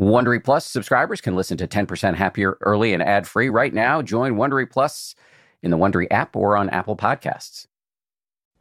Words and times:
Wondery 0.00 0.42
Plus 0.42 0.64
subscribers 0.64 1.20
can 1.20 1.36
listen 1.36 1.58
to 1.58 1.68
10% 1.68 2.14
Happier 2.14 2.56
early 2.62 2.94
and 2.94 3.02
ad 3.02 3.28
free 3.28 3.50
right 3.50 3.72
now. 3.72 4.00
Join 4.00 4.36
Wondery 4.36 4.68
Plus 4.68 5.14
in 5.62 5.70
the 5.70 5.76
Wondery 5.76 6.06
app 6.10 6.34
or 6.34 6.56
on 6.56 6.70
Apple 6.70 6.96
Podcasts. 6.96 7.66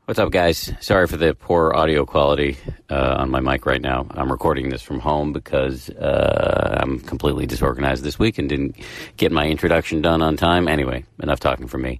What's 0.03 0.19
up, 0.19 0.31
guys? 0.31 0.73
Sorry 0.81 1.07
for 1.07 1.15
the 1.15 1.35
poor 1.35 1.73
audio 1.73 2.03
quality 2.05 2.57
uh, 2.89 3.15
on 3.19 3.29
my 3.29 3.39
mic 3.39 3.65
right 3.65 3.81
now. 3.81 4.07
I'm 4.09 4.29
recording 4.31 4.67
this 4.67 4.81
from 4.81 4.99
home 4.99 5.31
because 5.31 5.89
uh, 5.91 6.79
I'm 6.81 6.99
completely 6.99 7.45
disorganized 7.45 8.03
this 8.03 8.19
week 8.19 8.37
and 8.37 8.49
didn't 8.49 8.75
get 9.15 9.31
my 9.31 9.47
introduction 9.47 10.01
done 10.01 10.21
on 10.21 10.35
time. 10.35 10.67
Anyway, 10.67 11.05
enough 11.21 11.39
talking 11.39 11.67
for 11.67 11.77
me 11.77 11.99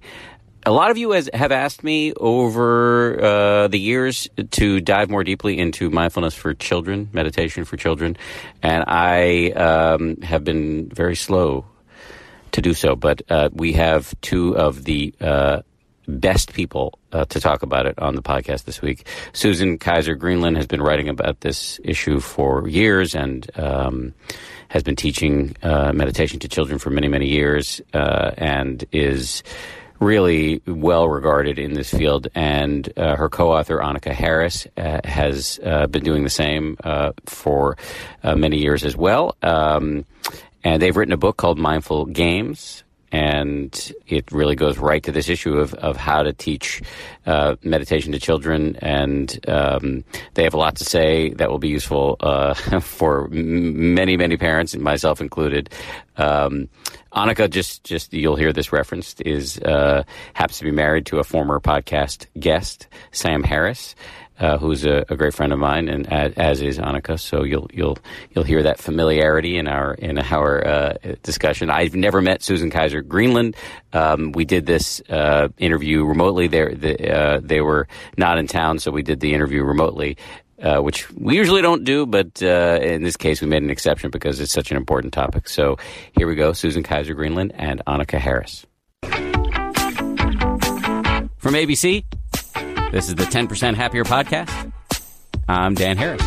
a 0.66 0.72
lot 0.72 0.90
of 0.90 0.98
you 0.98 1.12
has, 1.12 1.30
have 1.32 1.52
asked 1.52 1.82
me 1.82 2.12
over 2.12 3.22
uh, 3.22 3.68
the 3.68 3.78
years 3.78 4.28
to 4.52 4.80
dive 4.80 5.08
more 5.08 5.24
deeply 5.24 5.58
into 5.58 5.90
mindfulness 5.90 6.34
for 6.34 6.54
children, 6.54 7.08
meditation 7.12 7.64
for 7.64 7.76
children, 7.76 8.16
and 8.62 8.84
I 8.86 9.50
um, 9.50 10.20
have 10.22 10.44
been 10.44 10.88
very 10.88 11.16
slow 11.16 11.64
to 12.52 12.60
do 12.60 12.74
so. 12.74 12.94
But 12.94 13.22
uh, 13.30 13.48
we 13.52 13.72
have 13.74 14.14
two 14.20 14.56
of 14.56 14.84
the 14.84 15.14
uh, 15.20 15.62
best 16.06 16.52
people 16.52 16.98
uh, 17.12 17.24
to 17.26 17.40
talk 17.40 17.62
about 17.62 17.86
it 17.86 17.98
on 17.98 18.14
the 18.14 18.22
podcast 18.22 18.64
this 18.64 18.82
week. 18.82 19.06
Susan 19.32 19.78
Kaiser 19.78 20.14
Greenland 20.14 20.56
has 20.56 20.66
been 20.66 20.82
writing 20.82 21.08
about 21.08 21.40
this 21.40 21.80
issue 21.84 22.20
for 22.20 22.68
years 22.68 23.14
and. 23.14 23.48
Um, 23.58 24.14
has 24.68 24.84
been 24.84 24.94
teaching 24.94 25.56
uh, 25.64 25.92
meditation 25.92 26.38
to 26.38 26.46
children 26.46 26.78
for 26.78 26.90
many, 26.90 27.08
many 27.08 27.26
years, 27.26 27.80
uh, 27.92 28.30
and 28.38 28.84
is 28.92 29.42
really 30.00 30.62
well 30.66 31.08
regarded 31.08 31.58
in 31.58 31.74
this 31.74 31.90
field, 31.90 32.28
and 32.34 32.90
uh, 32.96 33.16
her 33.16 33.28
co-author 33.28 33.78
Annaka 33.78 34.12
Harris 34.12 34.66
uh, 34.76 35.00
has 35.04 35.60
uh, 35.64 35.86
been 35.86 36.02
doing 36.02 36.24
the 36.24 36.30
same 36.30 36.76
uh, 36.82 37.12
for 37.26 37.76
uh, 38.24 38.34
many 38.34 38.58
years 38.58 38.84
as 38.84 38.96
well. 38.96 39.36
Um, 39.42 40.06
and 40.64 40.80
they've 40.82 40.96
written 40.96 41.12
a 41.12 41.18
book 41.18 41.36
called 41.36 41.58
Mindful 41.58 42.06
Games, 42.06 42.82
and 43.12 43.92
it 44.06 44.30
really 44.30 44.54
goes 44.54 44.78
right 44.78 45.02
to 45.02 45.12
this 45.12 45.28
issue 45.28 45.58
of, 45.58 45.74
of 45.74 45.96
how 45.96 46.22
to 46.22 46.32
teach 46.32 46.82
uh, 47.26 47.56
meditation 47.62 48.12
to 48.12 48.20
children. 48.20 48.76
And 48.76 49.38
um, 49.48 50.04
they 50.34 50.44
have 50.44 50.54
a 50.54 50.58
lot 50.58 50.76
to 50.76 50.84
say 50.84 51.30
that 51.34 51.50
will 51.50 51.58
be 51.58 51.68
useful 51.68 52.16
uh, 52.20 52.54
for 52.80 53.28
many, 53.28 54.16
many 54.16 54.36
parents, 54.36 54.76
myself 54.76 55.20
included. 55.20 55.70
Um, 56.16 56.68
Annaka, 57.12 57.50
just 57.50 57.82
just 57.82 58.12
you'll 58.12 58.36
hear 58.36 58.52
this 58.52 58.72
referenced, 58.72 59.20
is 59.22 59.58
uh, 59.58 60.04
happens 60.34 60.58
to 60.58 60.64
be 60.64 60.70
married 60.70 61.06
to 61.06 61.18
a 61.18 61.24
former 61.24 61.58
podcast 61.58 62.26
guest, 62.38 62.86
Sam 63.10 63.42
Harris 63.42 63.96
uh, 64.40 64.56
who's 64.58 64.84
a, 64.84 65.04
a, 65.10 65.16
great 65.16 65.34
friend 65.34 65.52
of 65.52 65.58
mine, 65.58 65.88
and 65.88 66.10
as, 66.10 66.32
as, 66.36 66.62
is 66.62 66.78
Annaka. 66.78 67.20
So 67.20 67.44
you'll 67.44 67.68
you'll 67.72 67.98
you'll 68.34 68.44
hear 68.44 68.62
that 68.62 68.78
familiarity 68.78 69.58
in 69.58 69.68
our 69.68 69.94
in 69.94 70.18
our 70.18 70.66
uh, 70.66 70.94
discussion. 71.22 71.70
I've 71.70 71.94
never 71.94 72.22
met 72.22 72.42
Susan 72.42 72.70
Kaiser 72.70 73.02
Greenland. 73.02 73.54
Um, 73.92 74.32
we 74.32 74.46
did 74.46 74.64
this 74.66 75.02
uh, 75.10 75.48
interview 75.58 76.04
remotely. 76.04 76.48
They 76.48 76.74
the, 76.74 77.14
uh, 77.14 77.40
they 77.42 77.60
were 77.60 77.86
not 78.16 78.38
in 78.38 78.46
town, 78.46 78.78
so 78.78 78.90
we 78.90 79.02
did 79.02 79.20
the 79.20 79.34
interview 79.34 79.62
remotely. 79.62 80.16
Uh, 80.62 80.78
which 80.78 81.10
we 81.12 81.36
usually 81.36 81.62
don't 81.62 81.84
do, 81.84 82.04
but 82.04 82.42
uh, 82.42 82.78
in 82.82 83.02
this 83.02 83.16
case, 83.16 83.40
we 83.40 83.46
made 83.46 83.62
an 83.62 83.70
exception 83.70 84.10
because 84.10 84.40
it's 84.40 84.52
such 84.52 84.70
an 84.70 84.76
important 84.76 85.10
topic. 85.10 85.48
So 85.48 85.78
here 86.12 86.26
we 86.26 86.34
go 86.34 86.52
Susan 86.52 86.82
Kaiser 86.82 87.14
Greenland 87.14 87.52
and 87.54 87.82
Annaka 87.86 88.18
Harris. 88.18 88.66
From 91.38 91.54
ABC, 91.54 92.04
this 92.92 93.08
is 93.08 93.14
the 93.14 93.24
10% 93.24 93.74
Happier 93.74 94.04
Podcast. 94.04 94.72
I'm 95.48 95.74
Dan 95.74 95.96
Harris. 95.96 96.22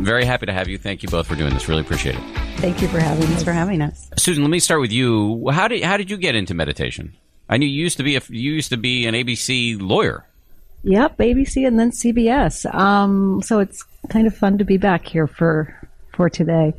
Very 0.00 0.24
happy 0.24 0.46
to 0.46 0.52
have 0.52 0.68
you. 0.68 0.78
Thank 0.78 1.02
you 1.02 1.08
both 1.08 1.26
for 1.26 1.34
doing 1.34 1.52
this. 1.52 1.68
Really 1.68 1.80
appreciate 1.80 2.14
it. 2.14 2.22
Thank 2.58 2.80
you 2.80 2.88
for 2.88 2.98
having 2.98 3.26
us. 3.26 3.42
for 3.42 3.52
having 3.52 3.80
us. 3.82 4.10
Susan, 4.16 4.42
let 4.42 4.50
me 4.50 4.58
start 4.58 4.80
with 4.80 4.92
you. 4.92 5.48
How 5.50 5.68
did 5.68 5.82
how 5.82 5.96
did 5.96 6.10
you 6.10 6.16
get 6.16 6.34
into 6.34 6.54
meditation? 6.54 7.12
I 7.48 7.56
knew 7.56 7.66
you 7.66 7.82
used 7.82 7.96
to 7.98 8.02
be 8.02 8.16
a, 8.16 8.22
you 8.28 8.52
used 8.52 8.70
to 8.70 8.76
be 8.76 9.06
an 9.06 9.14
ABC 9.14 9.80
lawyer. 9.80 10.24
Yep, 10.84 11.18
ABC 11.18 11.66
and 11.66 11.78
then 11.78 11.90
CBS. 11.90 12.72
Um, 12.74 13.42
so 13.42 13.58
it's 13.58 13.84
kind 14.08 14.26
of 14.26 14.36
fun 14.36 14.58
to 14.58 14.64
be 14.64 14.76
back 14.76 15.06
here 15.06 15.26
for 15.26 15.88
for 16.14 16.28
today. 16.28 16.74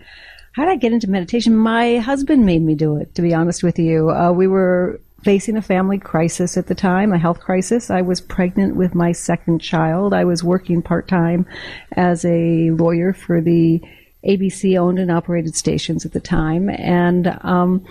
How 0.54 0.66
did 0.66 0.72
I 0.72 0.76
get 0.76 0.94
into 0.94 1.10
meditation? 1.10 1.56
My 1.56 1.98
husband 1.98 2.46
made 2.46 2.62
me 2.62 2.76
do 2.76 2.98
it. 2.98 3.16
To 3.16 3.22
be 3.22 3.34
honest 3.34 3.64
with 3.64 3.80
you, 3.80 4.10
uh, 4.10 4.32
we 4.32 4.48
were 4.48 5.00
facing 5.24 5.58
a 5.58 5.62
family 5.62 5.98
crisis 5.98 6.58
at 6.58 6.68
the 6.68 6.76
time, 6.76 7.12
a 7.12 7.18
health 7.18 7.40
crisis. 7.40 7.90
I 7.90 8.02
was 8.02 8.22
pregnant 8.22 8.76
with 8.76 8.96
my 8.96 9.12
second 9.12 9.60
child. 9.60 10.14
I 10.14 10.26
was 10.26 10.44
working 10.44 10.82
part 10.82 11.08
time 11.08 11.46
as 11.94 12.24
a 12.26 12.72
lawyer 12.72 13.14
for 13.14 13.42
the 13.42 13.82
ABC 14.26 14.78
owned 14.78 15.00
and 15.00 15.12
operated 15.12 15.56
stations 15.56 16.06
at 16.06 16.14
the 16.14 16.20
time, 16.20 16.70
and 16.70 17.28
um, 17.42 17.86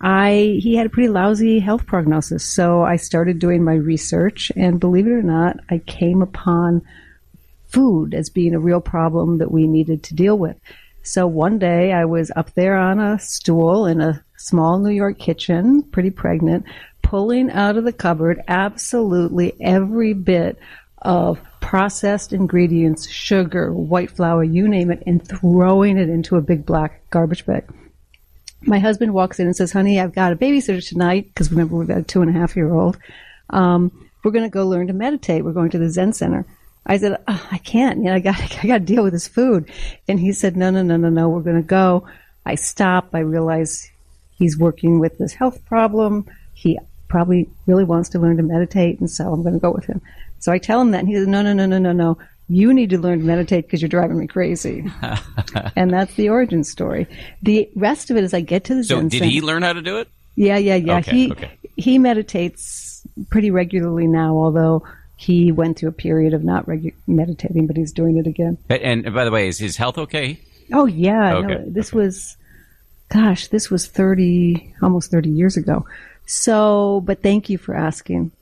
I 0.00 0.58
he 0.60 0.74
had 0.76 0.86
a 0.86 0.90
pretty 0.90 1.08
lousy 1.08 1.58
health 1.58 1.86
prognosis. 1.86 2.44
So 2.44 2.82
I 2.82 2.96
started 2.96 3.38
doing 3.38 3.62
my 3.62 3.74
research, 3.74 4.50
and 4.56 4.80
believe 4.80 5.06
it 5.06 5.12
or 5.12 5.22
not, 5.22 5.58
I 5.68 5.78
came 5.78 6.22
upon 6.22 6.82
food 7.68 8.14
as 8.14 8.30
being 8.30 8.54
a 8.54 8.60
real 8.60 8.80
problem 8.80 9.38
that 9.38 9.52
we 9.52 9.66
needed 9.66 10.02
to 10.04 10.14
deal 10.14 10.36
with. 10.36 10.56
So 11.02 11.26
one 11.26 11.58
day 11.58 11.92
I 11.92 12.04
was 12.04 12.30
up 12.36 12.52
there 12.54 12.76
on 12.76 12.98
a 12.98 13.18
stool 13.18 13.86
in 13.86 14.00
a 14.00 14.24
small 14.40 14.78
New 14.78 14.90
York 14.90 15.18
kitchen, 15.18 15.82
pretty 15.82 16.10
pregnant, 16.10 16.64
pulling 17.02 17.50
out 17.50 17.76
of 17.76 17.84
the 17.84 17.92
cupboard 17.92 18.42
absolutely 18.48 19.54
every 19.60 20.12
bit 20.12 20.58
of 21.02 21.38
processed 21.60 22.32
ingredients, 22.32 23.08
sugar, 23.08 23.72
white 23.72 24.10
flour, 24.10 24.42
you 24.42 24.68
name 24.68 24.90
it, 24.90 25.02
and 25.06 25.26
throwing 25.26 25.98
it 25.98 26.08
into 26.08 26.36
a 26.36 26.42
big 26.42 26.66
black 26.66 27.08
garbage 27.10 27.46
bag. 27.46 27.64
My 28.62 28.78
husband 28.78 29.14
walks 29.14 29.40
in 29.40 29.46
and 29.46 29.56
says, 29.56 29.72
honey, 29.72 30.00
I've 30.00 30.14
got 30.14 30.32
a 30.32 30.36
babysitter 30.36 30.86
tonight, 30.86 31.26
because 31.28 31.50
remember 31.50 31.76
we've 31.76 31.88
got 31.88 31.98
a 31.98 32.02
two 32.02 32.22
and 32.22 32.34
a 32.34 32.38
half 32.38 32.56
year 32.56 32.72
old. 32.72 32.98
Um, 33.48 34.10
we're 34.22 34.32
going 34.32 34.44
to 34.44 34.50
go 34.50 34.66
learn 34.66 34.88
to 34.88 34.92
meditate. 34.92 35.44
We're 35.44 35.52
going 35.52 35.70
to 35.70 35.78
the 35.78 35.90
Zen 35.90 36.12
Center. 36.12 36.44
I 36.84 36.98
said, 36.98 37.18
oh, 37.26 37.48
I 37.50 37.58
can't. 37.58 37.98
You 37.98 38.04
know, 38.04 38.14
I 38.14 38.20
got, 38.20 38.40
I 38.62 38.66
got 38.66 38.78
to 38.78 38.84
deal 38.84 39.02
with 39.02 39.12
this 39.12 39.28
food. 39.28 39.70
And 40.08 40.20
he 40.20 40.32
said, 40.32 40.56
no, 40.56 40.70
no, 40.70 40.82
no, 40.82 40.96
no, 40.96 41.08
no. 41.08 41.28
We're 41.28 41.40
going 41.40 41.56
to 41.56 41.62
go. 41.62 42.06
I 42.44 42.54
stop. 42.56 43.10
I 43.14 43.20
realize 43.20 43.90
he's 44.40 44.58
working 44.58 44.98
with 44.98 45.18
this 45.18 45.32
health 45.34 45.64
problem. 45.66 46.26
He 46.54 46.76
probably 47.06 47.48
really 47.66 47.84
wants 47.84 48.08
to 48.08 48.18
learn 48.18 48.38
to 48.38 48.42
meditate. 48.42 48.98
And 48.98 49.08
so 49.08 49.32
I'm 49.32 49.42
going 49.42 49.54
to 49.54 49.60
go 49.60 49.70
with 49.70 49.84
him. 49.84 50.00
So 50.40 50.50
I 50.50 50.58
tell 50.58 50.80
him 50.80 50.90
that 50.92 51.00
and 51.00 51.08
he 51.08 51.14
says, 51.14 51.28
no, 51.28 51.42
no, 51.42 51.52
no, 51.52 51.66
no, 51.66 51.78
no, 51.78 51.92
no. 51.92 52.18
You 52.48 52.72
need 52.74 52.90
to 52.90 52.98
learn 52.98 53.20
to 53.20 53.24
meditate 53.24 53.66
because 53.66 53.80
you're 53.80 53.88
driving 53.88 54.18
me 54.18 54.26
crazy. 54.26 54.90
and 55.76 55.92
that's 55.92 56.14
the 56.14 56.30
origin 56.30 56.64
story. 56.64 57.06
The 57.42 57.70
rest 57.76 58.10
of 58.10 58.16
it 58.16 58.24
is 58.24 58.34
I 58.34 58.40
get 58.40 58.64
to 58.64 58.74
the 58.74 58.82
so 58.82 58.96
Zen 58.96 59.08
did 59.08 59.18
Center. 59.18 59.30
he 59.30 59.40
learn 59.40 59.62
how 59.62 59.74
to 59.74 59.82
do 59.82 59.98
it? 59.98 60.08
Yeah, 60.34 60.56
yeah, 60.56 60.76
yeah. 60.76 60.98
Okay, 60.98 61.10
he 61.12 61.32
okay. 61.32 61.50
he 61.76 61.98
meditates 61.98 63.06
pretty 63.28 63.50
regularly 63.50 64.06
now, 64.06 64.36
although 64.36 64.82
he 65.16 65.52
went 65.52 65.78
through 65.78 65.90
a 65.90 65.92
period 65.92 66.32
of 66.34 66.42
not 66.42 66.66
regu- 66.66 66.94
meditating, 67.06 67.66
but 67.66 67.76
he's 67.76 67.92
doing 67.92 68.16
it 68.16 68.26
again. 68.26 68.56
And, 68.68 69.04
and 69.04 69.14
by 69.14 69.24
the 69.24 69.30
way, 69.30 69.48
is 69.48 69.58
his 69.58 69.76
health 69.76 69.98
okay? 69.98 70.40
Oh 70.72 70.86
yeah, 70.86 71.34
Okay, 71.36 71.46
no, 71.46 71.64
this 71.68 71.90
okay. 71.90 71.98
was, 71.98 72.36
gosh, 73.10 73.48
this 73.48 73.70
was 73.70 73.86
thirty, 73.86 74.74
almost 74.80 75.10
thirty 75.10 75.30
years 75.30 75.56
ago. 75.56 75.86
So, 76.26 77.02
but 77.04 77.22
thank 77.22 77.50
you 77.50 77.58
for 77.58 77.74
asking. 77.74 78.32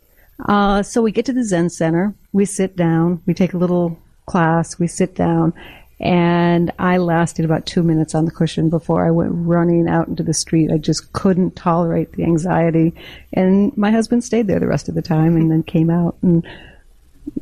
Uh, 0.47 0.83
so 0.83 1.03
we 1.03 1.11
get 1.11 1.27
to 1.27 1.33
the 1.33 1.43
Zen 1.43 1.69
Center, 1.71 2.15
we 2.33 2.45
sit 2.45 2.77
down, 2.77 3.21
we 3.27 3.35
take 3.35 3.55
a 3.55 3.59
little 3.59 3.99
class, 4.27 4.79
we 4.79 4.87
sit 4.87 5.17
down, 5.17 5.53
and 5.99 6.71
I 6.79 6.99
lasted 6.99 7.45
about 7.45 7.67
two 7.67 7.83
minutes 7.83 8.15
on 8.15 8.25
the 8.25 8.31
cushion 8.31 8.71
before 8.71 9.05
I 9.05 9.11
went 9.11 9.33
running 9.35 9.89
out 9.89 10.07
into 10.07 10.23
the 10.23 10.35
street. 10.35 10.71
I 10.71 10.79
just 10.79 11.13
couldn't 11.13 11.57
tolerate 11.57 12.13
the 12.13 12.23
anxiety, 12.23 12.95
and 13.33 13.77
my 13.77 13.91
husband 13.91 14.23
stayed 14.23 14.47
there 14.47 14.61
the 14.61 14.69
rest 14.69 14.89
of 14.89 14.95
the 14.95 15.03
time, 15.03 15.35
and 15.35 15.51
then 15.51 15.65
came 15.65 15.91
out, 15.91 16.17
and 16.23 16.47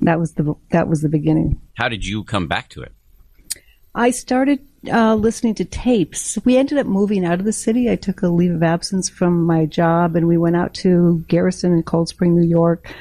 that 0.00 0.18
was 0.18 0.32
the 0.34 0.54
that 0.70 0.88
was 0.88 1.02
the 1.02 1.08
beginning. 1.08 1.60
How 1.74 1.88
did 1.88 2.06
you 2.06 2.24
come 2.24 2.48
back 2.48 2.70
to 2.70 2.82
it? 2.82 2.92
I 3.94 4.10
started 4.10 4.60
uh, 4.90 5.14
listening 5.14 5.54
to 5.56 5.64
tapes. 5.64 6.38
We 6.44 6.56
ended 6.56 6.78
up 6.78 6.86
moving 6.86 7.24
out 7.24 7.38
of 7.38 7.44
the 7.44 7.52
city. 7.52 7.90
I 7.90 7.96
took 7.96 8.22
a 8.22 8.28
leave 8.28 8.52
of 8.54 8.62
absence 8.62 9.08
from 9.08 9.44
my 9.44 9.66
job, 9.66 10.16
and 10.16 10.26
we 10.28 10.36
went 10.36 10.56
out 10.56 10.74
to 10.74 11.24
Garrison 11.28 11.72
and 11.72 11.84
Cold 11.86 12.08
Spring, 12.08 12.34
New 12.34 12.46
York. 12.48 12.92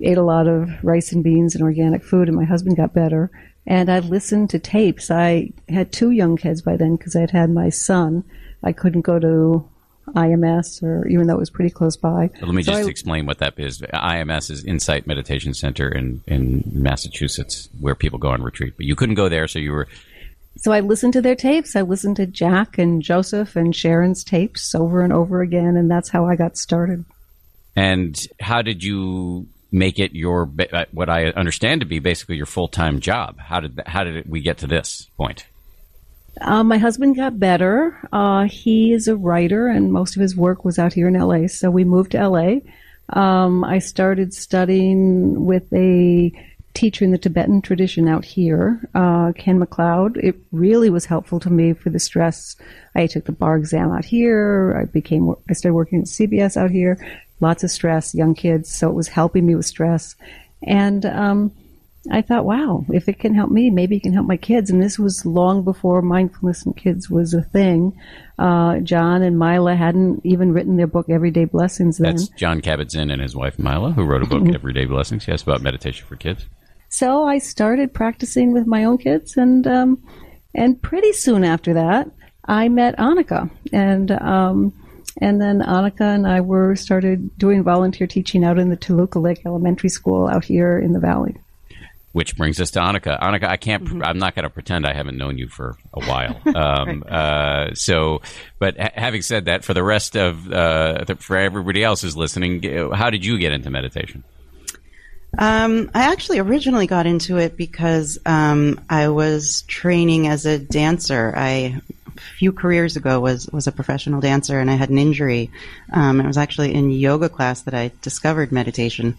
Ate 0.00 0.18
a 0.18 0.22
lot 0.22 0.48
of 0.48 0.68
rice 0.82 1.12
and 1.12 1.22
beans 1.22 1.54
and 1.54 1.62
organic 1.62 2.02
food, 2.02 2.28
and 2.28 2.36
my 2.36 2.44
husband 2.44 2.76
got 2.76 2.92
better. 2.94 3.30
And 3.66 3.88
I 3.90 4.00
listened 4.00 4.50
to 4.50 4.58
tapes. 4.58 5.10
I 5.10 5.52
had 5.68 5.92
two 5.92 6.10
young 6.10 6.36
kids 6.36 6.62
by 6.62 6.76
then 6.76 6.96
because 6.96 7.14
I'd 7.14 7.30
had 7.30 7.50
my 7.50 7.68
son. 7.68 8.24
I 8.64 8.72
couldn't 8.72 9.02
go 9.02 9.18
to 9.20 9.68
IMS, 10.16 10.82
or 10.82 11.06
even 11.06 11.28
though 11.28 11.34
it 11.36 11.38
was 11.38 11.50
pretty 11.50 11.70
close 11.70 11.96
by. 11.96 12.30
So 12.40 12.46
let 12.46 12.54
me 12.56 12.62
So 12.64 12.72
just 12.72 12.86
I- 12.88 12.90
explain 12.90 13.26
what 13.26 13.38
that 13.38 13.54
is. 13.58 13.80
IMS 13.80 14.50
is 14.50 14.64
Insight 14.64 15.06
Meditation 15.06 15.54
Center 15.54 15.88
in, 15.88 16.22
in 16.26 16.64
Massachusetts, 16.72 17.68
where 17.78 17.94
people 17.94 18.18
go 18.18 18.30
on 18.30 18.42
retreat. 18.42 18.74
But 18.76 18.86
you 18.86 18.96
couldn't 18.96 19.14
go 19.14 19.28
there, 19.28 19.46
so 19.46 19.60
you 19.60 19.70
were 19.72 19.86
So 20.56 20.72
I 20.72 20.80
listened 20.80 21.14
to 21.14 21.22
their 21.22 21.34
tapes. 21.34 21.76
I 21.76 21.82
listened 21.82 22.16
to 22.16 22.26
Jack 22.26 22.78
and 22.78 23.02
Joseph 23.02 23.56
and 23.56 23.74
Sharon's 23.74 24.22
tapes 24.22 24.74
over 24.74 25.00
and 25.00 25.12
over 25.12 25.40
again, 25.40 25.76
and 25.76 25.90
that's 25.90 26.10
how 26.10 26.26
I 26.26 26.36
got 26.36 26.56
started. 26.56 27.04
And 27.74 28.20
how 28.40 28.62
did 28.62 28.84
you 28.84 29.48
make 29.70 29.98
it 29.98 30.12
your 30.12 30.50
uh, 30.72 30.84
what 30.92 31.08
I 31.08 31.26
understand 31.28 31.80
to 31.80 31.86
be 31.86 31.98
basically 31.98 32.36
your 32.36 32.46
full 32.46 32.68
time 32.68 33.00
job? 33.00 33.38
How 33.38 33.60
did 33.60 33.80
how 33.86 34.04
did 34.04 34.28
we 34.28 34.40
get 34.40 34.58
to 34.58 34.66
this 34.66 35.08
point? 35.16 35.46
Uh, 36.40 36.62
my 36.62 36.78
husband 36.78 37.16
got 37.16 37.38
better. 37.38 37.98
Uh, 38.12 38.44
he 38.44 38.92
is 38.92 39.08
a 39.08 39.16
writer, 39.16 39.68
and 39.68 39.92
most 39.92 40.16
of 40.16 40.22
his 40.22 40.36
work 40.36 40.64
was 40.64 40.78
out 40.78 40.92
here 40.92 41.08
in 41.08 41.14
LA. 41.14 41.46
So 41.46 41.70
we 41.70 41.84
moved 41.84 42.12
to 42.12 42.28
LA. 42.28 42.60
Um, 43.10 43.64
I 43.64 43.78
started 43.78 44.32
studying 44.32 45.44
with 45.44 45.70
a 45.72 46.32
teacher 46.74 47.04
in 47.04 47.10
the 47.10 47.18
Tibetan 47.18 47.62
tradition 47.62 48.08
out 48.08 48.24
here, 48.24 48.88
uh, 48.94 49.32
Ken 49.32 49.60
McLeod. 49.60 50.16
It 50.16 50.36
really 50.52 50.90
was 50.90 51.04
helpful 51.04 51.40
to 51.40 51.50
me 51.50 51.72
for 51.72 51.90
the 51.90 51.98
stress. 51.98 52.56
I 52.94 53.06
took 53.06 53.24
the 53.24 53.32
bar 53.32 53.56
exam 53.56 53.92
out 53.92 54.04
here. 54.04 54.78
I 54.80 54.86
became, 54.86 55.34
I 55.48 55.52
started 55.52 55.74
working 55.74 56.00
at 56.00 56.06
CBS 56.06 56.56
out 56.56 56.70
here. 56.70 56.98
Lots 57.40 57.64
of 57.64 57.70
stress, 57.70 58.14
young 58.14 58.34
kids. 58.34 58.70
So 58.70 58.88
it 58.88 58.94
was 58.94 59.08
helping 59.08 59.46
me 59.46 59.54
with 59.54 59.66
stress. 59.66 60.14
And, 60.62 61.04
um, 61.06 61.52
I 62.10 62.20
thought, 62.20 62.44
wow, 62.44 62.84
if 62.88 63.08
it 63.08 63.20
can 63.20 63.32
help 63.32 63.50
me, 63.50 63.70
maybe 63.70 63.96
it 63.96 64.02
can 64.02 64.12
help 64.12 64.26
my 64.26 64.36
kids. 64.36 64.70
And 64.70 64.82
this 64.82 64.98
was 64.98 65.24
long 65.24 65.62
before 65.62 66.02
mindfulness 66.02 66.66
and 66.66 66.76
kids 66.76 67.08
was 67.08 67.32
a 67.32 67.42
thing. 67.42 67.96
Uh, 68.38 68.80
Jon 68.80 69.22
and 69.22 69.38
Mila 69.38 69.76
hadn't 69.76 70.20
even 70.24 70.52
written 70.52 70.76
their 70.76 70.88
book, 70.88 71.08
Everyday 71.08 71.44
Blessings, 71.44 71.98
then. 71.98 72.16
That's 72.16 72.28
Jon 72.30 72.60
Kabat-Zinn 72.60 73.10
and 73.10 73.22
his 73.22 73.36
wife, 73.36 73.56
Mila, 73.56 73.92
who 73.92 74.02
wrote 74.02 74.22
a 74.22 74.26
book, 74.26 74.48
Everyday 74.54 74.86
Blessings, 74.86 75.28
yes, 75.28 75.42
about 75.42 75.62
meditation 75.62 76.04
for 76.08 76.16
kids. 76.16 76.46
So 76.92 77.24
I 77.24 77.38
started 77.38 77.94
practicing 77.94 78.52
with 78.52 78.66
my 78.66 78.84
own 78.84 78.98
kids, 78.98 79.38
and 79.38 79.66
um, 79.66 80.02
and 80.54 80.80
pretty 80.80 81.14
soon 81.14 81.42
after 81.42 81.72
that, 81.72 82.10
I 82.44 82.68
met 82.68 82.98
Annaka, 82.98 83.50
and 83.72 84.10
um, 84.10 84.74
and 85.16 85.40
then 85.40 85.62
Annaka 85.62 86.02
and 86.02 86.26
I 86.26 86.42
were 86.42 86.76
started 86.76 87.36
doing 87.38 87.62
volunteer 87.62 88.06
teaching 88.06 88.44
out 88.44 88.58
in 88.58 88.68
the 88.68 88.76
Toluca 88.76 89.18
Lake 89.18 89.40
Elementary 89.46 89.88
School 89.88 90.28
out 90.28 90.44
here 90.44 90.78
in 90.78 90.92
the 90.92 91.00
valley. 91.00 91.34
Which 92.12 92.36
brings 92.36 92.60
us 92.60 92.70
to 92.72 92.80
Annaka. 92.80 93.18
Annaka, 93.18 93.48
I 93.48 93.56
can't. 93.56 93.84
Mm-hmm. 93.84 94.04
I'm 94.04 94.18
not 94.18 94.34
going 94.34 94.42
to 94.42 94.50
pretend 94.50 94.86
I 94.86 94.92
haven't 94.92 95.16
known 95.16 95.38
you 95.38 95.48
for 95.48 95.78
a 95.94 96.04
while. 96.04 96.38
Um, 96.54 97.02
right. 97.08 97.70
uh, 97.70 97.74
so, 97.74 98.20
but 98.58 98.78
ha- 98.78 98.90
having 98.94 99.22
said 99.22 99.46
that, 99.46 99.64
for 99.64 99.72
the 99.72 99.82
rest 99.82 100.14
of 100.14 100.52
uh, 100.52 101.06
for 101.20 101.38
everybody 101.38 101.82
else 101.82 102.02
who's 102.02 102.18
listening, 102.18 102.62
how 102.92 103.08
did 103.08 103.24
you 103.24 103.38
get 103.38 103.52
into 103.52 103.70
meditation? 103.70 104.24
Um, 105.38 105.90
I 105.94 106.12
actually 106.12 106.38
originally 106.38 106.86
got 106.86 107.06
into 107.06 107.38
it 107.38 107.56
because 107.56 108.18
um, 108.26 108.80
I 108.90 109.08
was 109.08 109.62
training 109.62 110.28
as 110.28 110.44
a 110.44 110.58
dancer. 110.58 111.32
I 111.34 111.80
a 112.14 112.20
few 112.20 112.52
careers 112.52 112.96
ago 112.96 113.20
was 113.20 113.48
was 113.48 113.66
a 113.66 113.72
professional 113.72 114.20
dancer, 114.20 114.60
and 114.60 114.70
I 114.70 114.74
had 114.74 114.90
an 114.90 114.98
injury. 114.98 115.50
Um, 115.92 116.20
it 116.20 116.26
was 116.26 116.36
actually 116.36 116.74
in 116.74 116.90
yoga 116.90 117.28
class 117.28 117.62
that 117.62 117.74
I 117.74 117.92
discovered 118.02 118.52
meditation, 118.52 119.16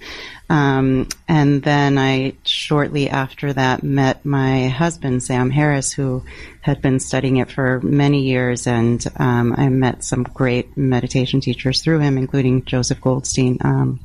um, 0.50 1.08
and 1.28 1.64
then 1.64 1.98
I 1.98 2.36
shortly 2.44 3.10
after 3.10 3.52
that 3.54 3.82
met 3.84 4.24
my 4.24 4.68
husband 4.68 5.24
Sam 5.24 5.50
Harris, 5.50 5.92
who 5.92 6.24
had 6.62 6.82
been 6.82 7.00
studying 7.00 7.38
it 7.38 7.52
for 7.52 7.82
many 7.82 8.22
years, 8.22 8.68
and 8.68 9.04
um, 9.18 9.54
I 9.58 9.70
met 9.70 10.04
some 10.04 10.24
great 10.24 10.78
meditation 10.78 11.42
teachers 11.42 11.82
through 11.82 12.00
him, 12.00 12.18
including 12.18 12.66
Joseph 12.66 13.02
Goldstein 13.02 13.58
um, 13.62 14.00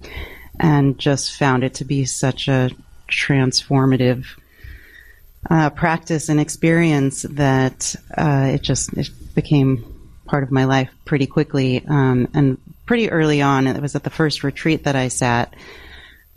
and 0.61 0.99
just 0.99 1.37
found 1.37 1.65
it 1.65 1.75
to 1.75 1.85
be 1.85 2.05
such 2.05 2.49
a 2.49 2.71
transformative 3.09 4.27
uh, 5.49 5.71
practice 5.71 6.29
and 6.29 6.41
experience 6.41 7.23
that 7.23 7.95
uh, 8.17 8.51
it 8.55 8.63
just 8.63 8.93
it 8.95 9.09
became 9.35 9.95
part 10.27 10.43
of 10.43 10.51
my 10.51 10.65
life 10.65 10.91
pretty 11.05 11.27
quickly 11.27 11.85
um, 11.87 12.29
and 12.35 12.59
pretty 12.87 13.11
early 13.11 13.41
on. 13.41 13.67
It 13.67 13.81
was 13.81 13.95
at 13.95 14.05
the 14.05 14.11
first 14.11 14.45
retreat 14.45 14.85
that 14.85 14.97
I 14.97 15.09
sat. 15.09 15.55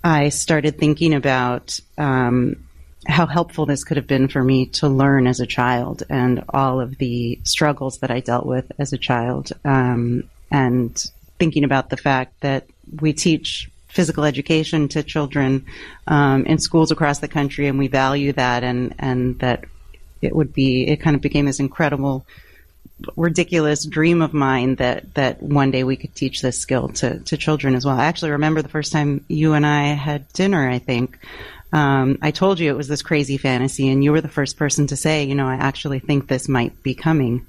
I 0.03 0.29
started 0.29 0.77
thinking 0.77 1.13
about 1.13 1.79
um, 1.97 2.67
how 3.07 3.25
helpful 3.25 3.65
this 3.65 3.83
could 3.83 3.97
have 3.97 4.07
been 4.07 4.27
for 4.27 4.43
me 4.43 4.67
to 4.67 4.87
learn 4.87 5.27
as 5.27 5.39
a 5.39 5.45
child 5.45 6.03
and 6.09 6.43
all 6.49 6.79
of 6.79 6.97
the 6.97 7.39
struggles 7.43 7.99
that 7.99 8.11
I 8.11 8.19
dealt 8.19 8.45
with 8.45 8.71
as 8.79 8.93
a 8.93 8.97
child, 8.97 9.51
um, 9.65 10.23
and 10.49 10.95
thinking 11.39 11.63
about 11.63 11.89
the 11.89 11.97
fact 11.97 12.39
that 12.41 12.67
we 12.99 13.13
teach 13.13 13.69
physical 13.91 14.23
education 14.23 14.87
to 14.89 15.03
children 15.03 15.65
um, 16.07 16.45
in 16.45 16.57
schools 16.57 16.91
across 16.91 17.19
the 17.19 17.27
country, 17.27 17.67
and 17.67 17.77
we 17.77 17.87
value 17.87 18.33
that, 18.33 18.63
and 18.63 18.95
and 18.99 19.39
that 19.39 19.65
it 20.21 20.35
would 20.35 20.53
be 20.53 20.87
it 20.87 20.97
kind 20.97 21.15
of 21.15 21.21
became 21.21 21.45
this 21.45 21.59
incredible 21.59 22.25
ridiculous 23.17 23.85
dream 23.85 24.21
of 24.21 24.33
mine 24.33 24.75
that 24.75 25.13
that 25.15 25.41
one 25.41 25.71
day 25.71 25.83
we 25.83 25.95
could 25.95 26.13
teach 26.15 26.41
this 26.41 26.57
skill 26.57 26.89
to 26.89 27.19
to 27.19 27.37
children 27.37 27.75
as 27.75 27.85
well. 27.85 27.99
I 27.99 28.05
actually 28.05 28.31
remember 28.31 28.61
the 28.61 28.69
first 28.69 28.91
time 28.91 29.25
you 29.27 29.53
and 29.53 29.65
I 29.65 29.87
had 29.93 30.31
dinner. 30.33 30.69
I 30.69 30.79
think 30.79 31.19
um, 31.73 32.17
I 32.21 32.31
told 32.31 32.59
you 32.59 32.69
it 32.69 32.77
was 32.77 32.87
this 32.87 33.01
crazy 33.01 33.37
fantasy, 33.37 33.89
and 33.89 34.03
you 34.03 34.11
were 34.11 34.21
the 34.21 34.27
first 34.27 34.57
person 34.57 34.87
to 34.87 34.97
say, 34.97 35.23
you 35.23 35.35
know, 35.35 35.47
I 35.47 35.55
actually 35.55 35.99
think 35.99 36.27
this 36.27 36.49
might 36.49 36.83
be 36.83 36.93
coming. 36.93 37.45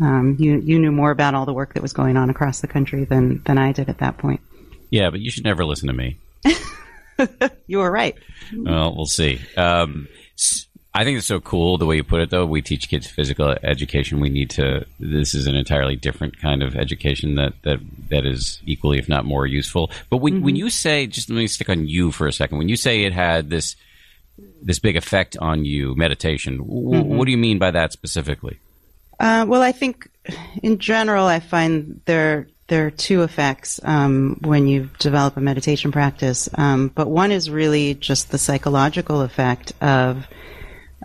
Um, 0.00 0.36
you 0.38 0.58
you 0.58 0.78
knew 0.78 0.92
more 0.92 1.10
about 1.10 1.34
all 1.34 1.46
the 1.46 1.52
work 1.52 1.74
that 1.74 1.82
was 1.82 1.92
going 1.92 2.16
on 2.16 2.30
across 2.30 2.60
the 2.60 2.68
country 2.68 3.04
than 3.04 3.42
than 3.44 3.58
I 3.58 3.72
did 3.72 3.88
at 3.88 3.98
that 3.98 4.18
point. 4.18 4.40
Yeah, 4.90 5.10
but 5.10 5.20
you 5.20 5.30
should 5.30 5.44
never 5.44 5.64
listen 5.64 5.88
to 5.88 5.94
me. 5.94 6.18
you 7.66 7.78
were 7.78 7.90
right. 7.90 8.16
Well, 8.56 8.94
we'll 8.94 9.06
see. 9.06 9.40
Um, 9.56 10.08
I 10.96 11.02
think 11.02 11.18
it's 11.18 11.26
so 11.26 11.40
cool 11.40 11.76
the 11.76 11.86
way 11.86 11.96
you 11.96 12.04
put 12.04 12.20
it, 12.20 12.30
though. 12.30 12.46
We 12.46 12.62
teach 12.62 12.88
kids 12.88 13.08
physical 13.08 13.56
education. 13.64 14.20
We 14.20 14.28
need 14.28 14.50
to. 14.50 14.86
This 15.00 15.34
is 15.34 15.48
an 15.48 15.56
entirely 15.56 15.96
different 15.96 16.40
kind 16.40 16.62
of 16.62 16.76
education 16.76 17.34
that 17.34 17.54
that 17.62 17.80
that 18.10 18.24
is 18.24 18.60
equally, 18.64 18.98
if 18.98 19.08
not 19.08 19.24
more, 19.24 19.44
useful. 19.44 19.90
But 20.08 20.18
when 20.18 20.34
mm-hmm. 20.34 20.44
when 20.44 20.56
you 20.56 20.70
say, 20.70 21.08
just 21.08 21.28
let 21.28 21.36
me 21.36 21.48
stick 21.48 21.68
on 21.68 21.88
you 21.88 22.12
for 22.12 22.28
a 22.28 22.32
second. 22.32 22.58
When 22.58 22.68
you 22.68 22.76
say 22.76 23.02
it 23.02 23.12
had 23.12 23.50
this 23.50 23.74
this 24.62 24.78
big 24.78 24.96
effect 24.96 25.36
on 25.38 25.64
you, 25.64 25.96
meditation, 25.96 26.58
mm-hmm. 26.58 27.16
what 27.16 27.24
do 27.24 27.32
you 27.32 27.38
mean 27.38 27.58
by 27.58 27.72
that 27.72 27.92
specifically? 27.92 28.60
Uh, 29.18 29.46
well, 29.48 29.62
I 29.62 29.72
think 29.72 30.08
in 30.62 30.78
general, 30.78 31.26
I 31.26 31.40
find 31.40 32.00
there 32.04 32.46
there 32.68 32.86
are 32.86 32.90
two 32.90 33.22
effects 33.22 33.78
um, 33.84 34.38
when 34.40 34.66
you 34.66 34.88
develop 34.98 35.36
a 35.36 35.40
meditation 35.40 35.92
practice, 35.92 36.48
um, 36.54 36.88
but 36.88 37.08
one 37.08 37.30
is 37.30 37.50
really 37.50 37.94
just 37.94 38.30
the 38.30 38.38
psychological 38.38 39.20
effect 39.20 39.72
of. 39.82 40.26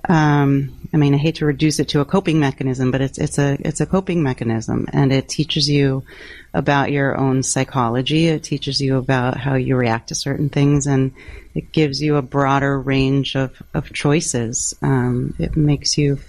Um, 0.07 0.75
I 0.93 0.97
mean, 0.97 1.13
I 1.13 1.17
hate 1.17 1.35
to 1.35 1.45
reduce 1.45 1.79
it 1.79 1.89
to 1.89 1.99
a 1.99 2.05
coping 2.05 2.39
mechanism, 2.39 2.89
but 2.89 3.01
it's 3.01 3.17
it's 3.17 3.37
a 3.37 3.57
it's 3.59 3.81
a 3.81 3.85
coping 3.85 4.23
mechanism, 4.23 4.87
and 4.93 5.11
it 5.11 5.27
teaches 5.27 5.69
you 5.69 6.05
about 6.53 6.91
your 6.91 7.17
own 7.17 7.43
psychology. 7.43 8.27
It 8.27 8.43
teaches 8.43 8.79
you 8.79 8.97
about 8.97 9.35
how 9.35 9.55
you 9.55 9.75
react 9.75 10.07
to 10.09 10.15
certain 10.15 10.47
things, 10.47 10.87
and 10.87 11.11
it 11.53 11.73
gives 11.73 12.01
you 12.01 12.15
a 12.15 12.21
broader 12.21 12.79
range 12.79 13.35
of 13.35 13.61
of 13.73 13.91
choices. 13.91 14.73
Um, 14.81 15.35
it 15.37 15.57
makes 15.57 15.97
you, 15.97 16.19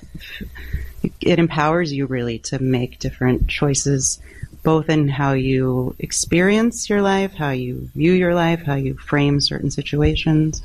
it 1.20 1.38
empowers 1.38 1.92
you 1.92 2.06
really 2.06 2.40
to 2.40 2.60
make 2.60 2.98
different 2.98 3.48
choices 3.48 4.18
both 4.62 4.88
in 4.88 5.08
how 5.08 5.32
you 5.32 5.94
experience 5.98 6.88
your 6.90 7.02
life, 7.02 7.34
how 7.34 7.50
you 7.50 7.88
view 7.94 8.12
your 8.12 8.34
life, 8.34 8.62
how 8.62 8.74
you 8.74 8.96
frame 8.96 9.40
certain 9.40 9.70
situations. 9.70 10.62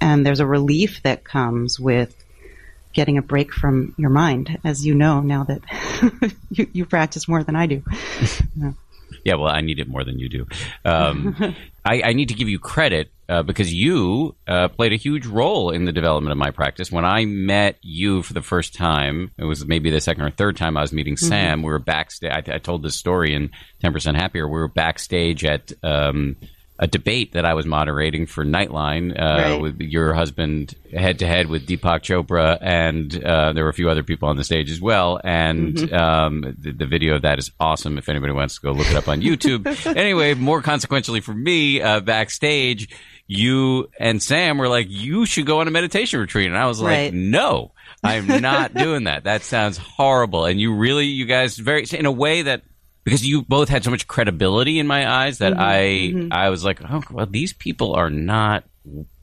And 0.00 0.24
there's 0.24 0.40
a 0.40 0.46
relief 0.46 1.02
that 1.02 1.24
comes 1.24 1.80
with 1.80 2.14
getting 2.92 3.18
a 3.18 3.22
break 3.22 3.52
from 3.52 3.94
your 3.98 4.10
mind, 4.10 4.58
as 4.64 4.86
you 4.86 4.94
know 4.94 5.20
now 5.20 5.44
that 5.44 5.60
you, 6.50 6.66
you 6.72 6.86
practice 6.86 7.28
more 7.28 7.42
than 7.42 7.56
I 7.56 7.66
do. 7.66 7.82
Yeah, 9.24 9.34
well, 9.34 9.52
I 9.52 9.60
need 9.60 9.80
it 9.80 9.88
more 9.88 10.04
than 10.04 10.20
you 10.20 10.28
do. 10.28 10.46
Um, 10.84 11.56
I, 11.86 12.02
I, 12.04 12.12
need 12.12 12.28
to 12.28 12.34
give 12.34 12.48
you 12.48 12.58
credit 12.58 13.12
uh, 13.28 13.42
because 13.42 13.72
you 13.72 14.34
uh, 14.46 14.68
played 14.68 14.92
a 14.92 14.96
huge 14.96 15.26
role 15.26 15.70
in 15.70 15.84
the 15.84 15.92
development 15.92 16.32
of 16.32 16.38
my 16.38 16.50
practice. 16.50 16.90
When 16.90 17.04
I 17.04 17.24
met 17.24 17.78
you 17.80 18.22
for 18.22 18.32
the 18.32 18.42
first 18.42 18.74
time, 18.74 19.30
it 19.38 19.44
was 19.44 19.66
maybe 19.66 19.90
the 19.90 20.00
second 20.00 20.24
or 20.24 20.30
third 20.30 20.56
time 20.56 20.76
I 20.76 20.80
was 20.80 20.92
meeting 20.92 21.14
mm-hmm. 21.14 21.28
Sam. 21.28 21.62
We 21.62 21.70
were 21.70 21.78
backstage. 21.78 22.32
I, 22.32 22.54
I, 22.54 22.58
told 22.58 22.82
this 22.82 22.96
story 22.96 23.34
in 23.34 23.50
Ten 23.80 23.92
Percent 23.92 24.16
Happier. 24.16 24.46
We 24.46 24.58
were 24.58 24.68
backstage 24.68 25.44
at. 25.44 25.72
Um, 25.82 26.36
a 26.78 26.86
debate 26.86 27.32
that 27.32 27.44
I 27.44 27.54
was 27.54 27.64
moderating 27.64 28.26
for 28.26 28.44
Nightline 28.44 29.18
uh, 29.18 29.24
right. 29.24 29.60
with 29.60 29.80
your 29.80 30.12
husband 30.12 30.74
head 30.92 31.20
to 31.20 31.26
head 31.26 31.46
with 31.46 31.66
Deepak 31.66 32.02
Chopra, 32.02 32.58
and 32.60 33.24
uh, 33.24 33.52
there 33.52 33.64
were 33.64 33.70
a 33.70 33.74
few 33.74 33.88
other 33.88 34.02
people 34.02 34.28
on 34.28 34.36
the 34.36 34.44
stage 34.44 34.70
as 34.70 34.80
well. 34.80 35.18
And 35.24 35.74
mm-hmm. 35.74 35.94
um, 35.94 36.56
the, 36.58 36.72
the, 36.72 36.86
video 36.86 37.14
of 37.16 37.22
that 37.22 37.38
is 37.38 37.50
awesome. 37.58 37.96
If 37.96 38.08
anybody 38.08 38.32
wants 38.32 38.56
to 38.56 38.60
go 38.60 38.72
look 38.72 38.90
it 38.90 38.96
up 38.96 39.08
on 39.08 39.22
YouTube. 39.22 39.66
anyway, 39.96 40.34
more 40.34 40.60
consequentially 40.60 41.20
for 41.20 41.32
me, 41.32 41.80
uh, 41.80 42.00
backstage, 42.00 42.88
you 43.26 43.88
and 43.98 44.22
Sam 44.22 44.58
were 44.58 44.68
like, 44.68 44.86
"You 44.90 45.24
should 45.24 45.46
go 45.46 45.60
on 45.60 45.68
a 45.68 45.70
meditation 45.70 46.20
retreat," 46.20 46.46
and 46.46 46.58
I 46.58 46.66
was 46.66 46.80
like, 46.80 46.90
right. 46.90 47.14
"No." 47.14 47.72
I'm 48.04 48.26
not 48.40 48.74
doing 48.74 49.04
that. 49.04 49.24
That 49.24 49.42
sounds 49.42 49.78
horrible. 49.78 50.44
And 50.44 50.60
you 50.60 50.74
really, 50.74 51.06
you 51.06 51.24
guys, 51.24 51.56
very 51.56 51.84
in 51.90 52.06
a 52.06 52.12
way 52.12 52.42
that 52.42 52.62
because 53.06 53.24
you 53.24 53.42
both 53.42 53.68
had 53.68 53.84
so 53.84 53.90
much 53.92 54.08
credibility 54.08 54.80
in 54.80 54.88
my 54.88 55.08
eyes 55.08 55.38
that 55.38 55.52
mm-hmm, 55.52 55.62
I 55.62 55.76
mm-hmm. 56.12 56.32
I 56.32 56.50
was 56.50 56.64
like, 56.64 56.80
oh 56.90 57.04
well, 57.08 57.26
these 57.26 57.52
people 57.52 57.94
are 57.94 58.10
not 58.10 58.64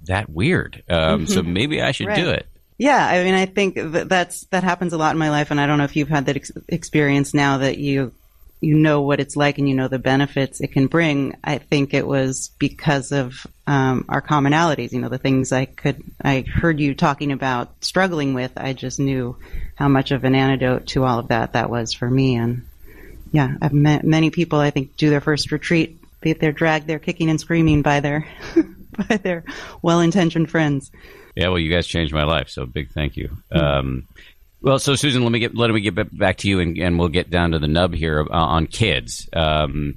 that 0.06 0.30
weird. 0.30 0.82
Um, 0.90 0.98
mm-hmm. 0.98 1.26
So 1.26 1.44
maybe 1.44 1.82
I 1.82 1.92
should 1.92 2.08
right. 2.08 2.16
do 2.16 2.30
it. 2.30 2.48
Yeah, 2.78 3.06
I 3.06 3.24
mean, 3.26 3.34
I 3.34 3.46
think 3.46 3.76
that 3.76 4.08
that's 4.08 4.46
that 4.46 4.64
happens 4.64 4.94
a 4.94 4.98
lot 4.98 5.12
in 5.12 5.18
my 5.18 5.30
life, 5.30 5.52
and 5.52 5.60
I 5.60 5.68
don't 5.68 5.80
know 5.80 5.84
if 5.84 5.98
you've 5.98 6.08
had 6.08 6.28
that 6.28 6.38
ex- 6.38 6.54
experience 6.70 7.34
now 7.34 7.58
that 7.58 7.78
you 7.78 8.14
you 8.62 8.76
know 8.76 9.02
what 9.02 9.20
it's 9.20 9.36
like 9.36 9.58
and 9.58 9.68
you 9.68 9.76
know 9.76 9.90
the 9.90 10.00
benefits 10.00 10.62
it 10.62 10.72
can 10.72 10.88
bring. 10.88 11.36
I 11.44 11.58
think 11.58 11.94
it 11.94 12.08
was 12.08 12.52
because 12.60 13.12
of 13.12 13.46
um, 13.68 14.06
our 14.08 14.22
commonalities. 14.22 14.94
You 14.94 15.02
know, 15.02 15.10
the 15.10 15.18
things 15.18 15.52
I 15.52 15.66
could, 15.66 16.02
I 16.24 16.46
heard 16.48 16.80
you 16.80 16.96
talking 16.96 17.34
about 17.34 17.84
struggling 17.84 18.34
with. 18.34 18.54
I 18.56 18.72
just 18.72 18.98
knew 18.98 19.36
how 19.76 19.90
much 19.90 20.12
of 20.12 20.24
an 20.24 20.36
antidote 20.36 20.88
to 20.88 21.04
all 21.04 21.20
of 21.20 21.28
that 21.28 21.52
that 21.52 21.70
was 21.70 21.92
for 21.92 22.10
me. 22.10 22.36
And 22.36 22.66
yeah, 23.34 23.56
I've 23.62 23.74
met 23.74 24.06
many 24.06 24.30
people. 24.30 24.60
I 24.60 24.70
think 24.70 24.96
do 24.96 25.10
their 25.10 25.20
first 25.20 25.52
retreat. 25.52 26.00
They're 26.22 26.54
dragged 26.54 26.88
they're 26.88 27.00
kicking 27.00 27.30
and 27.30 27.42
screaming 27.42 27.82
by 27.82 28.00
their 28.00 28.26
by 29.10 29.18
their 29.18 29.44
well-intentioned 29.82 30.50
friends. 30.50 30.90
Yeah, 31.36 31.50
well, 31.50 31.60
you 31.60 31.70
guys 31.70 31.88
changed 31.88 32.14
my 32.14 32.24
life, 32.24 32.48
so 32.48 32.66
big 32.66 32.92
thank 32.92 33.18
you. 33.18 33.36
Um, 33.52 34.08
well, 34.62 34.80
so 34.80 34.96
Susan, 34.96 35.24
let 35.24 35.32
me 35.32 35.40
get 35.40 35.56
let 35.56 35.72
me 35.72 35.82
get 35.82 36.18
back 36.18 36.38
to 36.38 36.48
you, 36.48 36.60
and, 36.60 36.78
and 36.78 36.98
we'll 36.98 37.10
get 37.10 37.30
down 37.30 37.52
to 37.52 37.60
the 37.60 37.68
nub 37.68 37.94
here 37.94 38.22
uh, 38.22 38.34
on 38.34 38.68
kids. 38.68 39.28
Um, 39.34 39.96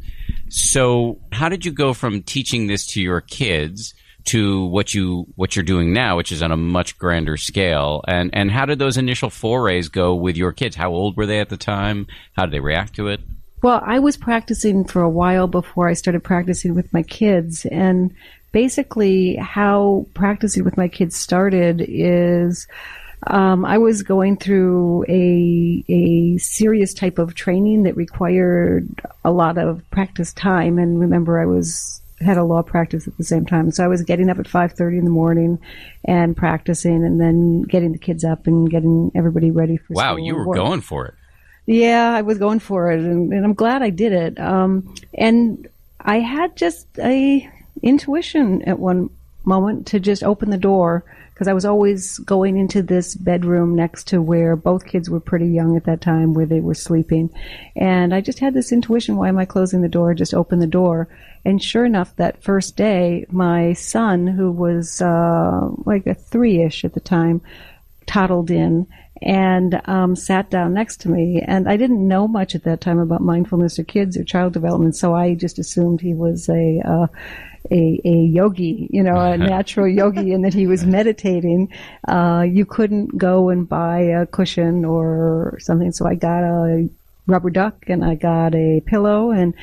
so, 0.48 1.20
how 1.30 1.48
did 1.50 1.64
you 1.64 1.72
go 1.72 1.92
from 1.92 2.22
teaching 2.22 2.66
this 2.66 2.86
to 2.88 3.02
your 3.02 3.20
kids 3.20 3.94
to 4.26 4.66
what 4.66 4.94
you 4.94 5.26
what 5.36 5.56
you're 5.56 5.64
doing 5.64 5.92
now, 5.92 6.16
which 6.16 6.32
is 6.32 6.42
on 6.42 6.52
a 6.52 6.56
much 6.56 6.98
grander 6.98 7.36
scale? 7.36 8.02
And 8.06 8.30
and 8.32 8.50
how 8.50 8.66
did 8.66 8.78
those 8.78 8.96
initial 8.96 9.30
forays 9.30 9.88
go 9.88 10.14
with 10.14 10.36
your 10.36 10.52
kids? 10.52 10.76
How 10.76 10.90
old 10.90 11.16
were 11.16 11.26
they 11.26 11.40
at 11.40 11.48
the 11.48 11.56
time? 11.56 12.06
How 12.34 12.46
did 12.46 12.52
they 12.52 12.60
react 12.60 12.94
to 12.96 13.08
it? 13.08 13.20
Well, 13.62 13.82
I 13.84 13.98
was 13.98 14.16
practicing 14.16 14.84
for 14.84 15.02
a 15.02 15.10
while 15.10 15.48
before 15.48 15.88
I 15.88 15.94
started 15.94 16.22
practicing 16.22 16.74
with 16.74 16.92
my 16.92 17.02
kids, 17.02 17.64
and 17.66 18.14
basically 18.52 19.36
how 19.36 20.06
practicing 20.14 20.64
with 20.64 20.76
my 20.76 20.88
kids 20.88 21.16
started 21.16 21.84
is 21.86 22.66
um, 23.26 23.64
I 23.64 23.78
was 23.78 24.02
going 24.02 24.36
through 24.36 25.04
a 25.08 25.84
a 25.88 26.38
serious 26.38 26.94
type 26.94 27.18
of 27.18 27.34
training 27.34 27.84
that 27.84 27.96
required 27.96 28.88
a 29.24 29.30
lot 29.30 29.58
of 29.58 29.82
practice 29.90 30.32
time. 30.32 30.78
And 30.78 31.00
remember, 31.00 31.40
I 31.40 31.46
was 31.46 32.00
had 32.20 32.36
a 32.36 32.44
law 32.44 32.62
practice 32.62 33.06
at 33.06 33.16
the 33.16 33.24
same 33.24 33.44
time, 33.46 33.70
so 33.70 33.84
I 33.84 33.88
was 33.88 34.02
getting 34.02 34.30
up 34.30 34.38
at 34.38 34.48
five 34.48 34.72
thirty 34.72 34.98
in 34.98 35.04
the 35.04 35.10
morning 35.10 35.58
and 36.04 36.36
practicing, 36.36 37.04
and 37.04 37.20
then 37.20 37.62
getting 37.62 37.92
the 37.92 37.98
kids 37.98 38.24
up 38.24 38.46
and 38.46 38.70
getting 38.70 39.12
everybody 39.14 39.50
ready 39.50 39.76
for. 39.76 39.94
School. 39.94 39.96
Wow, 39.96 40.16
you 40.16 40.34
were 40.34 40.54
going 40.54 40.80
for 40.80 41.06
it. 41.06 41.14
Yeah, 41.66 42.12
I 42.14 42.22
was 42.22 42.38
going 42.38 42.60
for 42.60 42.92
it, 42.92 43.00
and, 43.00 43.32
and 43.32 43.44
I'm 43.44 43.54
glad 43.54 43.82
I 43.82 43.90
did 43.90 44.12
it. 44.12 44.38
Um, 44.38 44.94
and 45.14 45.68
I 46.00 46.20
had 46.20 46.56
just 46.56 46.86
a 46.98 47.50
intuition 47.82 48.62
at 48.62 48.78
one 48.78 49.10
moment 49.46 49.86
to 49.88 50.00
just 50.00 50.22
open 50.22 50.50
the 50.50 50.58
door 50.58 51.04
because 51.32 51.48
I 51.48 51.52
was 51.52 51.64
always 51.66 52.18
going 52.20 52.56
into 52.56 52.82
this 52.82 53.14
bedroom 53.14 53.74
next 53.74 54.08
to 54.08 54.22
where 54.22 54.56
both 54.56 54.86
kids 54.86 55.10
were 55.10 55.20
pretty 55.20 55.48
young 55.48 55.76
at 55.76 55.84
that 55.84 56.00
time, 56.00 56.32
where 56.32 56.46
they 56.46 56.60
were 56.60 56.74
sleeping. 56.74 57.30
And 57.76 58.14
I 58.14 58.22
just 58.22 58.38
had 58.38 58.54
this 58.54 58.72
intuition 58.72 59.16
why 59.16 59.28
am 59.28 59.38
I 59.38 59.44
closing 59.44 59.82
the 59.82 59.88
door? 59.88 60.14
Just 60.14 60.32
open 60.32 60.60
the 60.60 60.66
door. 60.66 61.08
And 61.44 61.62
sure 61.62 61.84
enough, 61.84 62.16
that 62.16 62.42
first 62.42 62.76
day, 62.76 63.26
my 63.30 63.74
son, 63.74 64.26
who 64.26 64.50
was 64.50 65.02
uh, 65.02 65.68
like 65.84 66.06
a 66.06 66.14
three 66.14 66.62
ish 66.62 66.84
at 66.84 66.94
the 66.94 67.00
time, 67.00 67.42
toddled 68.06 68.50
in 68.50 68.86
and 69.22 69.80
um, 69.86 70.14
sat 70.16 70.50
down 70.50 70.74
next 70.74 71.00
to 71.02 71.08
me. 71.08 71.42
And 71.46 71.68
I 71.68 71.76
didn't 71.76 72.06
know 72.06 72.28
much 72.28 72.54
at 72.54 72.64
that 72.64 72.80
time 72.80 72.98
about 72.98 73.22
mindfulness 73.22 73.78
or 73.78 73.84
kids 73.84 74.16
or 74.16 74.24
child 74.24 74.52
development, 74.52 74.96
so 74.96 75.14
I 75.14 75.34
just 75.34 75.58
assumed 75.58 76.00
he 76.00 76.14
was 76.14 76.48
a 76.48 76.80
uh, 76.84 77.06
a, 77.70 78.00
a 78.04 78.14
yogi, 78.14 78.88
you 78.92 79.02
know, 79.02 79.16
a 79.16 79.36
natural 79.54 79.88
yogi, 79.88 80.32
and 80.32 80.44
that 80.44 80.54
he 80.54 80.66
was 80.66 80.84
meditating. 80.84 81.72
Uh, 82.06 82.44
you 82.48 82.64
couldn't 82.64 83.18
go 83.18 83.48
and 83.48 83.68
buy 83.68 84.00
a 84.00 84.26
cushion 84.26 84.84
or 84.84 85.56
something, 85.60 85.92
so 85.92 86.06
I 86.06 86.14
got 86.14 86.44
a 86.44 86.88
rubber 87.26 87.50
duck 87.50 87.84
and 87.88 88.04
I 88.04 88.14
got 88.14 88.54
a 88.54 88.80
pillow 88.86 89.30
and 89.32 89.54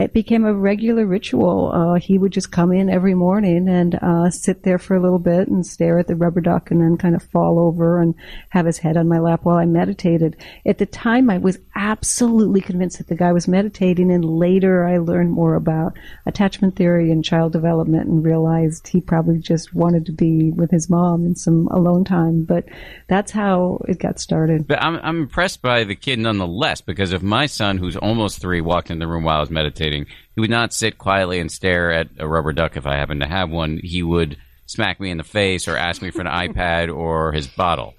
it 0.00 0.12
became 0.12 0.44
a 0.44 0.54
regular 0.54 1.06
ritual. 1.06 1.70
Uh, 1.72 1.94
he 1.94 2.18
would 2.18 2.32
just 2.32 2.50
come 2.50 2.72
in 2.72 2.88
every 2.88 3.14
morning 3.14 3.68
and 3.68 3.94
uh, 3.96 4.30
sit 4.30 4.62
there 4.62 4.78
for 4.78 4.96
a 4.96 5.00
little 5.00 5.18
bit 5.18 5.48
and 5.48 5.66
stare 5.66 5.98
at 5.98 6.06
the 6.06 6.16
rubber 6.16 6.40
duck 6.40 6.70
and 6.70 6.80
then 6.80 6.96
kind 6.96 7.14
of 7.14 7.22
fall 7.22 7.58
over 7.58 8.00
and 8.00 8.14
have 8.48 8.66
his 8.66 8.78
head 8.78 8.96
on 8.96 9.08
my 9.08 9.18
lap 9.18 9.40
while 9.42 9.56
I 9.56 9.66
meditated. 9.66 10.36
At 10.64 10.78
the 10.78 10.86
time, 10.86 11.28
I 11.28 11.38
was 11.38 11.58
absolutely 11.74 12.60
convinced 12.60 12.98
that 12.98 13.08
the 13.08 13.14
guy 13.14 13.32
was 13.32 13.48
meditating, 13.48 14.10
and 14.10 14.24
later 14.24 14.86
I 14.86 14.98
learned 14.98 15.32
more 15.32 15.54
about 15.54 15.98
attachment 16.26 16.76
theory 16.76 17.10
and 17.10 17.24
child 17.24 17.52
development 17.52 18.08
and 18.08 18.24
realized 18.24 18.88
he 18.88 19.00
probably 19.00 19.38
just 19.38 19.74
wanted 19.74 20.06
to 20.06 20.12
be 20.12 20.50
with 20.50 20.70
his 20.70 20.88
mom 20.88 21.24
in 21.24 21.34
some 21.34 21.68
alone 21.68 22.04
time. 22.04 22.44
But 22.44 22.64
that's 23.08 23.32
how 23.32 23.82
it 23.88 23.98
got 23.98 24.18
started. 24.18 24.66
But 24.66 24.82
I'm, 24.82 24.96
I'm 25.02 25.20
impressed 25.20 25.62
by 25.62 25.84
the 25.84 25.94
kid 25.94 26.18
nonetheless 26.18 26.80
because 26.80 27.12
if 27.12 27.22
my 27.22 27.46
son, 27.46 27.78
who's 27.78 27.96
almost 27.96 28.40
three, 28.40 28.60
walked 28.60 28.90
in 28.90 28.98
the 28.98 29.06
room 29.06 29.24
while 29.24 29.38
I 29.38 29.40
was 29.40 29.50
meditating, 29.50 29.89
meditating, 29.90 30.14
he 30.34 30.40
would 30.40 30.50
not 30.50 30.72
sit 30.72 30.98
quietly 30.98 31.40
and 31.40 31.50
stare 31.50 31.92
at 31.92 32.08
a 32.18 32.26
rubber 32.26 32.52
duck 32.52 32.76
if 32.76 32.86
I 32.86 32.96
happened 32.96 33.20
to 33.22 33.28
have 33.28 33.50
one. 33.50 33.80
He 33.82 34.02
would 34.02 34.36
smack 34.66 35.00
me 35.00 35.10
in 35.10 35.18
the 35.18 35.24
face 35.24 35.68
or 35.68 35.76
ask 35.76 36.02
me 36.02 36.10
for 36.10 36.20
an 36.20 36.26
iPad 36.54 36.94
or 36.94 37.32
his 37.32 37.46
bottle. 37.46 37.94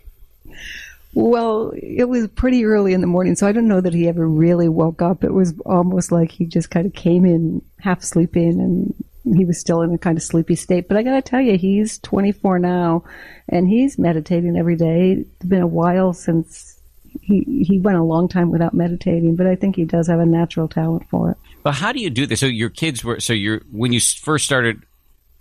Well, 1.13 1.73
it 1.75 2.07
was 2.07 2.29
pretty 2.29 2.63
early 2.63 2.93
in 2.93 3.01
the 3.01 3.07
morning, 3.07 3.35
so 3.35 3.45
I 3.45 3.51
don't 3.51 3.67
know 3.67 3.81
that 3.81 3.93
he 3.93 4.07
ever 4.07 4.25
really 4.25 4.69
woke 4.69 5.01
up. 5.01 5.25
It 5.25 5.33
was 5.33 5.53
almost 5.65 6.11
like 6.11 6.31
he 6.31 6.45
just 6.45 6.71
kind 6.71 6.85
of 6.85 6.93
came 6.93 7.25
in 7.25 7.61
half 7.79 8.01
sleeping 8.01 8.61
and 8.61 9.37
he 9.37 9.43
was 9.43 9.59
still 9.59 9.81
in 9.81 9.93
a 9.93 9.97
kind 9.97 10.17
of 10.17 10.23
sleepy 10.23 10.55
state. 10.55 10.87
But 10.87 10.95
I 10.95 11.03
got 11.03 11.15
to 11.15 11.21
tell 11.21 11.41
you, 11.41 11.57
he's 11.57 11.99
24 11.99 12.59
now 12.59 13.03
and 13.49 13.67
he's 13.67 13.99
meditating 13.99 14.55
every 14.55 14.77
day. 14.77 15.17
It's 15.19 15.45
been 15.45 15.61
a 15.61 15.67
while 15.67 16.13
since 16.13 16.81
he 17.21 17.65
he 17.67 17.79
went 17.79 17.97
a 17.97 18.03
long 18.03 18.27
time 18.27 18.51
without 18.51 18.73
meditating, 18.73 19.35
but 19.35 19.47
I 19.47 19.55
think 19.55 19.75
he 19.75 19.85
does 19.85 20.07
have 20.07 20.19
a 20.19 20.25
natural 20.25 20.67
talent 20.67 21.09
for 21.09 21.31
it. 21.31 21.37
But 21.63 21.73
how 21.73 21.91
do 21.91 21.99
you 21.99 22.09
do 22.09 22.25
this? 22.25 22.39
So 22.39 22.45
your 22.45 22.69
kids 22.69 23.03
were 23.03 23.19
so 23.19 23.33
you're 23.33 23.61
when 23.71 23.93
you 23.93 23.99
first 23.99 24.45
started 24.45 24.83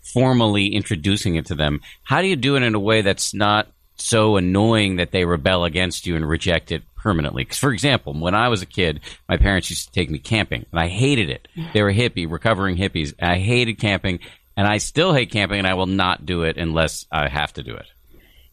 formally 0.03 0.69
introducing 0.69 1.37
it 1.37 1.47
to 1.47 1.55
them. 1.55 1.81
How 2.03 2.21
do 2.21 2.29
you 2.29 2.37
do 2.37 2.57
it 2.57 2.63
in 2.63 2.75
a 2.75 2.81
way 2.81 3.03
that's 3.03 3.35
not 3.35 3.69
so 3.97 4.37
annoying 4.37 4.97
that 4.97 5.11
they 5.11 5.25
rebel 5.25 5.65
against 5.65 6.07
you 6.07 6.17
and 6.17 6.27
reject 6.27 6.73
it 6.73 6.83
permanently? 6.97 7.45
Because, 7.45 7.59
for 7.59 7.73
example, 7.73 8.15
when 8.15 8.35
I 8.35 8.49
was 8.49 8.63
a 8.63 8.67
kid, 8.67 9.01
my 9.29 9.37
parents 9.37 9.71
used 9.71 9.89
to 9.89 9.93
take 9.93 10.11
me 10.11 10.19
camping, 10.19 10.67
and 10.71 10.81
I 10.81 10.89
hated 10.89 11.31
it. 11.31 11.49
They 11.73 11.83
were 11.83 11.93
hippie, 11.93 12.31
recovering 12.31 12.77
hippies. 12.77 13.15
I 13.21 13.39
hated 13.39 13.79
camping, 13.79 14.21
and 14.57 14.67
I 14.67 14.79
still 14.79 15.13
hate 15.13 15.31
camping, 15.31 15.59
and 15.59 15.67
I 15.67 15.75
will 15.75 15.87
not 15.87 16.27
do 16.27 16.43
it 16.43 16.57
unless 16.57 17.07
I 17.13 17.29
have 17.29 17.53
to 17.55 17.63
do 17.63 17.75
it. 17.75 17.87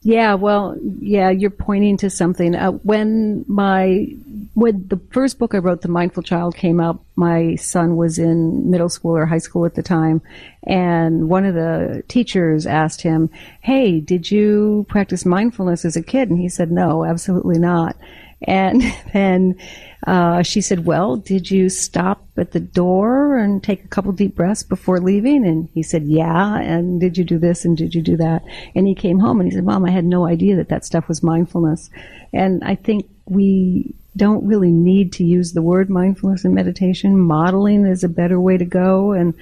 Yeah, 0.01 0.35
well, 0.35 0.77
yeah, 0.99 1.31
you're 1.31 1.49
pointing 1.49 1.97
to 1.97 2.09
something. 2.09 2.55
Uh, 2.55 2.71
when 2.71 3.43
my 3.47 4.07
when 4.53 4.87
the 4.87 4.99
first 5.11 5.37
book 5.37 5.53
I 5.53 5.57
wrote, 5.57 5.81
The 5.81 5.87
Mindful 5.87 6.23
Child, 6.23 6.55
came 6.55 6.79
out, 6.79 6.99
my 7.15 7.55
son 7.55 7.95
was 7.95 8.17
in 8.17 8.69
middle 8.71 8.89
school 8.89 9.15
or 9.17 9.25
high 9.25 9.37
school 9.39 9.65
at 9.65 9.75
the 9.75 9.83
time, 9.83 10.21
and 10.63 11.29
one 11.29 11.45
of 11.45 11.55
the 11.55 12.03
teachers 12.07 12.65
asked 12.65 13.01
him, 13.01 13.29
"Hey, 13.61 13.99
did 13.99 14.29
you 14.31 14.85
practice 14.87 15.25
mindfulness 15.25 15.83
as 15.83 15.95
a 15.95 16.03
kid?" 16.03 16.29
And 16.29 16.39
he 16.39 16.47
said, 16.47 16.71
"No, 16.71 17.03
absolutely 17.03 17.59
not." 17.59 17.97
And 18.41 18.83
then 19.13 19.59
uh, 20.05 20.43
she 20.43 20.61
said, 20.61 20.85
Well, 20.85 21.17
did 21.17 21.49
you 21.49 21.69
stop 21.69 22.25
at 22.37 22.51
the 22.51 22.59
door 22.59 23.37
and 23.37 23.63
take 23.63 23.83
a 23.83 23.87
couple 23.87 24.11
deep 24.11 24.35
breaths 24.35 24.63
before 24.63 24.99
leaving? 24.99 25.45
And 25.45 25.69
he 25.73 25.83
said, 25.83 26.03
Yeah. 26.03 26.59
And 26.59 26.99
did 26.99 27.17
you 27.17 27.23
do 27.23 27.39
this 27.39 27.65
and 27.65 27.75
did 27.75 27.95
you 27.95 28.01
do 28.01 28.17
that? 28.17 28.43
And 28.75 28.87
he 28.87 28.95
came 28.95 29.19
home 29.19 29.39
and 29.39 29.49
he 29.49 29.55
said, 29.55 29.65
Mom, 29.65 29.85
I 29.85 29.91
had 29.91 30.05
no 30.05 30.25
idea 30.25 30.55
that 30.57 30.69
that 30.69 30.85
stuff 30.85 31.07
was 31.07 31.23
mindfulness. 31.23 31.89
And 32.33 32.63
I 32.63 32.75
think 32.75 33.09
we 33.25 33.95
don't 34.15 34.45
really 34.47 34.71
need 34.71 35.13
to 35.13 35.23
use 35.23 35.53
the 35.53 35.61
word 35.61 35.89
mindfulness 35.89 36.43
and 36.43 36.55
meditation. 36.55 37.19
Modeling 37.19 37.85
is 37.85 38.03
a 38.03 38.09
better 38.09 38.39
way 38.39 38.57
to 38.57 38.65
go. 38.65 39.11
And 39.11 39.33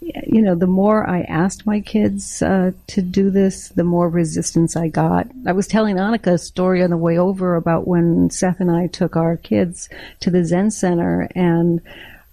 you 0.00 0.40
know, 0.40 0.54
the 0.54 0.66
more 0.66 1.08
I 1.08 1.22
asked 1.22 1.66
my 1.66 1.80
kids 1.80 2.40
uh, 2.42 2.72
to 2.88 3.02
do 3.02 3.30
this, 3.30 3.68
the 3.70 3.84
more 3.84 4.08
resistance 4.08 4.76
I 4.76 4.88
got. 4.88 5.26
I 5.46 5.52
was 5.52 5.66
telling 5.66 5.96
Annaka 5.96 6.34
a 6.34 6.38
story 6.38 6.82
on 6.82 6.90
the 6.90 6.96
way 6.96 7.18
over 7.18 7.54
about 7.54 7.86
when 7.86 8.30
Seth 8.30 8.60
and 8.60 8.70
I 8.70 8.86
took 8.86 9.16
our 9.16 9.36
kids 9.36 9.88
to 10.20 10.30
the 10.30 10.44
Zen 10.44 10.70
Center, 10.70 11.28
and 11.34 11.82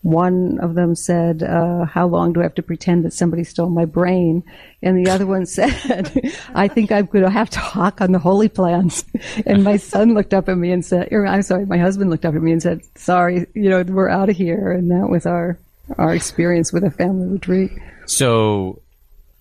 one 0.01 0.59
of 0.59 0.75
them 0.75 0.95
said, 0.95 1.43
uh, 1.43 1.83
How 1.85 2.07
long 2.07 2.31
do 2.31 2.39
I 2.39 2.43
have 2.43 2.55
to 2.55 2.63
pretend 2.63 3.03
that 3.03 3.13
somebody 3.13 3.43
stole 3.43 3.69
my 3.69 3.83
brain? 3.83 4.43
And 4.81 4.97
the 5.05 5.11
other 5.11 5.25
one 5.25 5.45
said, 5.45 6.31
I 6.55 6.69
think 6.69 6.91
I'm 6.91 7.07
going 7.07 7.25
to 7.25 7.29
have 7.29 7.49
to 7.51 7.59
hawk 7.59 7.99
on 7.99 8.13
the 8.13 8.19
holy 8.19 8.47
plants. 8.47 9.03
And 9.45 9.63
my 9.63 9.77
son 9.77 10.13
looked 10.13 10.33
up 10.33 10.49
at 10.49 10.57
me 10.57 10.71
and 10.71 10.85
said, 10.85 11.11
I'm 11.13 11.41
sorry, 11.41 11.65
my 11.65 11.77
husband 11.77 12.09
looked 12.09 12.25
up 12.25 12.35
at 12.35 12.41
me 12.41 12.51
and 12.51 12.61
said, 12.61 12.81
Sorry, 12.95 13.45
you 13.53 13.69
know, 13.69 13.83
we're 13.83 14.09
out 14.09 14.29
of 14.29 14.37
here. 14.37 14.71
And 14.71 14.91
that 14.91 15.09
was 15.09 15.25
our 15.25 15.57
our 15.97 16.13
experience 16.13 16.73
with 16.73 16.83
a 16.83 16.91
family 16.91 17.27
retreat. 17.27 17.71
So 18.05 18.81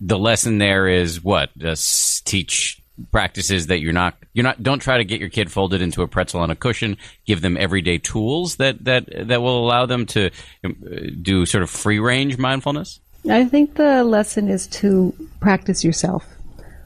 the 0.01 0.19
lesson 0.19 0.59
there 0.59 0.89
is 0.89 1.23
what? 1.23 1.57
Just 1.57 2.27
teach 2.27 2.81
practices 3.13 3.67
that 3.67 3.81
you're 3.81 3.93
not 3.93 4.17
you're 4.33 4.43
not 4.43 4.63
don't 4.63 4.79
try 4.79 4.97
to 4.97 5.05
get 5.05 5.21
your 5.21 5.29
kid 5.29 5.53
folded 5.53 5.83
into 5.83 6.01
a 6.01 6.09
pretzel 6.09 6.41
on 6.41 6.51
a 6.51 6.57
cushion 6.57 6.97
give 7.27 7.43
them 7.43 7.55
everyday 7.59 7.99
tools 7.99 8.57
that 8.57 8.83
that 8.87 9.29
that 9.29 9.43
will 9.43 9.63
allow 9.63 9.85
them 9.85 10.07
to 10.07 10.31
um, 10.65 10.75
do 11.21 11.45
sort 11.45 11.63
of 11.63 11.69
free 11.69 11.99
range 11.99 12.39
mindfulness 12.39 12.99
i 13.29 13.45
think 13.45 13.75
the 13.75 14.03
lesson 14.03 14.49
is 14.49 14.67
to 14.67 15.15
practice 15.41 15.85
yourself 15.85 16.25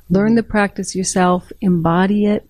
learn 0.08 0.34
the 0.34 0.42
practice 0.42 0.96
yourself 0.96 1.52
embody 1.60 2.26
it 2.26 2.44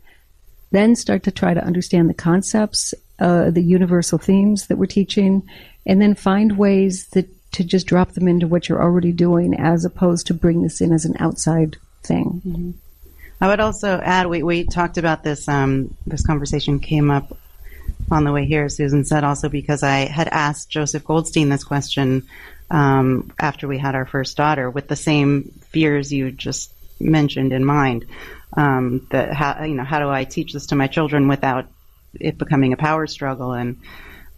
then 0.70 0.96
start 0.96 1.22
to 1.22 1.30
try 1.30 1.52
to 1.52 1.62
understand 1.62 2.08
the 2.08 2.14
concepts 2.14 2.94
uh, 3.20 3.50
the 3.50 3.62
universal 3.62 4.18
themes 4.18 4.66
that 4.68 4.78
we're 4.78 4.86
teaching, 4.86 5.42
and 5.87 6.00
then 6.00 6.14
find 6.14 6.56
ways 6.56 7.06
that 7.08 7.28
to 7.52 7.64
just 7.64 7.87
drop 7.87 8.12
them 8.12 8.28
into 8.28 8.46
what 8.46 8.68
you're 8.68 8.82
already 8.82 9.12
doing, 9.12 9.54
as 9.54 9.84
opposed 9.84 10.28
to 10.28 10.34
bring 10.34 10.62
this 10.62 10.80
in 10.80 10.92
as 10.92 11.04
an 11.04 11.16
outside 11.18 11.76
thing. 12.02 12.40
Mm-hmm. 12.46 12.70
I 13.40 13.49
would 13.49 13.60
also 13.60 14.00
add 14.02 14.26
we, 14.26 14.42
we 14.42 14.64
talked 14.64 14.99
about 14.99 15.25
this. 15.25 15.49
Um, 15.49 15.96
this 16.06 16.25
conversation 16.25 16.78
came 16.78 17.10
up 17.10 17.37
on 18.10 18.25
the 18.25 18.32
way 18.32 18.44
here. 18.44 18.68
Susan 18.68 19.04
said 19.04 19.25
also 19.25 19.49
because 19.49 19.82
I 19.82 20.00
had 20.00 20.28
asked 20.28 20.68
Joseph 20.68 21.04
Goldstein 21.04 21.49
this 21.49 21.64
question 21.64 22.28
um, 22.70 23.32
after 23.38 23.66
we 23.66 23.78
had 23.78 23.94
our 23.94 24.06
first 24.06 24.37
daughter, 24.37 24.70
with 24.70 24.88
the 24.88 24.96
same 24.96 25.52
fears 25.70 26.12
you 26.12 26.30
just 26.30 26.72
mentioned 27.00 27.52
in 27.52 27.64
mind. 27.64 28.04
Um, 28.52 29.06
that 29.10 29.32
how 29.32 29.64
you 29.64 29.75
know 29.75 29.84
how 29.84 30.00
do 30.00 30.08
I 30.08 30.25
teach 30.25 30.52
this 30.52 30.66
to 30.66 30.75
my 30.75 30.88
children 30.88 31.28
without 31.28 31.66
it 32.14 32.37
becoming 32.37 32.72
a 32.72 32.76
power 32.76 33.06
struggle 33.06 33.52
and 33.52 33.80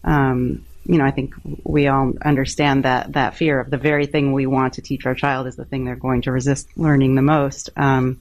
um, 0.04 0.64
you 0.84 0.98
know, 0.98 1.04
I 1.04 1.10
think 1.10 1.34
we 1.64 1.86
all 1.86 2.12
understand 2.24 2.84
that 2.84 3.12
that 3.12 3.36
fear 3.36 3.60
of 3.60 3.70
the 3.70 3.76
very 3.76 4.06
thing 4.06 4.32
we 4.32 4.46
want 4.46 4.74
to 4.74 4.82
teach 4.82 5.06
our 5.06 5.14
child 5.14 5.46
is 5.46 5.56
the 5.56 5.64
thing 5.64 5.84
they're 5.84 5.96
going 5.96 6.22
to 6.22 6.32
resist 6.32 6.68
learning 6.76 7.14
the 7.14 7.22
most. 7.22 7.70
Um, 7.76 8.20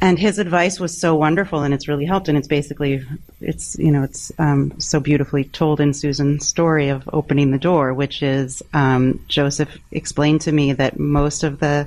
and 0.00 0.18
his 0.18 0.40
advice 0.40 0.80
was 0.80 0.98
so 0.98 1.14
wonderful, 1.14 1.62
and 1.62 1.72
it's 1.72 1.86
really 1.86 2.04
helped. 2.04 2.28
And 2.28 2.36
it's 2.36 2.48
basically, 2.48 3.04
it's 3.40 3.78
you 3.78 3.92
know, 3.92 4.02
it's 4.02 4.32
um, 4.36 4.80
so 4.80 4.98
beautifully 4.98 5.44
told 5.44 5.80
in 5.80 5.94
Susan's 5.94 6.48
story 6.48 6.88
of 6.88 7.08
opening 7.12 7.52
the 7.52 7.58
door, 7.58 7.94
which 7.94 8.20
is 8.20 8.64
um, 8.74 9.24
Joseph 9.28 9.78
explained 9.92 10.40
to 10.40 10.50
me 10.50 10.72
that 10.72 10.98
most 10.98 11.44
of 11.44 11.60
the 11.60 11.86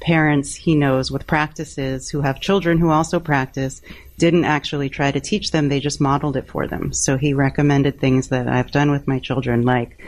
parents 0.00 0.54
he 0.54 0.74
knows 0.74 1.10
with 1.10 1.26
practices 1.26 2.08
who 2.08 2.20
have 2.20 2.40
children 2.40 2.78
who 2.78 2.90
also 2.90 3.18
practice 3.20 3.82
didn't 4.18 4.44
actually 4.44 4.88
try 4.88 5.10
to 5.10 5.20
teach 5.20 5.50
them, 5.50 5.68
they 5.68 5.80
just 5.80 6.00
modeled 6.00 6.36
it 6.36 6.46
for 6.46 6.66
them. 6.66 6.92
So 6.92 7.16
he 7.16 7.34
recommended 7.34 7.98
things 7.98 8.28
that 8.28 8.48
I've 8.48 8.70
done 8.70 8.90
with 8.90 9.06
my 9.06 9.18
children, 9.18 9.62
like 9.62 9.98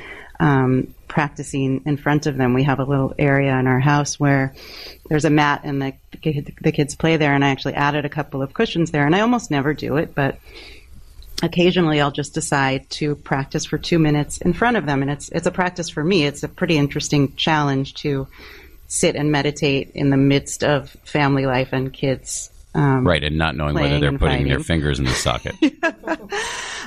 um, 0.40 0.94
practicing 1.08 1.82
in 1.84 1.96
front 1.96 2.26
of 2.26 2.36
them. 2.36 2.54
We 2.54 2.62
have 2.62 2.78
a 2.78 2.84
little 2.84 3.14
area 3.18 3.58
in 3.58 3.66
our 3.66 3.80
house 3.80 4.18
where 4.20 4.54
there's 5.08 5.24
a 5.24 5.30
mat 5.30 5.62
and 5.64 5.82
the, 5.82 5.94
the 6.60 6.72
kids 6.72 6.94
play 6.94 7.16
there, 7.16 7.34
and 7.34 7.44
I 7.44 7.50
actually 7.50 7.74
added 7.74 8.04
a 8.04 8.10
couple 8.10 8.42
of 8.42 8.54
cushions 8.54 8.90
there, 8.90 9.04
and 9.04 9.16
I 9.16 9.20
almost 9.20 9.50
never 9.50 9.74
do 9.74 9.96
it, 9.96 10.14
but 10.14 10.38
occasionally 11.42 12.00
I'll 12.00 12.10
just 12.10 12.34
decide 12.34 12.88
to 12.90 13.14
practice 13.14 13.64
for 13.64 13.78
two 13.78 13.98
minutes 13.98 14.38
in 14.38 14.52
front 14.52 14.76
of 14.76 14.86
them, 14.86 15.02
and 15.02 15.10
it's 15.10 15.28
it's 15.30 15.46
a 15.46 15.52
practice 15.52 15.88
for 15.88 16.04
me. 16.04 16.24
It's 16.24 16.42
a 16.42 16.48
pretty 16.48 16.76
interesting 16.76 17.34
challenge 17.36 17.94
to 17.94 18.26
sit 18.88 19.14
and 19.14 19.30
meditate 19.30 19.92
in 19.94 20.10
the 20.10 20.16
midst 20.16 20.64
of 20.64 20.90
family 21.04 21.46
life 21.46 21.72
and 21.72 21.92
kids 21.92 22.50
um, 22.74 23.06
right, 23.06 23.24
and 23.24 23.38
not 23.38 23.56
knowing 23.56 23.74
whether 23.74 23.98
they're 23.98 24.12
putting 24.12 24.38
fighting. 24.38 24.48
their 24.48 24.60
fingers 24.60 24.98
in 24.98 25.06
the 25.06 25.12
socket. 25.12 25.54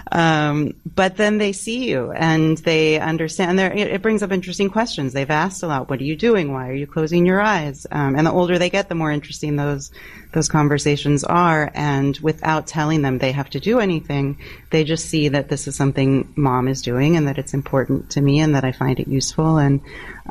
um, 0.11 0.73
but 0.85 1.17
then 1.17 1.37
they 1.37 1.51
see 1.51 1.89
you 1.89 2.11
and 2.11 2.57
they 2.59 2.99
understand. 2.99 3.59
It, 3.59 3.75
it, 3.77 4.01
brings 4.01 4.21
up 4.21 4.31
interesting 4.31 4.69
questions. 4.69 5.11
They've 5.11 5.29
asked 5.29 5.63
a 5.63 5.67
lot. 5.67 5.89
What 5.89 5.99
are 5.99 6.03
you 6.03 6.15
doing? 6.15 6.53
Why 6.53 6.69
are 6.69 6.73
you 6.73 6.85
closing 6.85 7.25
your 7.25 7.41
eyes? 7.41 7.87
Um, 7.91 8.15
and 8.15 8.27
the 8.27 8.31
older 8.31 8.59
they 8.59 8.69
get, 8.69 8.89
the 8.89 8.95
more 8.95 9.11
interesting 9.11 9.55
those 9.55 9.91
those 10.33 10.47
conversations 10.47 11.23
are. 11.23 11.71
And 11.73 12.17
without 12.17 12.67
telling 12.67 13.01
them 13.01 13.17
they 13.17 13.31
have 13.31 13.49
to 13.51 13.59
do 13.59 13.79
anything, 13.79 14.37
they 14.69 14.83
just 14.83 15.07
see 15.07 15.29
that 15.29 15.49
this 15.49 15.67
is 15.67 15.75
something 15.75 16.31
mom 16.35 16.67
is 16.67 16.81
doing 16.81 17.17
and 17.17 17.27
that 17.27 17.37
it's 17.37 17.53
important 17.53 18.11
to 18.11 18.21
me 18.21 18.39
and 18.39 18.55
that 18.55 18.63
I 18.63 18.71
find 18.71 18.99
it 18.99 19.07
useful. 19.07 19.57
And 19.57 19.81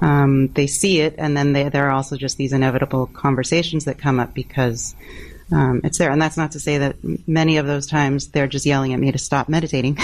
um, 0.00 0.48
they 0.48 0.66
see 0.66 1.00
it, 1.00 1.16
and 1.18 1.36
then 1.36 1.52
they, 1.52 1.68
there 1.68 1.88
are 1.88 1.92
also 1.92 2.16
just 2.16 2.36
these 2.36 2.52
inevitable 2.52 3.06
conversations 3.06 3.84
that 3.84 3.98
come 3.98 4.20
up 4.20 4.34
because 4.34 4.94
um, 5.52 5.80
it's 5.84 5.98
there. 5.98 6.10
And 6.10 6.22
that's 6.22 6.36
not 6.36 6.52
to 6.52 6.60
say 6.60 6.78
that 6.78 6.96
many 7.26 7.56
of 7.56 7.66
those 7.66 7.86
times 7.86 8.28
they're 8.28 8.46
just 8.46 8.66
yelling 8.66 8.92
at 8.92 9.00
me 9.00 9.12
to 9.12 9.18
stop 9.18 9.48
meditating. 9.48 9.98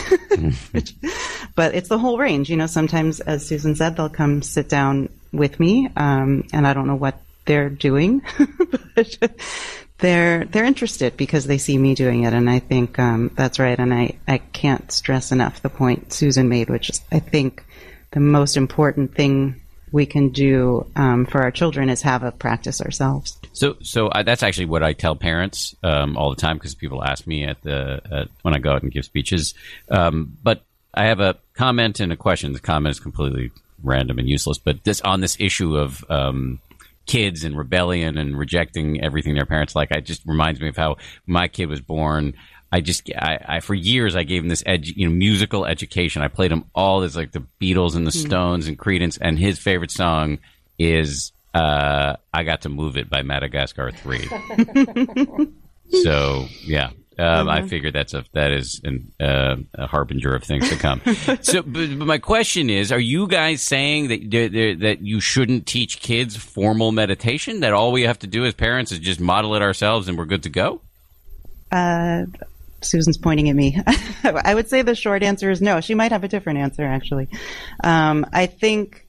but 1.54 1.74
it's 1.74 1.88
the 1.88 1.98
whole 1.98 2.18
range. 2.18 2.50
You 2.50 2.56
know, 2.56 2.66
sometimes, 2.66 3.20
as 3.20 3.46
Susan 3.46 3.74
said, 3.76 3.96
they'll 3.96 4.08
come 4.08 4.42
sit 4.42 4.68
down 4.68 5.08
with 5.32 5.60
me, 5.60 5.88
um, 5.96 6.46
and 6.52 6.66
I 6.66 6.72
don't 6.72 6.86
know 6.86 6.96
what 6.96 7.20
they're 7.44 7.70
doing, 7.70 8.22
but 8.94 9.16
they're 9.98 10.44
they're 10.44 10.64
interested 10.64 11.16
because 11.16 11.46
they 11.46 11.58
see 11.58 11.78
me 11.78 11.94
doing 11.94 12.24
it, 12.24 12.32
and 12.32 12.50
I 12.50 12.58
think 12.58 12.98
um, 12.98 13.30
that's 13.34 13.58
right. 13.58 13.78
And 13.78 13.92
I 13.92 14.18
I 14.28 14.38
can't 14.38 14.90
stress 14.92 15.32
enough 15.32 15.62
the 15.62 15.70
point 15.70 16.12
Susan 16.12 16.48
made, 16.48 16.68
which 16.68 16.90
is 16.90 17.00
I 17.10 17.18
think 17.18 17.64
the 18.12 18.20
most 18.20 18.56
important 18.56 19.14
thing 19.14 19.60
we 19.92 20.06
can 20.06 20.30
do 20.30 20.86
um, 20.96 21.26
for 21.26 21.42
our 21.42 21.50
children 21.50 21.88
is 21.88 22.02
have 22.02 22.22
a 22.22 22.32
practice 22.32 22.80
ourselves. 22.80 23.38
So, 23.52 23.76
so 23.82 24.10
I, 24.12 24.24
that's 24.24 24.42
actually 24.42 24.66
what 24.66 24.82
I 24.82 24.92
tell 24.92 25.16
parents 25.16 25.74
um, 25.82 26.16
all 26.16 26.30
the 26.30 26.36
time 26.36 26.56
because 26.56 26.74
people 26.74 27.02
ask 27.02 27.26
me 27.26 27.44
at 27.44 27.62
the 27.62 28.00
at, 28.10 28.28
when 28.42 28.54
I 28.54 28.58
go 28.58 28.72
out 28.72 28.82
and 28.82 28.92
give 28.92 29.04
speeches. 29.04 29.54
Um, 29.90 30.36
but 30.42 30.62
I 30.92 31.06
have 31.06 31.20
a 31.20 31.36
comment 31.54 32.00
and 32.00 32.12
a 32.12 32.16
question. 32.16 32.52
The 32.52 32.60
comment 32.60 32.92
is 32.92 33.00
completely 33.00 33.52
random 33.82 34.18
and 34.18 34.28
useless, 34.28 34.58
but 34.58 34.84
this 34.84 35.00
on 35.00 35.20
this 35.20 35.36
issue 35.38 35.76
of 35.76 36.04
um, 36.10 36.58
kids 37.06 37.44
and 37.44 37.56
rebellion 37.56 38.18
and 38.18 38.38
rejecting 38.38 39.02
everything 39.02 39.34
their 39.34 39.46
parents 39.46 39.74
like. 39.74 39.90
It 39.90 40.04
just 40.04 40.22
reminds 40.26 40.60
me 40.60 40.68
of 40.68 40.76
how 40.76 40.96
my 41.26 41.48
kid 41.48 41.66
was 41.66 41.80
born. 41.80 42.34
I 42.72 42.80
just, 42.80 43.10
I, 43.16 43.38
I, 43.46 43.60
for 43.60 43.74
years, 43.74 44.16
I 44.16 44.24
gave 44.24 44.42
him 44.42 44.48
this, 44.48 44.62
edu, 44.64 44.92
you 44.96 45.08
know, 45.08 45.14
musical 45.14 45.64
education. 45.64 46.22
I 46.22 46.28
played 46.28 46.50
him 46.50 46.64
all 46.74 47.00
this, 47.00 47.16
like 47.16 47.32
the 47.32 47.44
Beatles 47.60 47.94
and 47.94 48.06
the 48.06 48.10
hmm. 48.10 48.26
Stones 48.26 48.66
and 48.66 48.78
Creedence, 48.78 49.18
and 49.20 49.38
his 49.38 49.58
favorite 49.58 49.92
song 49.92 50.38
is 50.78 51.32
uh, 51.54 52.16
"I 52.34 52.42
Got 52.42 52.62
to 52.62 52.68
Move 52.68 52.96
It" 52.96 53.08
by 53.08 53.22
Madagascar 53.22 53.92
Three. 53.92 54.28
so 56.02 56.46
yeah, 56.64 56.90
um, 57.18 57.48
I 57.48 57.60
mm-hmm. 57.60 57.68
figure 57.68 57.90
that's 57.90 58.12
a 58.12 58.24
that 58.32 58.50
is 58.50 58.80
an, 58.84 59.12
uh, 59.18 59.56
a 59.74 59.86
harbinger 59.86 60.34
of 60.34 60.44
things 60.44 60.68
to 60.68 60.76
come. 60.76 61.00
so, 61.40 61.62
but, 61.62 61.98
but, 61.98 62.06
my 62.06 62.18
question 62.18 62.68
is: 62.68 62.92
Are 62.92 63.00
you 63.00 63.26
guys 63.26 63.62
saying 63.62 64.08
that 64.08 64.78
that 64.80 64.98
you 65.00 65.20
shouldn't 65.20 65.66
teach 65.66 66.00
kids 66.00 66.36
formal 66.36 66.92
meditation? 66.92 67.60
That 67.60 67.72
all 67.72 67.90
we 67.90 68.02
have 68.02 68.18
to 68.18 68.26
do 68.26 68.44
as 68.44 68.52
parents 68.52 68.92
is 68.92 68.98
just 68.98 69.18
model 69.18 69.54
it 69.54 69.62
ourselves, 69.62 70.08
and 70.08 70.18
we're 70.18 70.26
good 70.26 70.42
to 70.42 70.50
go? 70.50 70.82
Uh, 71.72 72.26
Susan's 72.82 73.18
pointing 73.18 73.48
at 73.48 73.56
me. 73.56 73.78
I 74.24 74.54
would 74.54 74.68
say 74.68 74.82
the 74.82 74.94
short 74.94 75.22
answer 75.22 75.50
is 75.50 75.62
no. 75.62 75.80
She 75.80 75.94
might 75.94 76.12
have 76.12 76.24
a 76.24 76.28
different 76.28 76.58
answer, 76.58 76.84
actually. 76.84 77.28
Um, 77.82 78.26
I 78.32 78.46
think 78.46 79.06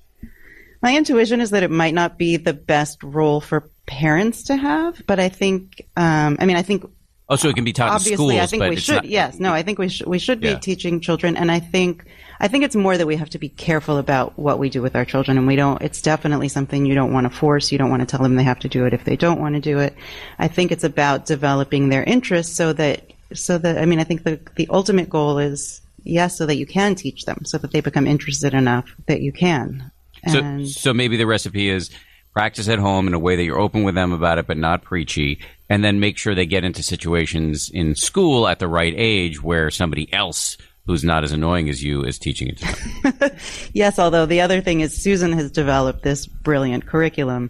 my 0.82 0.96
intuition 0.96 1.42
is 1.42 1.50
that 1.52 1.64
it 1.64 1.72
might 1.72 1.94
not 1.94 2.18
be 2.18 2.38
the 2.38 2.54
best 2.54 3.04
role 3.04 3.42
for 3.42 3.70
parents 3.86 4.44
to 4.44 4.56
have, 4.56 5.02
but 5.08 5.20
I 5.20 5.30
think, 5.30 5.86
um, 5.96 6.38
I 6.40 6.46
mean, 6.46 6.58
I 6.58 6.62
think. 6.62 6.86
Oh, 7.30 7.36
so 7.36 7.50
it 7.50 7.56
can 7.56 7.66
be 7.66 7.74
taught 7.74 7.90
obviously, 7.90 8.14
in 8.14 8.18
schools, 8.18 8.40
I 8.40 8.46
think 8.46 8.70
we 8.70 8.76
should. 8.78 8.96
Not, 8.96 9.06
yes, 9.06 9.38
no, 9.38 9.52
I 9.52 9.62
think 9.62 9.80
we 9.80 9.90
should. 9.90 10.08
We 10.08 10.18
should 10.18 10.40
be 10.40 10.50
yeah. 10.50 10.60
teaching 10.60 11.02
children, 11.02 11.36
and 11.36 11.52
I 11.52 11.60
think, 11.60 12.06
I 12.40 12.48
think 12.48 12.64
it's 12.64 12.76
more 12.76 12.98
that 12.98 13.06
we 13.06 13.18
have 13.18 13.30
to 13.32 13.38
be 13.38 13.50
careful 13.50 13.98
about 13.98 14.40
what 14.40 14.60
we 14.60 14.70
do 14.70 14.82
with 14.82 14.96
our 14.96 15.04
children, 15.04 15.38
and 15.38 15.46
we 15.46 15.58
don't. 15.58 15.82
It's 15.82 16.02
definitely 16.02 16.48
something 16.48 16.86
you 16.86 16.96
don't 16.96 17.12
want 17.12 17.30
to 17.30 17.38
force. 17.38 17.70
You 17.70 17.78
don't 17.78 17.90
want 17.90 18.00
to 18.02 18.06
tell 18.06 18.24
them 18.24 18.36
they 18.36 18.44
have 18.44 18.60
to 18.60 18.70
do 18.70 18.86
it 18.86 18.94
if 18.94 19.04
they 19.04 19.18
don't 19.18 19.42
want 19.42 19.56
to 19.56 19.62
do 19.62 19.80
it. 19.80 19.94
I 20.40 20.48
think 20.48 20.72
it's 20.72 20.86
about 20.86 21.26
developing 21.26 21.90
their 21.90 22.04
interests 22.04 22.56
so 22.56 22.72
that 22.74 23.12
so 23.34 23.58
that 23.58 23.78
I 23.78 23.86
mean, 23.86 24.00
I 24.00 24.06
think 24.06 24.24
the 24.24 24.40
the 24.56 24.68
ultimate 24.70 25.10
goal 25.10 25.38
is 25.38 25.82
yes, 26.04 26.38
so 26.38 26.46
that 26.46 26.56
you 26.56 26.66
can 26.66 26.96
teach 26.96 27.26
them, 27.26 27.42
so 27.44 27.58
that 27.58 27.72
they 27.72 27.82
become 27.82 28.08
interested 28.08 28.54
enough 28.54 28.90
that 29.08 29.22
you 29.22 29.34
can. 29.34 29.92
And 30.24 30.68
so, 30.68 30.80
so 30.80 30.94
maybe 30.94 31.18
the 31.18 31.28
recipe 31.28 31.70
is 31.70 31.90
practice 32.38 32.70
at 32.70 32.78
home 32.78 33.08
in 33.08 33.16
a 33.16 33.20
way 33.20 33.36
that 33.36 33.44
you're 33.44 33.60
open 33.60 33.82
with 33.82 33.96
them 33.96 34.12
about 34.12 34.38
it, 34.38 34.46
but 34.46 34.60
not 34.60 34.84
preachy, 34.84 35.40
and 35.70 35.84
then 35.84 36.00
make 36.00 36.20
sure 36.20 36.36
they 36.36 36.46
get 36.46 36.64
into 36.64 36.84
situations 36.84 37.72
in 37.74 37.96
school 37.96 38.48
at 38.48 38.60
the 38.60 38.68
right 38.68 38.94
age 38.96 39.42
where 39.42 39.72
somebody 39.72 40.08
else 40.14 40.56
who's 40.86 41.04
not 41.04 41.24
as 41.24 41.32
annoying 41.32 41.68
as 41.68 41.84
you 41.84 42.04
is 42.04 42.20
teaching 42.20 42.50
it 42.50 42.60
to 42.60 43.12
them. 43.12 43.32
yes, 43.74 43.98
although 43.98 44.28
the 44.28 44.42
other 44.42 44.62
thing 44.62 44.82
is 44.82 44.96
Susan 44.96 45.32
has 45.32 45.50
developed 45.50 46.04
this 46.04 46.28
brilliant 46.28 46.86
curriculum, 46.86 47.50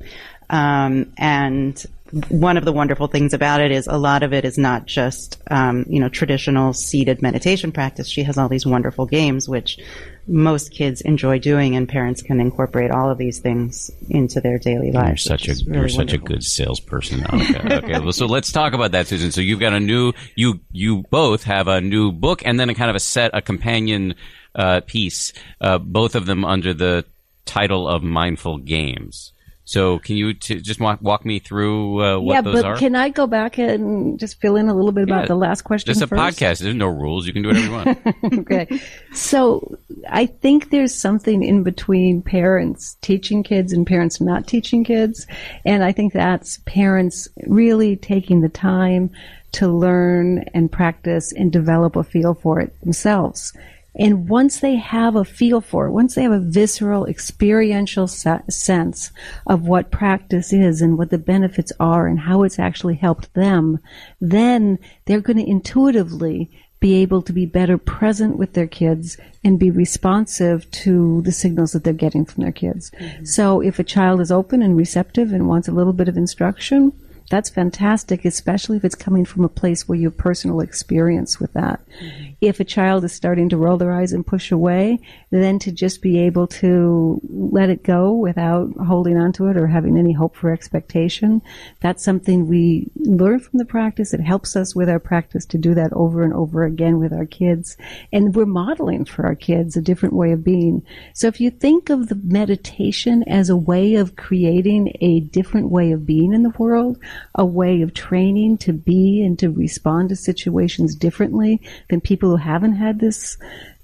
um, 0.50 1.12
and 1.18 1.86
one 2.30 2.56
of 2.56 2.64
the 2.64 2.72
wonderful 2.72 3.08
things 3.08 3.34
about 3.34 3.60
it 3.60 3.72
is 3.74 3.88
a 3.88 3.98
lot 3.98 4.24
of 4.24 4.32
it 4.32 4.46
is 4.46 4.58
not 4.58 4.86
just 4.86 5.38
um, 5.52 5.84
you 5.90 6.00
know 6.00 6.08
traditional 6.08 6.72
seated 6.72 7.22
meditation 7.22 7.74
practice. 7.74 8.08
She 8.08 8.24
has 8.24 8.38
all 8.38 8.48
these 8.48 8.66
wonderful 8.66 9.06
games 9.06 9.50
which 9.50 9.80
most 10.28 10.72
kids 10.72 11.02
enjoy 11.02 11.40
doing, 11.40 11.76
and 11.76 11.88
parents 11.88 12.22
can 12.22 12.40
incorporate 12.40 12.92
all 12.92 13.10
of 13.10 13.18
these 13.18 13.40
things 13.40 13.90
into 14.10 14.42
their 14.42 14.58
daily 14.58 14.92
lives. 14.92 15.26
You're 15.26 15.38
such 15.38 15.48
a 15.48 15.54
really 15.66 15.80
you're 15.80 15.90
such 15.90 16.14
a 16.14 16.18
good 16.18 16.44
salesperson. 16.44 17.24
Okay, 17.34 17.76
okay. 17.78 18.00
well, 18.00 18.12
so 18.12 18.26
let's 18.26 18.52
talk 18.52 18.74
about 18.74 18.92
that, 18.92 19.08
Susan. 19.08 19.32
So 19.32 19.42
you've 19.42 19.60
got 19.60 19.74
a 19.74 19.80
new 19.80 20.14
you 20.36 20.60
you 20.72 21.04
both 21.10 21.44
have 21.44 21.68
a 21.68 21.82
new 21.82 22.12
book, 22.12 22.42
and 22.46 22.60
then 22.60 22.70
a 22.70 22.76
kind 22.76 22.90
of 22.90 22.96
a 22.96 23.00
set 23.00 23.32
a 23.34 23.42
companion 23.42 24.16
uh, 24.56 24.82
piece, 24.86 25.34
uh, 25.62 25.78
both 25.78 26.16
of 26.16 26.26
them 26.26 26.44
under 26.44 26.74
the 26.74 27.06
title 27.46 27.88
of 27.88 28.04
Mindful 28.04 28.58
Games. 28.58 29.32
So 29.68 30.00
can 30.00 30.16
you 30.16 30.34
t- 30.34 30.62
just 30.62 30.80
walk, 30.80 31.02
walk 31.02 31.26
me 31.26 31.40
through 31.40 32.02
uh, 32.02 32.20
what 32.20 32.36
yeah, 32.36 32.42
those 32.42 32.64
are? 32.64 32.76
Yeah, 32.76 32.80
can 32.80 32.96
I 32.96 33.10
go 33.10 33.28
back 33.28 33.58
and 33.58 34.18
just 34.18 34.40
fill 34.40 34.56
in 34.56 34.70
a 34.70 34.74
little 34.74 34.94
bit 34.94 35.04
about 35.04 35.24
yeah, 35.24 35.28
the 35.28 35.36
last 35.36 35.64
question? 35.64 35.92
It's 35.92 36.00
a 36.00 36.08
first? 36.08 36.40
podcast. 36.40 36.60
There's 36.62 36.74
no 36.74 36.88
rules. 36.88 37.28
You 37.28 37.34
can 37.34 37.42
do 37.42 37.50
whatever 37.50 37.66
you 37.66 37.72
want. 37.74 38.00
okay. 38.40 38.80
So 39.12 39.78
I 40.10 40.28
think 40.28 40.70
there's 40.70 40.96
something 40.96 41.44
in 41.44 41.64
between 41.64 42.22
parents 42.22 42.96
teaching 43.02 43.44
kids 43.44 43.74
and 43.74 43.86
parents 43.86 44.22
not 44.22 44.48
teaching 44.48 44.86
kids, 44.86 45.28
and 45.66 45.84
I 45.84 45.92
think 45.92 46.14
that's 46.14 46.62
parents 46.66 47.28
really 47.46 47.98
taking 47.98 48.40
the 48.40 48.48
time 48.48 49.12
to 49.52 49.68
learn 49.68 50.46
and 50.54 50.72
practice 50.72 51.34
and 51.34 51.52
develop 51.52 51.98
a 51.98 52.06
feel 52.06 52.36
for 52.36 52.62
it 52.62 52.80
themselves. 52.80 53.52
And 53.98 54.30
once 54.30 54.60
they 54.60 54.76
have 54.76 55.16
a 55.16 55.26
feel 55.26 55.60
for 55.60 55.88
it, 55.88 55.92
once 55.92 56.16
they 56.16 56.24
have 56.24 56.32
a 56.32 56.40
visceral, 56.40 57.06
experiential 57.06 58.08
se- 58.08 58.44
sense 58.50 59.12
of 59.48 59.68
what 59.68 59.92
practice 59.92 60.54
is 60.54 60.82
and 60.82 60.98
what 60.98 61.10
the 61.10 61.18
benefits 61.18 61.72
are 61.80 62.08
and 62.08 62.20
how 62.20 62.44
it's 62.44 62.60
actually 62.60 62.96
helped 62.96 63.34
them, 63.34 63.80
then 64.22 64.78
they're 65.06 65.20
going 65.22 65.38
to 65.38 65.50
intuitively 65.50 66.50
be 66.80 67.02
able 67.02 67.24
to 67.24 67.34
be 67.34 67.46
better 67.46 67.78
present 67.78 68.38
with 68.38 68.54
their 68.54 68.68
kids 68.68 69.18
and 69.44 69.60
be 69.60 69.72
responsive 69.72 70.70
to 70.70 71.22
the 71.24 71.32
signals 71.32 71.72
that 71.72 71.84
they're 71.84 71.94
getting 71.94 72.24
from 72.24 72.44
their 72.44 72.52
kids. 72.52 72.92
Mm-hmm. 72.92 73.26
So 73.26 73.62
if 73.62 73.80
a 73.80 73.84
child 73.84 74.22
is 74.22 74.32
open 74.32 74.62
and 74.62 74.78
receptive 74.78 75.32
and 75.32 75.48
wants 75.48 75.68
a 75.68 75.72
little 75.72 75.94
bit 75.94 76.08
of 76.08 76.18
instruction, 76.18 76.94
that's 77.30 77.50
fantastic, 77.50 78.24
especially 78.24 78.78
if 78.78 78.86
it's 78.86 78.96
coming 78.96 79.26
from 79.26 79.44
a 79.44 79.50
place 79.50 79.88
where 79.88 79.98
you 79.98 80.08
have 80.10 80.18
personal 80.18 80.62
experience 80.62 81.40
with 81.40 81.52
that. 81.54 81.82
Mm-hmm. 82.02 82.32
If 82.40 82.60
a 82.60 82.64
child 82.64 83.04
is 83.04 83.12
starting 83.12 83.50
to 83.50 83.58
roll 83.58 83.78
their 83.78 83.92
eyes 83.92 84.14
and 84.14 84.26
push 84.26 84.52
away, 84.52 85.00
then 85.30 85.60
to 85.60 85.72
just 85.72 86.02
be 86.02 86.20
able 86.20 86.48
to 86.48 87.20
let 87.30 87.70
it 87.70 87.84
go 87.84 88.14
without 88.14 88.72
holding 88.78 89.18
on 89.18 89.34
to 89.34 89.48
it 89.48 89.58
or 89.58 89.68
having 89.68 89.98
any 89.98 90.14
hope 90.14 90.36
for 90.38 90.54
expectation, 90.54 91.42
that's 91.82 92.04
something 92.04 92.48
we 92.48 92.90
learn 92.96 93.40
from 93.40 93.58
the 93.58 93.66
practice. 93.66 94.14
It 94.14 94.22
helps 94.22 94.56
us 94.56 94.74
with 94.74 94.90
our 94.90 95.00
practice 95.00 95.46
to 95.48 95.58
do 95.58 95.74
that 95.74 95.92
over 95.94 96.24
and 96.24 96.34
over 96.34 96.64
again 96.64 96.98
with 96.98 97.12
our 97.12 97.26
kids. 97.26 97.76
And 98.14 98.36
we're 98.36 98.46
modeling 98.46 99.04
for 99.04 99.26
our 99.26 99.36
kids 99.36 99.76
a 99.76 99.82
different 99.82 100.16
way 100.16 100.32
of 100.32 100.46
being. 100.46 100.86
So 101.14 101.28
if 101.28 101.42
you 101.42 101.52
think 101.52 101.90
of 101.90 102.08
the 102.08 102.20
meditation 102.24 103.24
as 103.24 103.50
a 103.50 103.58
way 103.58 103.96
of 103.96 104.16
creating 104.16 104.94
a 105.02 105.20
different 105.20 105.70
way 105.72 105.92
of 105.92 106.06
being 106.06 106.32
in 106.32 106.44
the 106.44 106.54
world, 106.58 106.98
a 107.36 107.46
way 107.46 107.82
of 107.82 107.94
training 107.94 108.58
to 108.60 108.74
be 108.74 109.24
and 109.24 109.38
to 109.40 109.50
respond 109.50 110.10
to 110.10 110.16
situations 110.16 110.96
differently 110.96 111.62
than 111.90 112.02
people 112.02 112.30
who 112.30 112.36
haven't 112.38 112.76
had 112.76 113.00
this 113.00 113.38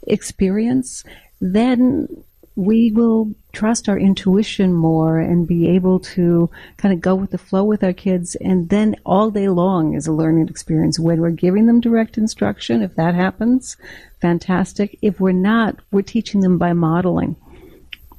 experience, 0.07 1.03
then 1.39 2.07
we 2.55 2.91
will 2.91 3.33
trust 3.51 3.89
our 3.89 3.97
intuition 3.97 4.73
more 4.73 5.19
and 5.19 5.47
be 5.47 5.67
able 5.67 5.99
to 5.99 6.49
kind 6.77 6.93
of 6.93 7.01
go 7.01 7.15
with 7.15 7.31
the 7.31 7.37
flow 7.37 7.63
with 7.63 7.83
our 7.83 7.93
kids. 7.93 8.35
And 8.35 8.69
then 8.69 8.95
all 9.05 9.31
day 9.31 9.49
long 9.49 9.95
is 9.95 10.05
a 10.05 10.11
learning 10.11 10.49
experience. 10.49 10.99
When 10.99 11.19
we're 11.19 11.31
giving 11.31 11.65
them 11.65 11.81
direct 11.81 12.17
instruction, 12.17 12.81
if 12.83 12.95
that 12.95 13.15
happens, 13.15 13.77
fantastic. 14.21 14.97
If 15.01 15.19
we're 15.19 15.31
not, 15.31 15.79
we're 15.91 16.03
teaching 16.03 16.41
them 16.41 16.57
by 16.57 16.73
modeling. 16.73 17.35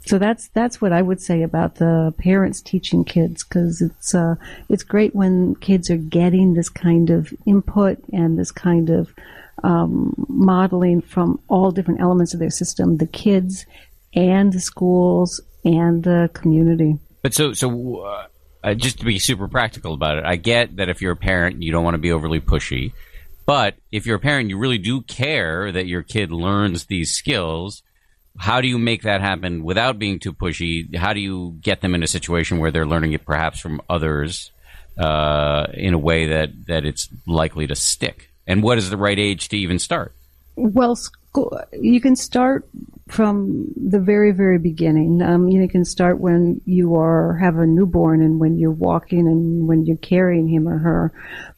So 0.06 0.18
that's 0.18 0.48
that's 0.48 0.80
what 0.82 0.92
I 0.92 1.00
would 1.00 1.20
say 1.20 1.42
about 1.42 1.76
the 1.76 2.14
parents 2.18 2.60
teaching 2.60 3.04
kids 3.04 3.42
because 3.42 3.80
it's 3.80 4.14
uh, 4.14 4.34
it's 4.68 4.82
great 4.82 5.14
when 5.14 5.54
kids 5.56 5.90
are 5.90 5.96
getting 5.96 6.54
this 6.54 6.68
kind 6.68 7.08
of 7.10 7.32
input 7.46 7.98
and 8.12 8.38
this 8.38 8.52
kind 8.52 8.90
of 8.90 9.14
um, 9.62 10.14
modeling 10.28 11.00
from 11.00 11.40
all 11.48 11.70
different 11.70 12.00
elements 12.00 12.34
of 12.34 12.40
their 12.40 12.50
system, 12.50 12.98
the 12.98 13.06
kids 13.06 13.64
and 14.14 14.52
the 14.52 14.60
schools 14.60 15.40
and 15.64 16.04
the 16.04 16.28
community. 16.34 16.98
But 17.22 17.32
so 17.32 17.54
so 17.54 18.00
uh, 18.00 18.26
uh, 18.62 18.74
just 18.74 18.98
to 18.98 19.06
be 19.06 19.18
super 19.18 19.48
practical 19.48 19.94
about 19.94 20.18
it, 20.18 20.24
I 20.24 20.36
get 20.36 20.76
that 20.76 20.90
if 20.90 21.00
you're 21.00 21.12
a 21.12 21.16
parent, 21.16 21.62
you 21.62 21.72
don't 21.72 21.84
want 21.84 21.94
to 21.94 21.98
be 21.98 22.12
overly 22.12 22.40
pushy. 22.40 22.92
But 23.46 23.76
if 23.90 24.06
you're 24.06 24.16
a 24.16 24.20
parent, 24.20 24.50
you 24.50 24.58
really 24.58 24.78
do 24.78 25.00
care 25.02 25.72
that 25.72 25.86
your 25.86 26.02
kid 26.02 26.30
learns 26.30 26.86
these 26.86 27.12
skills 27.12 27.82
how 28.36 28.60
do 28.60 28.68
you 28.68 28.78
make 28.78 29.02
that 29.02 29.20
happen 29.20 29.62
without 29.62 29.98
being 29.98 30.18
too 30.18 30.32
pushy? 30.32 30.94
How 30.94 31.12
do 31.12 31.20
you 31.20 31.56
get 31.60 31.80
them 31.80 31.94
in 31.94 32.02
a 32.02 32.06
situation 32.06 32.58
where 32.58 32.70
they're 32.70 32.86
learning 32.86 33.12
it 33.12 33.24
perhaps 33.24 33.60
from 33.60 33.80
others 33.88 34.50
uh, 34.98 35.66
in 35.74 35.94
a 35.94 35.98
way 35.98 36.26
that, 36.28 36.66
that 36.66 36.84
it's 36.84 37.08
likely 37.26 37.66
to 37.66 37.76
stick? 37.76 38.30
And 38.46 38.62
what 38.62 38.78
is 38.78 38.90
the 38.90 38.96
right 38.96 39.18
age 39.18 39.48
to 39.50 39.56
even 39.56 39.78
start? 39.78 40.12
Well, 40.56 40.96
school, 40.96 41.60
you 41.72 42.00
can 42.00 42.16
start 42.16 42.68
from 43.08 43.66
the 43.76 44.00
very, 44.00 44.32
very 44.32 44.58
beginning. 44.58 45.20
Um, 45.22 45.48
you 45.48 45.68
can 45.68 45.84
start 45.84 46.18
when 46.18 46.60
you 46.64 46.96
are 46.96 47.36
have 47.36 47.58
a 47.58 47.66
newborn 47.66 48.22
and 48.22 48.40
when 48.40 48.58
you're 48.58 48.70
walking 48.70 49.26
and 49.26 49.68
when 49.68 49.84
you're 49.84 49.96
carrying 49.96 50.48
him 50.48 50.68
or 50.68 50.78
her. 50.78 51.12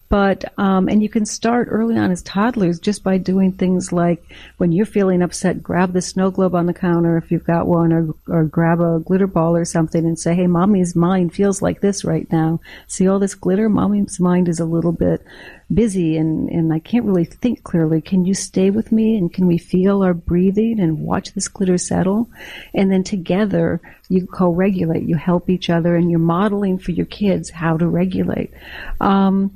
But 0.09 0.45
um, 0.57 0.89
and 0.89 1.03
you 1.03 1.09
can 1.09 1.27
start 1.27 1.67
early 1.69 1.99
on 1.99 2.13
as 2.13 2.23
toddlers 2.23 2.79
just 2.79 3.03
by 3.03 3.19
doing 3.19 3.53
things 3.53 3.93
like 3.93 4.23
when 4.59 4.71
you're 4.71 4.87
feeling 4.87 5.21
upset, 5.21 5.63
grab 5.63 5.93
the 5.93 6.01
snow 6.01 6.31
globe 6.31 6.55
on 6.55 6.67
the 6.67 6.75
counter 6.75 7.17
if 7.17 7.33
you've 7.33 7.45
got 7.45 7.67
one, 7.67 7.93
or 7.93 8.15
or 8.29 8.45
grab 8.45 8.81
a 8.81 9.01
glitter 9.01 9.27
ball 9.27 9.57
or 9.57 9.65
something 9.65 10.07
and 10.07 10.17
say, 10.17 10.35
"Hey, 10.35 10.47
mommy's 10.47 10.95
mind 10.95 11.35
feels 11.35 11.61
like 11.61 11.81
this 11.81 12.05
right 12.05 12.31
now. 12.31 12.61
See 12.87 13.09
all 13.09 13.19
this 13.19 13.35
glitter? 13.35 13.69
Mommy's 13.69 14.21
mind 14.21 14.49
is 14.49 14.61
a 14.61 14.65
little 14.65 14.93
bit 14.93 15.25
busy 15.75 16.17
and 16.17 16.49
and 16.51 16.73
I 16.73 16.79
can't 16.79 17.05
really 17.05 17.25
think 17.25 17.65
clearly. 17.65 18.01
Can 18.01 18.25
you 18.25 18.35
stay 18.35 18.71
with 18.71 18.93
me 18.93 19.17
and 19.17 19.35
can 19.35 19.49
we 19.49 19.59
feel 19.59 20.05
our 20.05 20.15
breathing 20.15 20.79
and 20.79 21.01
watch 21.01 21.35
this 21.35 21.49
glitter 21.49 21.79
settle? 21.79 22.31
And 22.75 22.93
then 22.93 23.03
together 23.03 23.81
you 24.09 24.29
co-regulate. 24.29 25.03
You 25.03 25.17
help 25.17 25.51
each 25.51 25.69
other, 25.69 25.97
and 25.97 26.11
you're 26.11 26.21
modeling 26.21 26.79
for 26.79 26.93
your 26.93 27.07
kids 27.07 27.51
how 27.51 27.77
to 27.77 27.89
regulate." 27.89 28.53
Um, 29.01 29.51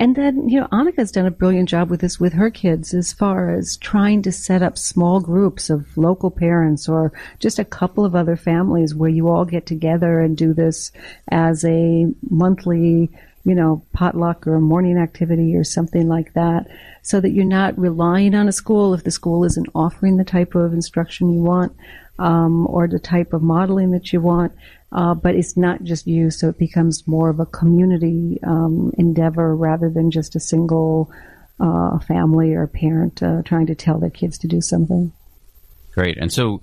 and 0.00 0.16
then, 0.16 0.48
you 0.48 0.58
know, 0.58 0.66
Annaka's 0.68 1.12
done 1.12 1.26
a 1.26 1.30
brilliant 1.30 1.68
job 1.68 1.90
with 1.90 2.00
this 2.00 2.18
with 2.18 2.32
her 2.32 2.48
kids 2.48 2.94
as 2.94 3.12
far 3.12 3.50
as 3.50 3.76
trying 3.76 4.22
to 4.22 4.32
set 4.32 4.62
up 4.62 4.78
small 4.78 5.20
groups 5.20 5.68
of 5.68 5.94
local 5.94 6.30
parents 6.30 6.88
or 6.88 7.12
just 7.38 7.58
a 7.58 7.66
couple 7.66 8.06
of 8.06 8.14
other 8.14 8.34
families 8.34 8.94
where 8.94 9.10
you 9.10 9.28
all 9.28 9.44
get 9.44 9.66
together 9.66 10.20
and 10.20 10.38
do 10.38 10.54
this 10.54 10.90
as 11.30 11.66
a 11.66 12.06
monthly, 12.30 13.10
you 13.44 13.54
know, 13.54 13.84
potluck 13.92 14.46
or 14.46 14.54
a 14.54 14.60
morning 14.60 14.96
activity 14.96 15.54
or 15.54 15.64
something 15.64 16.08
like 16.08 16.32
that. 16.32 16.66
So 17.02 17.20
that 17.20 17.32
you're 17.32 17.44
not 17.44 17.78
relying 17.78 18.34
on 18.34 18.48
a 18.48 18.52
school 18.52 18.94
if 18.94 19.04
the 19.04 19.10
school 19.10 19.44
isn't 19.44 19.68
offering 19.74 20.16
the 20.16 20.24
type 20.24 20.54
of 20.54 20.72
instruction 20.72 21.30
you 21.30 21.42
want 21.42 21.76
um, 22.18 22.66
or 22.68 22.88
the 22.88 22.98
type 22.98 23.34
of 23.34 23.42
modeling 23.42 23.90
that 23.90 24.14
you 24.14 24.22
want 24.22 24.52
uh, 24.92 25.14
but 25.14 25.34
it's 25.34 25.56
not 25.56 25.82
just 25.84 26.06
you, 26.06 26.30
so 26.30 26.48
it 26.48 26.58
becomes 26.58 27.06
more 27.06 27.30
of 27.30 27.40
a 27.40 27.46
community 27.46 28.38
um, 28.42 28.92
endeavor 28.98 29.54
rather 29.54 29.88
than 29.88 30.10
just 30.10 30.34
a 30.34 30.40
single 30.40 31.10
uh, 31.60 31.98
family 32.00 32.54
or 32.54 32.66
parent 32.66 33.22
uh, 33.22 33.42
trying 33.42 33.66
to 33.66 33.74
tell 33.74 33.98
their 33.98 34.10
kids 34.10 34.38
to 34.38 34.48
do 34.48 34.60
something. 34.60 35.12
Great, 35.92 36.18
and 36.18 36.32
so 36.32 36.60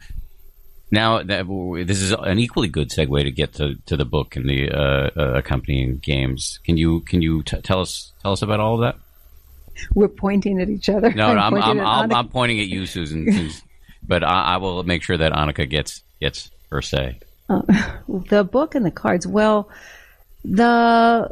now 0.91 1.21
that 1.21 1.47
this 1.85 2.01
is 2.01 2.11
an 2.11 2.39
equally 2.39 2.67
good 2.67 2.89
segue 2.89 3.23
to 3.23 3.31
get 3.31 3.53
to, 3.53 3.75
to 3.85 3.97
the 3.97 4.05
book 4.05 4.35
and 4.35 4.49
the 4.49 4.71
uh, 4.71 5.09
uh, 5.15 5.33
accompanying 5.35 5.97
games. 5.97 6.59
Can 6.63 6.77
you 6.77 7.01
can 7.01 7.21
you 7.21 7.43
t- 7.43 7.61
tell 7.61 7.81
us 7.81 8.13
tell 8.21 8.31
us 8.31 8.41
about 8.41 8.59
all 8.59 8.75
of 8.75 8.81
that? 8.81 8.95
We're 9.93 10.07
pointing 10.07 10.59
at 10.61 10.69
each 10.69 10.89
other. 10.89 11.11
No, 11.13 11.33
no 11.33 11.39
I'm, 11.39 11.53
I'm, 11.61 11.79
I'm, 11.79 12.13
I'm, 12.13 12.29
pointing 12.29 12.59
at 12.59 12.67
you, 12.67 12.85
Susan. 12.85 13.51
but 14.07 14.23
I, 14.23 14.53
I 14.53 14.57
will 14.57 14.83
make 14.83 15.03
sure 15.03 15.17
that 15.17 15.33
Annaka 15.33 15.69
gets 15.69 16.03
gets 16.19 16.49
her 16.71 16.81
say. 16.81 17.19
Uh, 17.49 17.61
the 18.29 18.43
book 18.43 18.75
and 18.75 18.85
the 18.85 18.91
cards. 18.91 19.25
Well, 19.25 19.69
the 20.49 21.29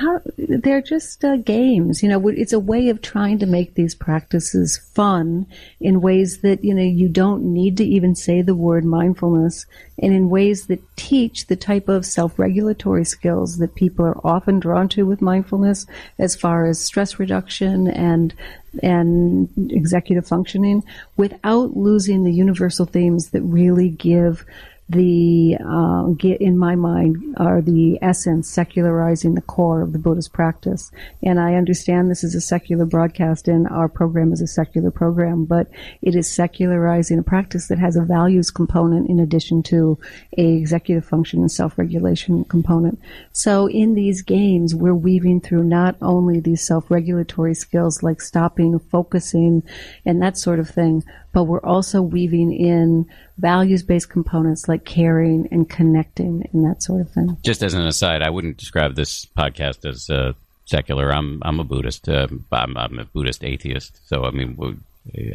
how 0.00 0.20
they're 0.36 0.82
just 0.82 1.24
uh, 1.24 1.36
games 1.36 2.02
you 2.02 2.08
know 2.08 2.28
it's 2.28 2.52
a 2.52 2.58
way 2.58 2.90
of 2.90 3.00
trying 3.00 3.38
to 3.38 3.46
make 3.46 3.74
these 3.74 3.94
practices 3.94 4.76
fun 4.76 5.46
in 5.80 6.02
ways 6.02 6.38
that 6.42 6.62
you 6.62 6.74
know 6.74 6.82
you 6.82 7.08
don't 7.08 7.42
need 7.42 7.78
to 7.78 7.84
even 7.84 8.14
say 8.14 8.42
the 8.42 8.54
word 8.54 8.84
mindfulness 8.84 9.64
and 10.02 10.12
in 10.12 10.28
ways 10.28 10.66
that 10.66 10.82
teach 10.96 11.46
the 11.46 11.56
type 11.56 11.88
of 11.88 12.04
self-regulatory 12.04 13.04
skills 13.06 13.56
that 13.56 13.74
people 13.74 14.04
are 14.04 14.20
often 14.26 14.60
drawn 14.60 14.88
to 14.88 15.06
with 15.06 15.22
mindfulness 15.22 15.86
as 16.18 16.36
far 16.36 16.66
as 16.66 16.78
stress 16.78 17.18
reduction 17.18 17.88
and 17.88 18.34
and 18.82 19.48
executive 19.70 20.26
functioning 20.26 20.84
without 21.16 21.74
losing 21.74 22.24
the 22.24 22.32
universal 22.32 22.84
themes 22.84 23.30
that 23.30 23.40
really 23.42 23.88
give 23.88 24.44
the 24.88 25.56
uh, 25.66 26.04
get 26.16 26.40
in 26.40 26.56
my 26.56 26.76
mind 26.76 27.34
are 27.38 27.60
the 27.60 27.98
essence 28.02 28.48
secularizing 28.48 29.34
the 29.34 29.40
core 29.40 29.82
of 29.82 29.92
the 29.92 29.98
Buddhist 29.98 30.32
practice. 30.32 30.92
And 31.24 31.40
I 31.40 31.54
understand 31.54 32.08
this 32.08 32.22
is 32.22 32.36
a 32.36 32.40
secular 32.40 32.84
broadcast 32.84 33.48
and 33.48 33.66
our 33.66 33.88
program 33.88 34.32
is 34.32 34.40
a 34.40 34.46
secular 34.46 34.92
program, 34.92 35.44
but 35.44 35.68
it 36.02 36.14
is 36.14 36.32
secularizing 36.32 37.18
a 37.18 37.24
practice 37.24 37.66
that 37.66 37.80
has 37.80 37.96
a 37.96 38.02
values 38.02 38.52
component 38.52 39.10
in 39.10 39.18
addition 39.18 39.62
to 39.64 39.98
a 40.38 40.54
executive 40.54 41.04
function 41.04 41.40
and 41.40 41.50
self-regulation 41.50 42.44
component. 42.44 43.00
So 43.32 43.66
in 43.68 43.94
these 43.94 44.22
games, 44.22 44.72
we're 44.72 44.94
weaving 44.94 45.40
through 45.40 45.64
not 45.64 45.96
only 46.00 46.38
these 46.38 46.64
self-regulatory 46.64 47.54
skills 47.54 48.04
like 48.04 48.20
stopping, 48.20 48.78
focusing, 48.78 49.64
and 50.04 50.22
that 50.22 50.38
sort 50.38 50.60
of 50.60 50.70
thing, 50.70 51.02
but 51.32 51.44
we're 51.44 51.60
also 51.60 52.00
weaving 52.00 52.52
in 52.52 53.06
values 53.36 53.82
based 53.82 54.08
components 54.08 54.68
like 54.68 54.75
caring 54.84 55.48
and 55.50 55.68
connecting 55.68 56.48
and 56.52 56.64
that 56.64 56.82
sort 56.82 57.00
of 57.00 57.10
thing. 57.10 57.36
Just 57.44 57.62
as 57.62 57.74
an 57.74 57.86
aside, 57.86 58.22
I 58.22 58.30
wouldn't 58.30 58.56
describe 58.56 58.94
this 58.94 59.26
podcast 59.26 59.88
as 59.88 60.10
uh, 60.10 60.32
secular. 60.64 61.12
I'm 61.12 61.42
I'm 61.42 61.60
a 61.60 61.64
Buddhist. 61.64 62.08
Uh, 62.08 62.28
I'm, 62.52 62.76
I'm, 62.76 62.98
a 62.98 63.04
Buddhist 63.04 63.44
atheist. 63.44 64.00
So 64.08 64.24
I 64.24 64.30
mean, 64.30 64.82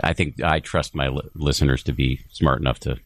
I 0.04 0.14
think 0.14 0.42
I 0.44 0.60
trust 0.60 0.96
my 0.96 1.08
li- 1.08 1.30
listeners 1.36 1.84
to 1.84 1.94
be 1.94 2.22
smart 2.32 2.60
enough 2.60 2.80
to 2.82 2.98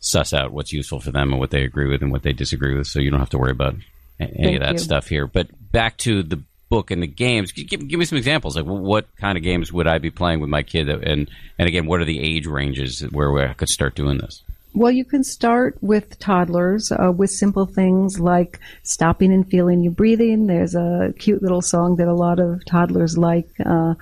suss 0.00 0.32
out 0.32 0.52
what's 0.52 0.72
useful 0.72 1.00
for 1.00 1.10
them 1.10 1.32
and 1.32 1.40
what 1.40 1.50
they 1.50 1.64
agree 1.64 1.88
with 1.88 2.02
and 2.02 2.12
what 2.12 2.22
they 2.22 2.32
disagree 2.32 2.76
with. 2.76 2.86
So 2.86 3.00
you 3.00 3.10
don't 3.10 3.20
have 3.20 3.30
to 3.30 3.38
worry 3.38 3.50
about 3.50 3.74
any 4.20 4.32
Thank 4.34 4.56
of 4.56 4.62
that 4.62 4.72
you. 4.74 4.78
stuff 4.78 5.08
here. 5.08 5.26
But 5.26 5.48
back 5.72 5.96
to 5.98 6.22
the 6.22 6.42
book 6.68 6.90
and 6.90 7.02
the 7.02 7.06
games. 7.06 7.52
Give, 7.52 7.86
give 7.86 7.98
me 7.98 8.04
some 8.04 8.18
examples. 8.18 8.56
Like, 8.56 8.66
what 8.66 9.06
kind 9.16 9.36
of 9.36 9.44
games 9.44 9.72
would 9.72 9.86
I 9.86 9.98
be 9.98 10.10
playing 10.10 10.40
with 10.40 10.50
my 10.50 10.62
kid? 10.62 10.88
And 10.88 11.30
and 11.58 11.68
again, 11.68 11.86
what 11.86 12.00
are 12.00 12.04
the 12.04 12.20
age 12.20 12.46
ranges 12.46 13.00
where 13.00 13.48
I 13.48 13.52
could 13.52 13.68
start 13.68 13.94
doing 13.94 14.18
this? 14.18 14.42
Well, 14.76 14.90
you 14.90 15.06
can 15.06 15.24
start 15.24 15.78
with 15.80 16.18
toddlers 16.18 16.92
uh, 16.92 17.10
with 17.10 17.30
simple 17.30 17.64
things 17.64 18.20
like 18.20 18.60
stopping 18.82 19.32
and 19.32 19.48
feeling 19.48 19.80
your 19.80 19.94
breathing. 19.94 20.48
There's 20.48 20.74
a 20.74 21.14
cute 21.18 21.40
little 21.40 21.62
song 21.62 21.96
that 21.96 22.08
a 22.08 22.12
lot 22.12 22.38
of 22.38 22.62
toddlers 22.66 23.16
like. 23.16 23.48
Uh, 23.64 23.94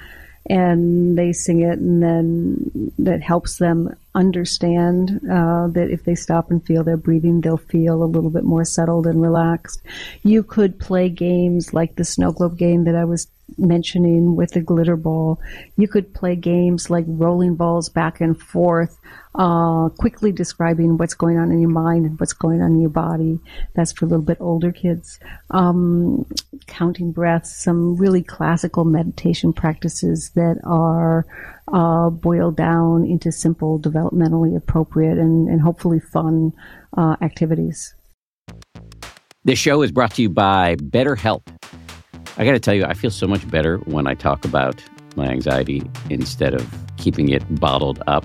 and 0.51 1.17
they 1.17 1.33
sing 1.33 1.61
it, 1.61 1.79
and 1.79 2.03
then 2.03 2.93
that 2.99 3.23
helps 3.23 3.59
them 3.59 3.97
understand 4.17 5.21
uh, 5.31 5.69
that 5.69 5.89
if 5.91 6.05
they 6.05 6.17
stop 6.17 6.51
and 6.51 6.67
feel 6.67 6.83
their 6.83 6.97
breathing, 6.97 7.41
they'll 7.41 7.57
feel 7.57 8.03
a 8.03 8.05
little 8.05 8.29
bit 8.29 8.45
more 8.45 8.65
settled 8.65 9.07
and 9.07 9.23
relaxed. 9.23 9.81
You 10.23 10.43
could 10.43 10.79
play 10.79 11.09
games 11.09 11.73
like 11.73 11.95
the 11.95 12.05
snow 12.05 12.33
globe 12.33 12.59
game 12.59 12.85
that 12.85 12.97
I 12.97 13.05
was 13.05 13.29
mentioning 13.57 14.37
with 14.37 14.51
the 14.51 14.61
glitter 14.61 14.97
ball. 14.97 15.41
You 15.77 15.89
could 15.89 16.13
play 16.13 16.37
games 16.37 16.91
like 16.91 17.05
rolling 17.07 17.55
balls 17.55 17.89
back 17.89 18.21
and 18.21 18.39
forth, 18.39 18.99
uh, 19.35 19.89
quickly 19.91 20.33
describing 20.33 20.97
what's 20.97 21.15
going 21.15 21.39
on 21.39 21.51
in 21.51 21.61
your 21.61 21.71
mind 21.71 22.07
and 22.07 22.21
what's 22.21 22.33
going 22.33 22.63
on 22.63 22.73
in 22.73 22.81
your 22.81 22.91
body. 22.91 23.41
That's 23.75 23.93
for 23.93 24.05
a 24.05 24.09
little 24.09 24.25
bit 24.25 24.39
older 24.41 24.73
kids. 24.73 25.19
Um, 25.51 26.27
counting 26.67 27.13
breaths, 27.13 27.55
some 27.55 27.97
really 27.97 28.23
classical 28.23 28.85
meditation 28.85 29.53
practices 29.53 30.31
that 30.35 30.61
are 30.65 31.27
uh, 31.73 32.11
boiled 32.11 32.57
down 32.57 33.05
into 33.05 33.33
simple, 33.33 33.79
developmentally 33.79 34.57
appropriate, 34.57 35.19
and, 35.19 35.49
and 35.49 35.61
hopefully 35.61 36.01
fun 36.01 36.53
uh, 36.97 37.17
activities. 37.21 37.95
This 39.45 39.59
show 39.59 39.83
is 39.83 39.93
brought 39.93 40.15
to 40.15 40.23
you 40.23 40.31
by 40.31 40.77
BetterHelp. 40.77 41.43
I 42.37 42.45
got 42.45 42.53
to 42.53 42.61
tell 42.61 42.75
you, 42.75 42.85
I 42.85 42.95
feel 42.95 43.11
so 43.11 43.27
much 43.27 43.49
better 43.51 43.79
when 43.79 44.07
I 44.07 44.15
talk 44.15 44.45
about 44.45 44.83
my 45.17 45.27
anxiety 45.27 45.83
instead 46.11 46.55
of 46.55 46.67
keeping 46.97 47.29
it 47.29 47.43
bottled 47.61 48.03
up. 48.07 48.25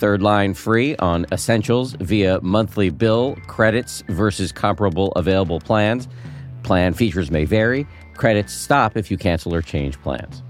Third 0.00 0.22
line 0.22 0.54
free 0.54 0.96
on 0.96 1.26
essentials 1.30 1.92
via 2.00 2.40
monthly 2.40 2.88
bill 2.88 3.36
credits 3.46 4.02
versus 4.08 4.50
comparable 4.50 5.12
available 5.12 5.60
plans. 5.60 6.08
Plan 6.62 6.94
features 6.94 7.30
may 7.30 7.44
vary. 7.44 7.86
Credits 8.14 8.50
stop 8.50 8.96
if 8.96 9.10
you 9.10 9.18
cancel 9.18 9.54
or 9.54 9.60
change 9.60 10.00
plans. 10.00 10.42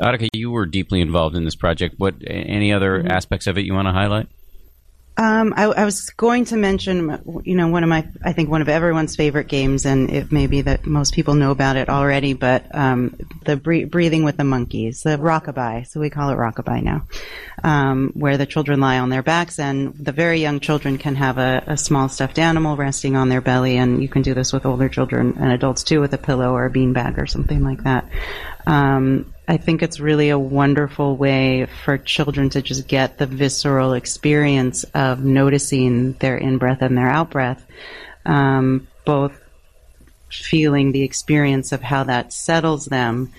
Annaka, 0.00 0.28
you 0.32 0.50
were 0.50 0.64
deeply 0.64 1.02
involved 1.02 1.36
in 1.36 1.44
this 1.44 1.54
project. 1.54 1.96
What 1.98 2.14
any 2.26 2.72
other 2.72 3.00
mm-hmm. 3.00 3.10
aspects 3.10 3.46
of 3.46 3.58
it 3.58 3.66
you 3.66 3.74
want 3.74 3.86
to 3.86 3.92
highlight? 3.92 4.28
Um, 5.16 5.52
I, 5.56 5.64
I, 5.64 5.84
was 5.84 6.10
going 6.10 6.46
to 6.46 6.56
mention, 6.56 7.42
you 7.44 7.54
know, 7.54 7.68
one 7.68 7.82
of 7.82 7.90
my, 7.90 8.08
I 8.24 8.32
think 8.32 8.48
one 8.48 8.62
of 8.62 8.68
everyone's 8.68 9.16
favorite 9.16 9.48
games, 9.48 9.84
and 9.84 10.08
it 10.08 10.32
may 10.32 10.46
be 10.46 10.62
that 10.62 10.86
most 10.86 11.14
people 11.14 11.34
know 11.34 11.50
about 11.50 11.76
it 11.76 11.88
already, 11.88 12.32
but 12.32 12.74
um, 12.74 13.16
the 13.44 13.56
bre- 13.56 13.84
breathing 13.84 14.24
with 14.24 14.38
the 14.38 14.44
monkeys, 14.44 15.02
the 15.02 15.18
rockabye, 15.18 15.86
so 15.86 16.00
we 16.00 16.08
call 16.08 16.30
it 16.30 16.36
rockabye 16.36 16.82
now, 16.82 17.06
um, 17.62 18.12
where 18.14 18.38
the 18.38 18.46
children 18.46 18.80
lie 18.80 18.98
on 18.98 19.10
their 19.10 19.22
backs, 19.22 19.58
and 19.58 19.94
the 19.94 20.12
very 20.12 20.40
young 20.40 20.58
children 20.58 20.96
can 20.96 21.16
have 21.16 21.36
a, 21.36 21.64
a, 21.66 21.76
small 21.76 22.08
stuffed 22.08 22.38
animal 22.38 22.76
resting 22.76 23.16
on 23.16 23.28
their 23.28 23.42
belly, 23.42 23.76
and 23.76 24.02
you 24.02 24.08
can 24.08 24.22
do 24.22 24.32
this 24.32 24.52
with 24.52 24.64
older 24.64 24.88
children 24.88 25.36
and 25.38 25.52
adults 25.52 25.82
too, 25.82 26.00
with 26.00 26.14
a 26.14 26.18
pillow 26.18 26.52
or 26.52 26.64
a 26.64 26.70
beanbag 26.70 27.18
or 27.18 27.26
something 27.26 27.62
like 27.62 27.82
that. 27.82 28.08
I 29.50 29.56
think 29.56 29.82
it's 29.82 29.98
really 29.98 30.30
a 30.30 30.38
wonderful 30.38 31.16
way 31.16 31.66
for 31.84 31.98
children 31.98 32.50
to 32.50 32.62
just 32.62 32.86
get 32.86 33.18
the 33.18 33.26
visceral 33.26 33.94
experience 33.94 34.84
of 34.94 35.24
noticing 35.24 36.12
their 36.12 36.36
in 36.36 36.58
breath 36.58 36.82
and 36.82 36.96
their 36.96 37.08
out 37.08 37.30
breath, 37.30 37.66
um, 38.24 38.86
both 39.04 39.36
feeling 40.30 40.92
the 40.92 41.02
experience 41.02 41.72
of 41.72 41.82
how 41.82 42.04
that 42.04 42.32
settles 42.32 42.84
them, 42.84 43.32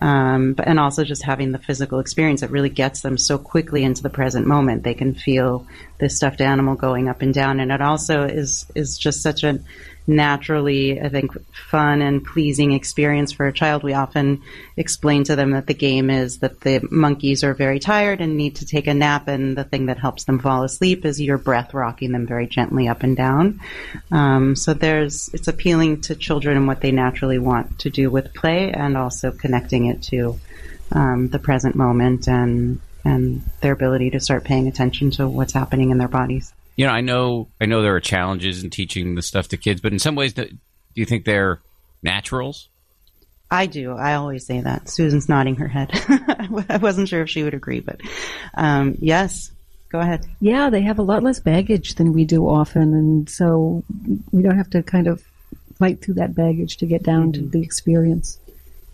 um, 0.00 0.52
but, 0.52 0.68
and 0.68 0.78
also 0.78 1.04
just 1.04 1.22
having 1.22 1.52
the 1.52 1.58
physical 1.58 1.98
experience 1.98 2.40
that 2.40 2.50
really 2.50 2.68
gets 2.68 3.00
them 3.02 3.18
so 3.18 3.38
quickly 3.38 3.82
into 3.82 4.02
the 4.02 4.10
present 4.10 4.46
moment. 4.46 4.84
They 4.84 4.94
can 4.94 5.14
feel 5.14 5.66
this 5.98 6.16
stuffed 6.16 6.40
animal 6.40 6.76
going 6.76 7.08
up 7.08 7.22
and 7.22 7.34
down, 7.34 7.60
and 7.60 7.72
it 7.72 7.82
also 7.82 8.24
is 8.24 8.66
is 8.74 8.98
just 8.98 9.22
such 9.22 9.42
a 9.44 9.60
naturally, 10.08 10.98
I 10.98 11.10
think, 11.10 11.32
fun 11.52 12.00
and 12.00 12.24
pleasing 12.24 12.72
experience 12.72 13.30
for 13.30 13.46
a 13.46 13.52
child. 13.52 13.82
We 13.82 13.92
often 13.92 14.42
explain 14.76 15.24
to 15.24 15.36
them 15.36 15.50
that 15.50 15.66
the 15.66 15.74
game 15.74 16.08
is 16.08 16.38
that 16.38 16.62
the 16.62 16.80
monkeys 16.90 17.44
are 17.44 17.52
very 17.52 17.78
tired 17.78 18.22
and 18.22 18.36
need 18.36 18.56
to 18.56 18.66
take 18.66 18.86
a 18.86 18.94
nap, 18.94 19.28
and 19.28 19.56
the 19.56 19.64
thing 19.64 19.86
that 19.86 19.98
helps 19.98 20.24
them 20.24 20.38
fall 20.38 20.64
asleep 20.64 21.04
is 21.04 21.20
your 21.20 21.36
breath 21.36 21.74
rocking 21.74 22.12
them 22.12 22.26
very 22.26 22.46
gently 22.46 22.88
up 22.88 23.02
and 23.02 23.16
down. 23.16 23.60
Um, 24.10 24.56
so 24.56 24.72
there's 24.72 25.28
it's 25.34 25.48
appealing 25.48 26.00
to 26.02 26.14
children 26.14 26.56
and 26.56 26.66
what 26.66 26.80
they 26.80 26.90
naturally 26.90 27.38
want 27.38 27.80
to 27.80 27.90
do 27.90 28.10
with 28.10 28.32
play, 28.32 28.72
and 28.72 28.96
also 28.96 29.30
connecting 29.78 29.86
it 29.86 30.02
to 30.02 30.38
um, 30.92 31.28
the 31.28 31.38
present 31.38 31.74
moment 31.74 32.28
and 32.28 32.80
and 33.04 33.42
their 33.60 33.72
ability 33.72 34.10
to 34.10 34.20
start 34.20 34.44
paying 34.44 34.66
attention 34.66 35.10
to 35.10 35.28
what's 35.28 35.52
happening 35.52 35.90
in 35.90 35.98
their 35.98 36.08
bodies 36.08 36.52
you 36.76 36.86
know, 36.86 36.92
I 36.92 37.00
know, 37.00 37.48
I 37.60 37.66
know 37.66 37.82
there 37.82 37.96
are 37.96 38.00
challenges 38.00 38.62
in 38.62 38.70
teaching 38.70 39.16
this 39.16 39.26
stuff 39.26 39.48
to 39.48 39.56
kids, 39.56 39.80
but 39.80 39.92
in 39.92 39.98
some 39.98 40.14
ways, 40.14 40.32
do 40.32 40.48
you 40.94 41.04
think 41.04 41.24
they're 41.24 41.58
naturals? 42.04 42.68
I 43.50 43.66
do. 43.66 43.96
I 43.96 44.14
always 44.14 44.46
say 44.46 44.60
that. 44.60 44.88
Susan's 44.88 45.28
nodding 45.28 45.56
her 45.56 45.66
head. 45.66 45.90
I 46.68 46.78
wasn't 46.80 47.08
sure 47.08 47.22
if 47.22 47.30
she 47.30 47.42
would 47.42 47.52
agree, 47.52 47.80
but 47.80 48.00
um, 48.54 48.96
yes, 49.00 49.50
go 49.90 49.98
ahead. 49.98 50.24
Yeah, 50.40 50.70
they 50.70 50.82
have 50.82 51.00
a 51.00 51.02
lot 51.02 51.24
less 51.24 51.40
baggage 51.40 51.96
than 51.96 52.12
we 52.12 52.24
do 52.24 52.48
often, 52.48 52.94
and 52.94 53.28
so 53.28 53.82
we 54.30 54.42
don't 54.42 54.56
have 54.56 54.70
to 54.70 54.84
kind 54.84 55.08
of 55.08 55.24
fight 55.80 56.00
through 56.00 56.14
that 56.14 56.36
baggage 56.36 56.76
to 56.76 56.86
get 56.86 57.02
down 57.02 57.32
mm-hmm. 57.32 57.42
to 57.42 57.48
the 57.48 57.60
experience. 57.60 58.38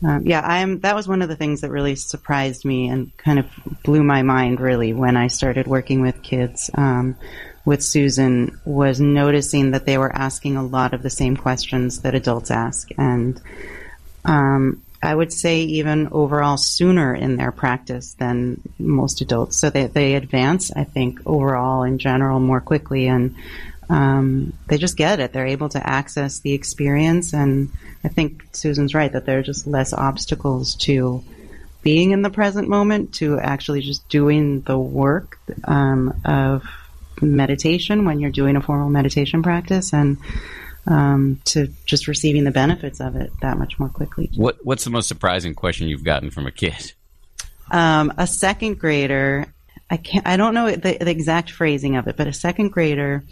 Um, 0.02 0.26
yeah, 0.26 0.40
I'm. 0.40 0.80
That 0.80 0.94
was 0.94 1.07
one 1.09 1.22
of 1.22 1.28
the 1.28 1.37
things 1.37 1.61
that 1.61 1.70
really 1.70 1.94
surprised 1.94 2.64
me 2.64 2.88
and 2.88 3.16
kind 3.16 3.38
of 3.38 3.46
blew 3.83 4.02
my 4.02 4.22
mind, 4.22 4.61
really, 4.61 4.92
when 4.92 5.16
I 5.16 5.28
started 5.28 5.66
working 5.66 6.02
with 6.02 6.22
kids. 6.22 6.70
Um, 6.74 7.16
with 7.64 7.83
Susan 7.83 8.61
was 8.64 9.00
noticing 9.00 9.70
that 9.70 9.87
they 9.87 9.96
were 9.96 10.14
asking 10.14 10.57
a 10.57 10.62
lot 10.62 10.92
of 10.92 11.02
the 11.02 11.11
same 11.11 11.37
questions 11.37 12.00
that 12.00 12.14
adults 12.14 12.50
ask. 12.50 12.88
And 12.98 13.40
um, 14.24 14.83
I 15.02 15.14
would 15.14 15.33
say 15.33 15.61
even 15.61 16.09
overall 16.12 16.57
sooner 16.57 17.14
in 17.14 17.37
their 17.37 17.52
practice 17.52 18.14
than 18.14 18.61
most 18.78 19.20
adults. 19.20 19.57
So 19.57 19.70
they, 19.70 19.87
they 19.87 20.14
advance, 20.14 20.72
I 20.72 20.85
think, 20.85 21.20
overall 21.26 21.83
in 21.83 21.98
general 21.98 22.40
more 22.40 22.61
quickly 22.61 23.07
and 23.07 23.35
um, 23.88 24.53
they 24.68 24.79
just 24.79 24.97
get 24.97 25.20
it. 25.20 25.33
They're 25.33 25.47
able 25.47 25.68
to 25.70 25.87
access 25.87 26.40
the 26.40 26.53
experience. 26.53 27.33
And 27.33 27.70
I 28.03 28.09
think 28.09 28.44
Susan's 28.53 28.94
right 28.94 29.12
that 29.12 29.27
there 29.27 29.38
are 29.38 29.42
just 29.42 29.66
less 29.66 29.92
obstacles 29.92 30.75
to 30.77 31.23
being 31.83 32.12
in 32.12 32.23
the 32.23 32.31
present 32.31 32.68
moment, 32.68 33.14
to 33.14 33.38
actually 33.38 33.83
just 33.83 34.09
doing 34.09 34.62
the 34.62 34.79
work 34.79 35.38
um, 35.64 36.18
of 36.25 36.64
meditation 37.20 38.05
when 38.05 38.20
you're 38.20 38.31
doing 38.31 38.57
a 38.57 38.62
formal 38.62 38.88
meditation 38.88 39.42
practice 39.42 39.92
and 39.92 40.16
um, 40.87 41.40
to 41.44 41.68
just 41.87 42.09
receiving 42.09 42.44
the 42.44 42.51
benefits 42.51 43.01
of 43.01 43.16
it 43.16 43.33
that 43.40 43.59
much 43.59 43.79
more 43.79 43.88
quickly. 43.88 44.31
What 44.35 44.59
What's 44.64 44.85
the 44.85 44.90
most 44.90 45.09
surprising 45.09 45.55
question 45.55 45.88
you've 45.88 46.05
gotten 46.05 46.31
from 46.31 46.47
a 46.47 46.51
kid? 46.51 46.92
Um, 47.70 48.12
a 48.18 48.27
second 48.27 48.79
grader, 48.79 49.47
I 49.88 49.97
can't, 49.97 50.27
I 50.27 50.37
don't 50.37 50.55
know 50.55 50.70
the, 50.70 50.99
the 50.99 51.11
exact 51.11 51.51
phrasing 51.51 51.97
of 51.97 52.09
it, 52.09 52.16
but 52.16 52.27
a 52.27 52.33
second 52.33 52.70
grader 52.73 53.25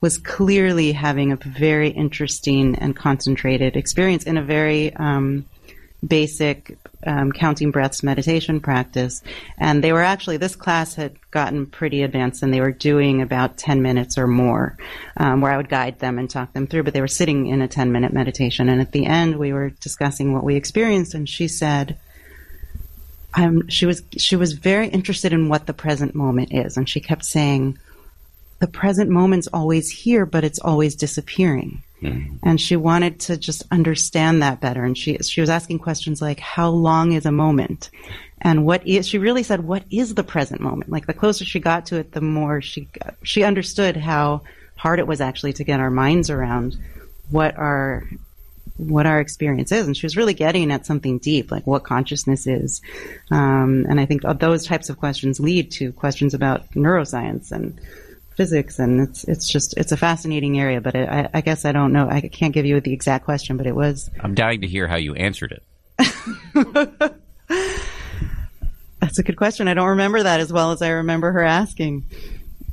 was 0.00 0.18
clearly 0.18 0.92
having 0.92 1.32
a 1.32 1.36
very 1.36 1.90
interesting 1.90 2.76
and 2.76 2.96
concentrated 2.96 3.76
experience 3.76 4.24
in 4.24 4.36
a 4.36 4.42
very 4.42 4.94
um, 4.96 5.44
basic 6.06 6.78
um, 7.06 7.32
counting 7.32 7.70
breaths 7.70 8.02
meditation 8.02 8.60
practice. 8.60 9.22
And 9.58 9.84
they 9.84 9.92
were 9.92 10.02
actually, 10.02 10.38
this 10.38 10.56
class 10.56 10.94
had 10.94 11.16
gotten 11.30 11.66
pretty 11.66 12.02
advanced 12.02 12.42
and 12.42 12.52
they 12.52 12.60
were 12.60 12.72
doing 12.72 13.20
about 13.20 13.58
10 13.58 13.82
minutes 13.82 14.16
or 14.16 14.26
more, 14.26 14.76
um, 15.16 15.40
where 15.40 15.52
I 15.52 15.56
would 15.56 15.68
guide 15.68 15.98
them 15.98 16.18
and 16.18 16.28
talk 16.28 16.52
them 16.52 16.66
through, 16.66 16.84
but 16.84 16.94
they 16.94 17.00
were 17.00 17.08
sitting 17.08 17.46
in 17.46 17.60
a 17.62 17.68
10 17.68 17.92
minute 17.92 18.12
meditation. 18.12 18.68
And 18.68 18.80
at 18.80 18.92
the 18.92 19.06
end, 19.06 19.36
we 19.36 19.52
were 19.52 19.70
discussing 19.70 20.32
what 20.32 20.44
we 20.44 20.56
experienced, 20.56 21.14
and 21.14 21.28
she 21.28 21.48
said, 21.48 21.98
um, 23.34 23.68
she 23.68 23.86
was 23.86 24.02
she 24.16 24.34
was 24.34 24.54
very 24.54 24.88
interested 24.88 25.32
in 25.32 25.48
what 25.48 25.66
the 25.66 25.72
present 25.72 26.16
moment 26.16 26.52
is, 26.52 26.76
and 26.76 26.88
she 26.88 26.98
kept 26.98 27.24
saying, 27.24 27.78
"The 28.60 28.68
present 28.68 29.10
moment's 29.10 29.48
always 29.48 29.90
here, 29.90 30.24
but 30.24 30.44
it's 30.44 30.60
always 30.60 30.94
disappearing." 30.94 31.82
Mm-hmm. 32.02 32.36
And 32.42 32.58
she 32.58 32.76
wanted 32.76 33.20
to 33.20 33.36
just 33.36 33.62
understand 33.70 34.42
that 34.42 34.60
better. 34.60 34.84
And 34.84 34.96
she, 34.96 35.18
she 35.18 35.42
was 35.42 35.50
asking 35.50 35.80
questions 35.80 36.22
like, 36.22 36.40
how 36.40 36.70
long 36.70 37.12
is 37.12 37.26
a 37.26 37.32
moment? 37.32 37.90
And 38.40 38.64
what 38.64 38.86
is, 38.86 39.06
she 39.06 39.18
really 39.18 39.42
said, 39.42 39.66
what 39.66 39.84
is 39.90 40.14
the 40.14 40.24
present 40.24 40.62
moment? 40.62 40.90
Like 40.90 41.06
the 41.06 41.12
closer 41.12 41.44
she 41.44 41.60
got 41.60 41.86
to 41.86 41.96
it, 41.96 42.12
the 42.12 42.22
more 42.22 42.62
she, 42.62 42.88
she 43.22 43.44
understood 43.44 43.98
how 43.98 44.42
hard 44.76 44.98
it 44.98 45.06
was 45.06 45.20
actually 45.20 45.52
to 45.54 45.64
get 45.64 45.78
our 45.78 45.90
minds 45.90 46.30
around 46.30 46.78
what 47.30 47.54
our, 47.58 48.08
what 48.78 49.04
our 49.04 49.20
experience 49.20 49.70
is. 49.70 49.86
And 49.86 49.94
she 49.94 50.06
was 50.06 50.16
really 50.16 50.32
getting 50.32 50.72
at 50.72 50.86
something 50.86 51.18
deep, 51.18 51.50
like 51.50 51.66
what 51.66 51.84
consciousness 51.84 52.46
is. 52.46 52.80
Um, 53.30 53.84
and 53.90 54.00
I 54.00 54.06
think 54.06 54.22
those 54.22 54.64
types 54.64 54.88
of 54.88 54.96
questions 54.96 55.38
lead 55.38 55.70
to 55.72 55.92
questions 55.92 56.32
about 56.32 56.70
neuroscience 56.70 57.52
and, 57.52 57.78
physics, 58.40 58.78
and 58.78 59.02
it's 59.02 59.24
it's 59.24 59.46
just 59.46 59.76
it's 59.76 59.92
a 59.92 59.98
fascinating 59.98 60.58
area. 60.58 60.80
But 60.80 60.94
it, 60.94 61.06
I, 61.06 61.28
I, 61.34 61.40
guess 61.42 61.66
I 61.66 61.72
don't 61.72 61.92
know. 61.92 62.08
I 62.08 62.22
can't 62.22 62.54
give 62.54 62.64
you 62.64 62.80
the 62.80 62.94
exact 62.94 63.26
question, 63.26 63.58
but 63.58 63.66
it 63.66 63.74
was. 63.74 64.08
I'm 64.18 64.34
dying 64.34 64.62
to 64.62 64.66
hear 64.66 64.88
how 64.88 64.96
you 64.96 65.14
answered 65.14 65.52
it. 65.52 65.62
That's 69.00 69.18
a 69.18 69.22
good 69.22 69.36
question. 69.36 69.68
I 69.68 69.74
don't 69.74 69.88
remember 69.88 70.22
that 70.22 70.40
as 70.40 70.50
well 70.50 70.72
as 70.72 70.80
I 70.80 70.88
remember 70.88 71.32
her 71.32 71.42
asking. 71.42 72.06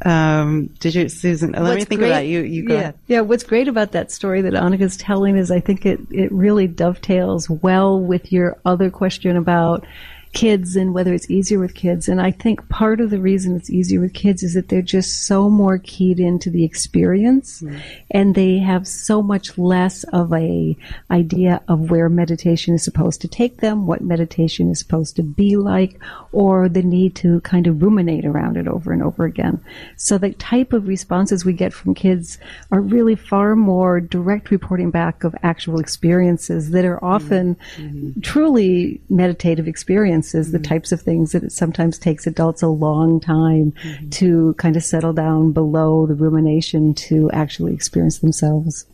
Um, 0.05 0.67
did 0.79 0.95
you, 0.95 1.09
Susan? 1.09 1.51
Let 1.51 1.63
what's 1.63 1.75
me 1.75 1.83
think 1.83 1.99
great, 1.99 2.11
about 2.11 2.27
you. 2.27 2.43
You 2.43 2.65
go 2.65 2.73
yeah, 2.73 2.79
ahead. 2.79 2.99
Yeah. 3.07 3.21
What's 3.21 3.43
great 3.43 3.67
about 3.67 3.91
that 3.91 4.09
story 4.09 4.41
that 4.43 4.53
Annaka's 4.53 4.95
telling 4.95 5.35
is 5.35 5.51
I 5.51 5.59
think 5.59 5.85
it 5.85 5.99
it 6.11 6.31
really 6.31 6.67
dovetails 6.67 7.49
well 7.49 7.99
with 7.99 8.31
your 8.31 8.57
other 8.63 8.89
question 8.89 9.35
about 9.35 9.85
kids 10.33 10.75
and 10.75 10.93
whether 10.93 11.13
it's 11.13 11.29
easier 11.29 11.59
with 11.59 11.73
kids. 11.73 12.07
And 12.07 12.21
I 12.21 12.31
think 12.31 12.67
part 12.69 13.01
of 13.01 13.09
the 13.09 13.19
reason 13.19 13.55
it's 13.55 13.69
easier 13.69 13.99
with 13.99 14.13
kids 14.13 14.43
is 14.43 14.53
that 14.53 14.69
they're 14.69 14.81
just 14.81 15.25
so 15.25 15.49
more 15.49 15.77
keyed 15.77 16.19
into 16.19 16.49
the 16.49 16.63
experience 16.63 17.61
mm. 17.61 17.79
and 18.11 18.35
they 18.35 18.59
have 18.59 18.87
so 18.87 19.21
much 19.21 19.57
less 19.57 20.03
of 20.05 20.33
a 20.33 20.75
idea 21.11 21.61
of 21.67 21.89
where 21.89 22.09
meditation 22.09 22.75
is 22.75 22.83
supposed 22.83 23.21
to 23.21 23.27
take 23.27 23.57
them, 23.57 23.87
what 23.87 24.01
meditation 24.01 24.69
is 24.69 24.79
supposed 24.79 25.15
to 25.15 25.23
be 25.23 25.55
like, 25.55 25.99
or 26.31 26.69
the 26.69 26.83
need 26.83 27.15
to 27.15 27.41
kind 27.41 27.67
of 27.67 27.81
ruminate 27.81 28.25
around 28.25 28.57
it 28.57 28.67
over 28.67 28.91
and 28.91 29.01
over 29.01 29.25
again. 29.25 29.63
So 29.95 30.17
the 30.17 30.33
type 30.33 30.73
of 30.73 30.87
responses 30.87 31.45
we 31.45 31.53
get 31.53 31.73
from 31.73 31.93
kids 31.93 32.37
are 32.71 32.81
really 32.81 33.15
far 33.15 33.55
more 33.55 33.99
direct 33.99 34.51
reporting 34.51 34.91
back 34.91 35.23
of 35.23 35.35
actual 35.43 35.79
experiences 35.79 36.71
that 36.71 36.85
are 36.85 37.03
often 37.03 37.55
mm-hmm. 37.77 38.19
truly 38.21 39.01
meditative 39.09 39.67
experiences 39.67 40.16
experiences, 40.17 40.47
mm-hmm. 40.47 40.63
the 40.63 40.67
types 40.67 40.91
of 40.91 41.01
things 41.01 41.31
that 41.31 41.43
it 41.43 41.51
sometimes 41.51 41.97
takes 41.97 42.27
adults 42.27 42.61
a 42.61 42.67
long 42.67 43.19
time 43.19 43.71
mm-hmm. 43.71 44.09
to 44.09 44.53
kind 44.57 44.75
of 44.75 44.83
settle 44.83 45.13
down 45.13 45.51
below 45.51 46.05
the 46.05 46.15
rumination 46.15 46.93
to 46.93 47.29
actually 47.31 47.73
experience 47.73 48.19
themselves. 48.19 48.85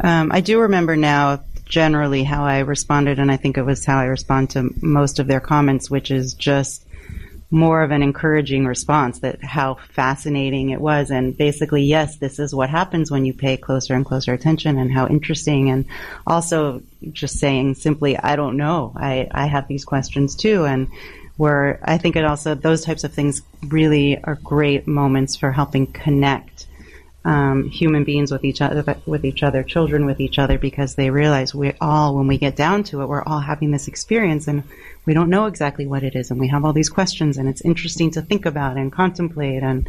Um, 0.00 0.30
I 0.32 0.40
do 0.40 0.60
remember 0.60 0.96
now 0.96 1.42
generally 1.64 2.22
how 2.22 2.44
I 2.44 2.60
responded, 2.60 3.18
and 3.18 3.30
I 3.30 3.36
think 3.36 3.56
it 3.56 3.62
was 3.62 3.84
how 3.84 3.98
I 3.98 4.04
respond 4.04 4.50
to 4.50 4.70
most 4.82 5.18
of 5.18 5.26
their 5.26 5.40
comments, 5.40 5.90
which 5.90 6.10
is 6.10 6.34
just 6.34 6.85
more 7.50 7.82
of 7.82 7.90
an 7.90 8.02
encouraging 8.02 8.66
response 8.66 9.20
that 9.20 9.42
how 9.42 9.74
fascinating 9.90 10.70
it 10.70 10.80
was. 10.80 11.10
And 11.10 11.36
basically 11.36 11.84
yes 11.84 12.16
this 12.16 12.38
is 12.38 12.54
what 12.54 12.70
happens 12.70 13.10
when 13.10 13.24
you 13.24 13.32
pay 13.32 13.56
closer 13.56 13.94
and 13.94 14.04
closer 14.04 14.32
attention 14.32 14.78
and 14.78 14.92
how 14.92 15.06
interesting. 15.06 15.70
And 15.70 15.84
also 16.26 16.82
just 17.12 17.38
saying 17.38 17.74
simply 17.74 18.18
i 18.18 18.36
don't 18.36 18.56
know. 18.56 18.92
I 18.96 19.28
i 19.30 19.46
have 19.46 19.68
these 19.68 19.84
questions 19.84 20.34
too. 20.34 20.64
And 20.64 20.88
where 21.36 21.78
i 21.84 21.98
think 21.98 22.16
it 22.16 22.24
also 22.24 22.54
those 22.54 22.84
types 22.84 23.04
of 23.04 23.12
things 23.12 23.42
really 23.68 24.18
are 24.24 24.36
great 24.36 24.86
moments 24.86 25.36
for 25.36 25.52
helping 25.52 25.86
connect 25.86 26.66
um, 27.26 27.68
human 27.68 28.04
beings 28.04 28.30
with 28.30 28.44
each 28.44 28.60
other, 28.60 28.96
with 29.04 29.24
each 29.24 29.42
other, 29.42 29.64
children 29.64 30.06
with 30.06 30.20
each 30.20 30.38
other, 30.38 30.58
because 30.58 30.94
they 30.94 31.10
realize 31.10 31.52
we 31.52 31.72
all, 31.80 32.14
when 32.14 32.28
we 32.28 32.38
get 32.38 32.54
down 32.54 32.84
to 32.84 33.02
it, 33.02 33.08
we're 33.08 33.24
all 33.24 33.40
having 33.40 33.72
this 33.72 33.88
experience, 33.88 34.46
and 34.46 34.62
we 35.06 35.12
don't 35.12 35.28
know 35.28 35.46
exactly 35.46 35.88
what 35.88 36.04
it 36.04 36.14
is, 36.14 36.30
and 36.30 36.38
we 36.38 36.46
have 36.46 36.64
all 36.64 36.72
these 36.72 36.88
questions, 36.88 37.36
and 37.36 37.48
it's 37.48 37.62
interesting 37.62 38.12
to 38.12 38.22
think 38.22 38.46
about 38.46 38.76
and 38.76 38.92
contemplate, 38.92 39.64
and 39.64 39.88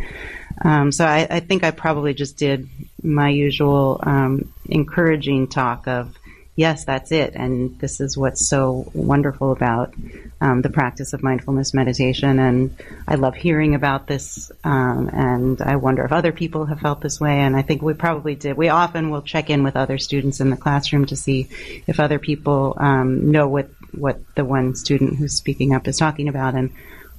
um, 0.63 0.91
so 0.91 1.05
I, 1.05 1.27
I, 1.29 1.39
think 1.39 1.63
I 1.63 1.69
probably 1.69 2.15
just 2.15 2.37
did 2.37 2.67
my 3.03 3.29
usual 3.29 3.99
um, 4.01 4.51
encouraging 4.67 5.47
talk 5.47 5.87
of 5.87 6.17
yes, 6.57 6.85
that's 6.85 7.11
it. 7.11 7.35
And 7.35 7.79
this 7.79 8.01
is 8.01 8.17
what's 8.17 8.45
so 8.45 8.91
wonderful 8.93 9.51
about 9.51 9.93
um, 10.41 10.63
the 10.63 10.71
practice 10.71 11.13
of 11.13 11.21
mindfulness 11.23 11.73
meditation. 11.73 12.39
And 12.39 12.75
I 13.07 13.15
love 13.15 13.35
hearing 13.35 13.75
about 13.75 14.07
this. 14.07 14.51
Um, 14.63 15.09
and 15.13 15.61
I 15.61 15.75
wonder 15.77 16.03
if 16.03 16.11
other 16.11 16.31
people 16.31 16.65
have 16.65 16.81
felt 16.81 16.99
this 16.99 17.21
way. 17.21 17.39
And 17.39 17.55
I 17.55 17.61
think 17.61 17.81
we 17.83 17.93
probably 17.93 18.35
did. 18.35 18.57
We 18.57 18.69
often 18.69 19.11
will 19.11 19.21
check 19.21 19.51
in 19.51 19.63
with 19.63 19.77
other 19.77 19.99
students 19.99 20.39
in 20.39 20.49
the 20.49 20.57
classroom 20.57 21.05
to 21.05 21.15
see 21.15 21.47
if 21.85 21.99
other 21.99 22.17
people 22.17 22.75
um, 22.77 23.31
know 23.31 23.47
what, 23.47 23.69
what 23.93 24.19
the 24.35 24.43
one 24.43 24.75
student 24.75 25.15
who's 25.15 25.35
speaking 25.35 25.75
up 25.75 25.87
is 25.87 25.97
talking 25.97 26.27
about. 26.27 26.55
And 26.55 26.71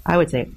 I 0.05 0.17
would 0.17 0.31
say 0.31 0.49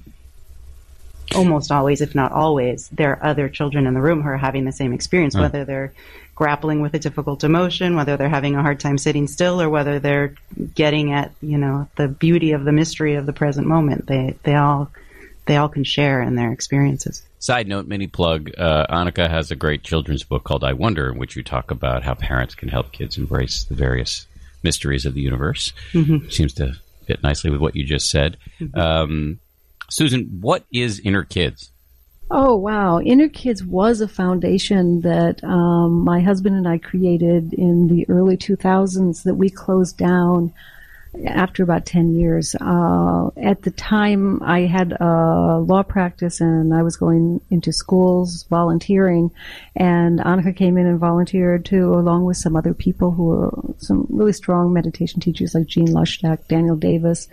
almost 1.36 1.70
always, 1.70 2.00
if 2.00 2.16
not 2.16 2.32
always, 2.32 2.88
there 2.88 3.12
are 3.12 3.24
other 3.24 3.48
children 3.48 3.86
in 3.86 3.94
the 3.94 4.00
room 4.00 4.22
who 4.22 4.28
are 4.28 4.36
having 4.36 4.64
the 4.64 4.72
same 4.72 4.92
experience, 4.92 5.36
whether 5.36 5.64
they're 5.64 5.94
grappling 6.42 6.80
with 6.80 6.92
a 6.92 6.98
difficult 6.98 7.44
emotion, 7.44 7.94
whether 7.94 8.16
they're 8.16 8.28
having 8.28 8.56
a 8.56 8.62
hard 8.62 8.80
time 8.80 8.98
sitting 8.98 9.28
still 9.28 9.62
or 9.62 9.70
whether 9.70 10.00
they're 10.00 10.34
getting 10.74 11.12
at, 11.12 11.30
you 11.40 11.56
know, 11.56 11.86
the 11.94 12.08
beauty 12.08 12.50
of 12.50 12.64
the 12.64 12.72
mystery 12.72 13.14
of 13.14 13.26
the 13.26 13.32
present 13.32 13.64
moment. 13.64 14.08
They, 14.08 14.34
they 14.42 14.56
all, 14.56 14.90
they 15.46 15.56
all 15.56 15.68
can 15.68 15.84
share 15.84 16.20
in 16.20 16.34
their 16.34 16.50
experiences. 16.50 17.22
Side 17.38 17.68
note, 17.68 17.86
mini 17.86 18.08
plug, 18.08 18.50
uh, 18.58 18.86
Annaka 18.90 19.30
has 19.30 19.52
a 19.52 19.56
great 19.56 19.84
children's 19.84 20.24
book 20.24 20.42
called 20.42 20.64
I 20.64 20.72
Wonder, 20.72 21.12
in 21.12 21.18
which 21.18 21.36
you 21.36 21.44
talk 21.44 21.70
about 21.70 22.02
how 22.02 22.14
parents 22.14 22.56
can 22.56 22.68
help 22.68 22.90
kids 22.90 23.16
embrace 23.16 23.62
the 23.62 23.76
various 23.76 24.26
mysteries 24.64 25.06
of 25.06 25.14
the 25.14 25.20
universe. 25.20 25.72
Mm-hmm. 25.92 26.28
Seems 26.28 26.54
to 26.54 26.74
fit 27.06 27.22
nicely 27.22 27.52
with 27.52 27.60
what 27.60 27.76
you 27.76 27.84
just 27.84 28.10
said. 28.10 28.36
Mm-hmm. 28.58 28.80
Um, 28.80 29.40
Susan, 29.90 30.38
what 30.40 30.64
is 30.72 30.98
Inner 30.98 31.22
Kids? 31.22 31.71
Oh, 32.30 32.56
wow. 32.56 33.00
Inner 33.00 33.28
Kids 33.28 33.62
was 33.62 34.00
a 34.00 34.08
foundation 34.08 35.02
that 35.02 35.44
um, 35.44 36.00
my 36.00 36.20
husband 36.20 36.56
and 36.56 36.66
I 36.66 36.78
created 36.78 37.52
in 37.52 37.88
the 37.88 38.08
early 38.08 38.36
2000s 38.36 39.24
that 39.24 39.34
we 39.34 39.50
closed 39.50 39.98
down 39.98 40.52
after 41.26 41.62
about 41.62 41.84
10 41.84 42.14
years. 42.14 42.54
Uh, 42.58 43.28
at 43.36 43.62
the 43.62 43.70
time, 43.70 44.42
I 44.42 44.60
had 44.60 44.92
a 44.92 45.58
law 45.58 45.82
practice 45.82 46.40
and 46.40 46.72
I 46.72 46.82
was 46.82 46.96
going 46.96 47.40
into 47.50 47.72
schools 47.72 48.44
volunteering, 48.44 49.30
and 49.76 50.18
Annaka 50.20 50.56
came 50.56 50.78
in 50.78 50.86
and 50.86 50.98
volunteered 50.98 51.64
too, 51.64 51.94
along 51.94 52.24
with 52.24 52.38
some 52.38 52.56
other 52.56 52.72
people 52.74 53.10
who 53.10 53.24
were 53.24 53.74
some 53.78 54.06
really 54.08 54.32
strong 54.32 54.72
meditation 54.72 55.20
teachers 55.20 55.54
like 55.54 55.66
Jean 55.66 55.88
Lushtak, 55.88 56.48
Daniel 56.48 56.76
Davis. 56.76 57.28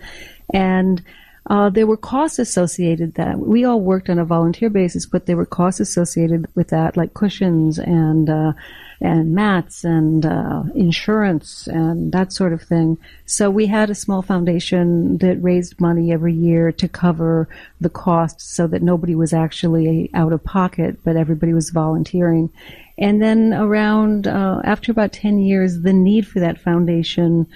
And 0.54 1.02
uh, 1.48 1.70
there 1.70 1.88
were 1.88 1.98
costs 1.98 2.40
associated 2.40 3.16
that 3.16 3.40
we 3.40 3.66
all 3.66 3.82
worked 3.82 4.10
on 4.10 4.20
a 4.20 4.26
volunteer 4.26 4.70
basis, 4.70 5.06
but 5.06 5.26
there 5.26 5.38
were 5.38 5.46
costs 5.46 5.80
associated 5.80 6.48
with 6.56 6.68
that, 6.70 6.98
like 6.98 7.14
cushions 7.14 7.80
and 7.80 8.30
uh, 8.30 8.54
and 9.02 9.34
mats 9.34 9.86
and 9.86 10.26
uh, 10.26 10.64
insurance 10.76 11.68
and 11.68 12.12
that 12.12 12.34
sort 12.34 12.52
of 12.52 12.62
thing. 12.62 12.98
So 13.26 13.50
we 13.50 13.66
had 13.66 13.90
a 13.90 13.96
small 13.96 14.22
foundation 14.22 15.18
that 15.20 15.42
raised 15.42 15.80
money 15.80 16.12
every 16.12 16.34
year 16.34 16.74
to 16.74 16.88
cover 16.90 17.48
the 17.80 17.90
costs, 17.90 18.44
so 18.44 18.68
that 18.68 18.82
nobody 18.82 19.16
was 19.16 19.34
actually 19.34 20.10
out 20.14 20.34
of 20.34 20.44
pocket, 20.44 21.00
but 21.04 21.16
everybody 21.16 21.54
was 21.54 21.70
volunteering. 21.70 22.50
And 22.98 23.22
then 23.22 23.54
around 23.54 24.28
uh, 24.28 24.62
after 24.66 24.92
about 24.92 25.14
ten 25.14 25.40
years, 25.40 25.82
the 25.82 25.94
need 25.94 26.28
for 26.28 26.42
that 26.42 26.60
foundation 26.60 27.48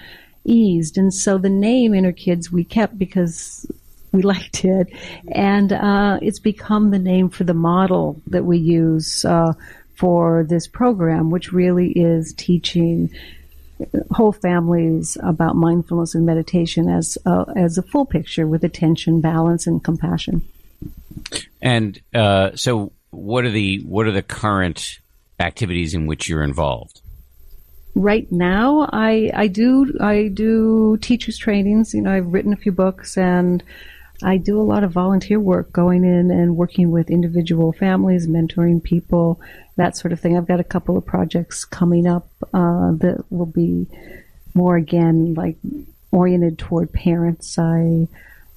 eased. 0.44 0.98
And 0.98 1.12
so 1.12 1.38
the 1.38 1.50
name 1.50 1.94
Inner 1.94 2.12
Kids 2.12 2.50
we 2.50 2.64
kept 2.64 2.98
because 2.98 3.66
we 4.12 4.22
liked 4.34 4.64
it, 4.64 4.88
and 5.32 5.72
uh, 5.72 6.18
it's 6.22 6.38
become 6.38 6.90
the 6.90 6.98
name 6.98 7.28
for 7.28 7.44
the 7.44 7.54
model 7.54 8.20
that 8.28 8.44
we 8.44 8.58
use 8.58 9.24
uh, 9.24 9.52
for 9.96 10.44
this 10.48 10.66
program, 10.66 11.30
which 11.30 11.52
really 11.52 11.90
is 11.92 12.32
teaching 12.34 13.10
whole 14.10 14.32
families 14.32 15.16
about 15.22 15.56
mindfulness 15.56 16.14
and 16.14 16.24
meditation 16.24 16.88
as 16.88 17.18
a, 17.26 17.44
as 17.56 17.78
a 17.78 17.82
full 17.82 18.06
picture 18.06 18.46
with 18.46 18.64
attention, 18.64 19.20
balance, 19.20 19.66
and 19.66 19.82
compassion. 19.82 20.42
And 21.60 22.00
uh, 22.14 22.54
so, 22.54 22.92
what 23.10 23.44
are 23.44 23.50
the 23.50 23.78
what 23.78 24.06
are 24.06 24.12
the 24.12 24.22
current 24.22 24.98
activities 25.38 25.94
in 25.94 26.06
which 26.06 26.28
you're 26.28 26.42
involved? 26.42 27.00
Right 27.94 28.30
now, 28.32 28.88
I 28.92 29.30
I 29.34 29.46
do 29.46 29.96
I 30.00 30.28
do 30.28 30.98
teachers 31.00 31.38
trainings. 31.38 31.94
You 31.94 32.02
know, 32.02 32.12
I've 32.12 32.32
written 32.32 32.52
a 32.52 32.56
few 32.56 32.72
books 32.72 33.16
and. 33.16 33.62
I 34.22 34.36
do 34.36 34.60
a 34.60 34.62
lot 34.62 34.84
of 34.84 34.92
volunteer 34.92 35.40
work 35.40 35.72
going 35.72 36.04
in 36.04 36.30
and 36.30 36.56
working 36.56 36.92
with 36.92 37.10
individual 37.10 37.72
families, 37.72 38.28
mentoring 38.28 38.82
people, 38.82 39.40
that 39.76 39.96
sort 39.96 40.12
of 40.12 40.20
thing. 40.20 40.36
I've 40.36 40.46
got 40.46 40.60
a 40.60 40.64
couple 40.64 40.96
of 40.96 41.04
projects 41.04 41.64
coming 41.64 42.06
up 42.06 42.28
uh, 42.54 42.92
that 42.92 43.24
will 43.30 43.44
be 43.44 43.86
more 44.54 44.76
again 44.76 45.34
like 45.34 45.56
oriented 46.12 46.58
toward 46.58 46.92
parents. 46.92 47.58
I 47.58 48.06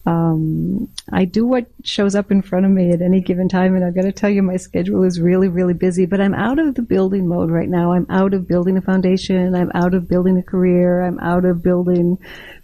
um, 0.08 0.88
I 1.12 1.26
do 1.26 1.46
what 1.46 1.68
shows 1.84 2.16
up 2.16 2.32
in 2.32 2.42
front 2.42 2.66
of 2.66 2.72
me 2.72 2.92
at 2.92 3.02
any 3.02 3.20
given 3.20 3.50
time, 3.50 3.76
and 3.76 3.84
I've 3.84 3.94
got 3.94 4.04
to 4.04 4.14
tell 4.14 4.30
you, 4.30 4.42
my 4.42 4.56
schedule 4.56 5.04
is 5.04 5.20
really, 5.20 5.50
really 5.50 5.74
busy. 5.74 6.06
But 6.06 6.22
I'm 6.22 6.34
out 6.34 6.60
of 6.60 6.76
the 6.76 6.82
building 6.82 7.28
mode 7.28 7.52
right 7.52 7.68
now. 7.68 7.92
I'm 7.92 8.08
out 8.10 8.34
of 8.34 8.48
building 8.48 8.78
a 8.78 8.82
foundation. 8.82 9.54
I'm 9.54 9.70
out 9.74 9.94
of 9.94 10.08
building 10.08 10.38
a 10.38 10.44
career. 10.44 11.04
I'm 11.04 11.20
out 11.20 11.44
of 11.44 11.62
building 11.62 12.18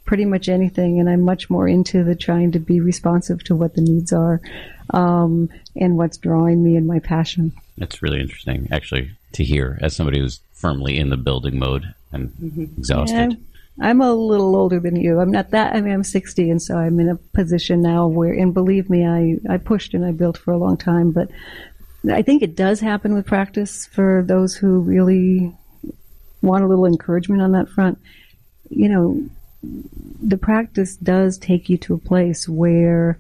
pretty 0.06 0.24
much 0.24 0.48
anything, 0.48 1.02
and 1.02 1.10
I'm 1.10 1.22
much 1.22 1.50
more 1.50 1.68
into 1.68 2.06
the 2.06 2.16
trying 2.16 2.54
to 2.54 2.60
be 2.60 2.80
responsive 2.80 3.44
to 3.46 3.56
what 3.56 3.74
the 3.74 3.82
needs 3.82 4.14
are 4.14 4.40
um, 4.92 5.50
and 5.76 5.98
what's 5.98 6.16
drawing 6.16 6.64
me 6.64 6.78
and 6.78 6.88
my 6.88 7.00
passion. 7.00 7.52
That's 7.78 8.02
really 8.02 8.22
interesting, 8.22 8.70
actually, 8.72 9.12
to 9.34 9.44
hear 9.44 9.78
as 9.82 9.94
somebody 9.94 10.20
who's 10.20 10.40
firmly 10.54 10.98
in 10.98 11.10
the 11.10 11.18
building 11.18 11.60
mode 11.60 11.94
and 12.14 12.30
mm-hmm. 12.30 12.64
exhausted. 12.78 13.32
Yeah. 13.34 13.38
I'm 13.82 14.02
a 14.02 14.14
little 14.14 14.56
older 14.56 14.80
than 14.80 14.96
you. 14.96 15.20
I'm 15.20 15.32
not 15.32 15.52
that. 15.52 15.76
I 15.76 15.82
mean, 15.82 15.94
I'm 15.94 16.04
60, 16.04 16.50
and 16.50 16.62
so 16.62 16.78
I'm 16.78 17.00
in 17.00 17.10
a 17.10 17.16
position 17.16 17.82
now 17.82 18.08
where, 18.08 18.34
and 18.34 18.54
believe 18.54 18.90
me, 18.90 19.06
I 19.06 19.38
I 19.52 19.58
pushed 19.58 19.94
and 19.94 20.06
I 20.06 20.12
built 20.12 20.38
for 20.38 20.52
a 20.52 20.58
long 20.58 20.78
time. 20.78 21.12
But 21.12 21.30
I 22.12 22.22
think 22.22 22.44
it 22.44 22.56
does 22.56 22.80
happen 22.80 23.14
with 23.14 23.26
practice 23.26 23.88
for 23.88 24.24
those 24.28 24.56
who 24.56 24.80
really 24.80 25.56
want 26.42 26.64
a 26.64 26.68
little 26.68 26.86
encouragement 26.86 27.42
on 27.42 27.54
that 27.54 27.70
front. 27.70 27.98
You 28.70 28.90
know, 28.90 29.30
the 30.22 30.38
practice 30.38 30.96
does 30.98 31.38
take 31.38 31.70
you 31.70 31.78
to 31.80 31.96
a 31.96 32.00
place 32.00 32.48
where 32.48 33.18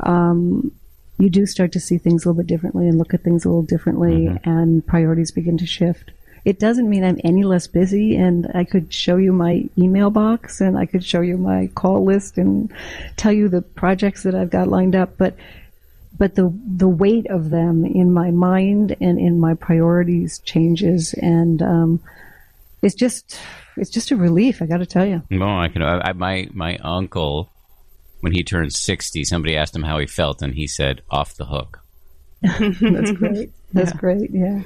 um, 0.00 0.70
you 1.18 1.30
do 1.30 1.46
start 1.46 1.72
to 1.72 1.80
see 1.80 1.98
things 1.98 2.24
a 2.24 2.28
little 2.28 2.42
bit 2.42 2.46
differently 2.46 2.88
and 2.88 2.98
look 2.98 3.14
at 3.14 3.22
things 3.22 3.44
a 3.44 3.48
little 3.48 3.62
differently, 3.62 4.26
mm-hmm. 4.26 4.48
and 4.48 4.86
priorities 4.86 5.30
begin 5.30 5.58
to 5.58 5.66
shift. 5.66 6.12
It 6.46 6.60
doesn't 6.60 6.88
mean 6.88 7.02
I'm 7.02 7.18
any 7.24 7.42
less 7.42 7.66
busy, 7.66 8.14
and 8.14 8.48
I 8.54 8.62
could 8.62 8.94
show 8.94 9.16
you 9.16 9.32
my 9.32 9.68
email 9.76 10.10
box 10.10 10.60
and 10.60 10.78
I 10.78 10.86
could 10.86 11.04
show 11.04 11.20
you 11.20 11.36
my 11.36 11.66
call 11.74 12.04
list 12.04 12.38
and 12.38 12.72
tell 13.16 13.32
you 13.32 13.48
the 13.48 13.62
projects 13.62 14.22
that 14.22 14.36
I've 14.36 14.50
got 14.50 14.68
lined 14.68 14.94
up, 14.94 15.18
but 15.18 15.34
but 16.16 16.36
the 16.36 16.56
the 16.64 16.86
weight 16.86 17.26
of 17.26 17.50
them 17.50 17.84
in 17.84 18.12
my 18.12 18.30
mind 18.30 18.94
and 19.00 19.18
in 19.18 19.40
my 19.40 19.54
priorities 19.54 20.38
changes, 20.38 21.14
and 21.14 21.62
um, 21.62 22.00
it's 22.80 22.94
just 22.94 23.40
it's 23.76 23.90
just 23.90 24.12
a 24.12 24.16
relief. 24.16 24.62
I 24.62 24.66
got 24.66 24.78
to 24.78 24.86
tell 24.86 25.04
you. 25.04 25.24
No, 25.28 25.48
I 25.48 25.66
can. 25.66 25.82
I, 25.82 26.12
my 26.12 26.48
my 26.54 26.76
uncle, 26.76 27.50
when 28.20 28.30
he 28.30 28.44
turned 28.44 28.72
sixty, 28.72 29.24
somebody 29.24 29.56
asked 29.56 29.74
him 29.74 29.82
how 29.82 29.98
he 29.98 30.06
felt, 30.06 30.42
and 30.42 30.54
he 30.54 30.68
said, 30.68 31.02
"Off 31.10 31.34
the 31.34 31.46
hook." 31.46 31.80
That's 32.40 33.10
great. 33.10 33.50
That's 33.72 33.90
yeah. 33.90 33.98
great. 33.98 34.30
Yeah. 34.30 34.62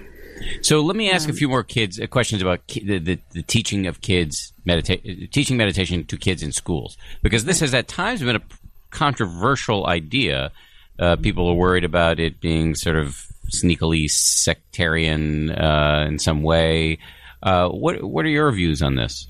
So 0.63 0.81
let 0.81 0.97
me 0.97 1.11
ask 1.11 1.29
a 1.29 1.33
few 1.33 1.49
more 1.49 1.63
kids 1.63 2.01
uh, 2.01 2.07
questions 2.07 2.43
about 2.43 2.67
ki- 2.67 2.85
the, 2.85 2.99
the, 2.99 3.19
the, 3.33 3.43
teaching 3.43 3.87
of 3.87 4.01
kids 4.01 4.53
medita- 4.67 5.31
teaching 5.31 5.57
meditation 5.57 6.05
to 6.05 6.17
kids 6.17 6.43
in 6.43 6.53
schools 6.53 6.97
because 7.23 7.45
this 7.45 7.61
has 7.61 7.75
at 7.75 7.89
times 7.89 8.23
been 8.23 8.37
a 8.37 8.43
controversial 8.91 9.87
idea. 9.87 10.51
Uh, 10.99 11.17
people 11.17 11.49
are 11.49 11.55
worried 11.55 11.85
about 11.85 12.19
it 12.19 12.41
being 12.41 12.75
sort 12.75 12.97
of 12.97 13.27
sneakily 13.51 14.11
sectarian 14.11 15.51
uh, 15.51 16.07
in 16.09 16.19
some 16.19 16.43
way. 16.43 16.99
Uh, 17.43 17.69
what 17.69 18.03
what 18.03 18.25
are 18.25 18.29
your 18.29 18.51
views 18.53 18.83
on 18.83 18.97
this? 18.97 19.27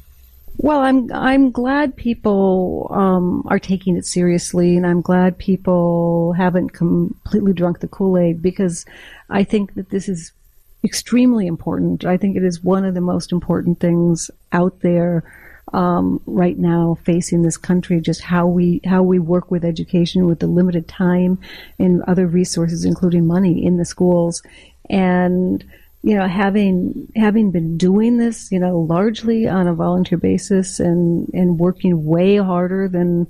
Well, 0.56 0.80
I'm 0.80 1.10
I'm 1.12 1.50
glad 1.50 1.96
people 1.96 2.88
um, 2.90 3.44
are 3.46 3.58
taking 3.58 3.96
it 3.96 4.04
seriously, 4.04 4.76
and 4.76 4.86
I'm 4.86 5.00
glad 5.00 5.38
people 5.38 6.34
haven't 6.34 6.70
completely 6.70 7.52
drunk 7.52 7.80
the 7.80 7.88
Kool 7.88 8.18
Aid 8.18 8.42
because 8.42 8.84
I 9.30 9.44
think 9.44 9.74
that 9.74 9.90
this 9.90 10.08
is 10.08 10.32
extremely 10.84 11.46
important. 11.46 12.04
I 12.04 12.16
think 12.16 12.36
it 12.36 12.44
is 12.44 12.62
one 12.62 12.84
of 12.84 12.94
the 12.94 13.00
most 13.00 13.32
important 13.32 13.80
things 13.80 14.30
out 14.52 14.80
there 14.80 15.24
um, 15.72 16.20
right 16.26 16.58
now 16.58 16.98
facing 17.04 17.42
this 17.42 17.56
country. 17.56 18.00
Just 18.00 18.22
how 18.22 18.46
we 18.46 18.80
how 18.84 19.02
we 19.02 19.18
work 19.18 19.50
with 19.50 19.64
education 19.64 20.26
with 20.26 20.40
the 20.40 20.46
limited 20.46 20.88
time 20.88 21.38
and 21.78 22.02
other 22.02 22.26
resources, 22.26 22.84
including 22.84 23.26
money 23.26 23.64
in 23.64 23.76
the 23.76 23.84
schools, 23.84 24.42
and 24.88 25.64
you 26.02 26.16
know 26.16 26.26
having 26.26 27.12
having 27.14 27.50
been 27.50 27.76
doing 27.76 28.16
this 28.16 28.50
you 28.50 28.58
know 28.58 28.78
largely 28.78 29.46
on 29.46 29.66
a 29.66 29.74
volunteer 29.74 30.18
basis 30.18 30.80
and 30.80 31.28
and 31.34 31.58
working 31.58 32.04
way 32.06 32.36
harder 32.36 32.88
than 32.88 33.26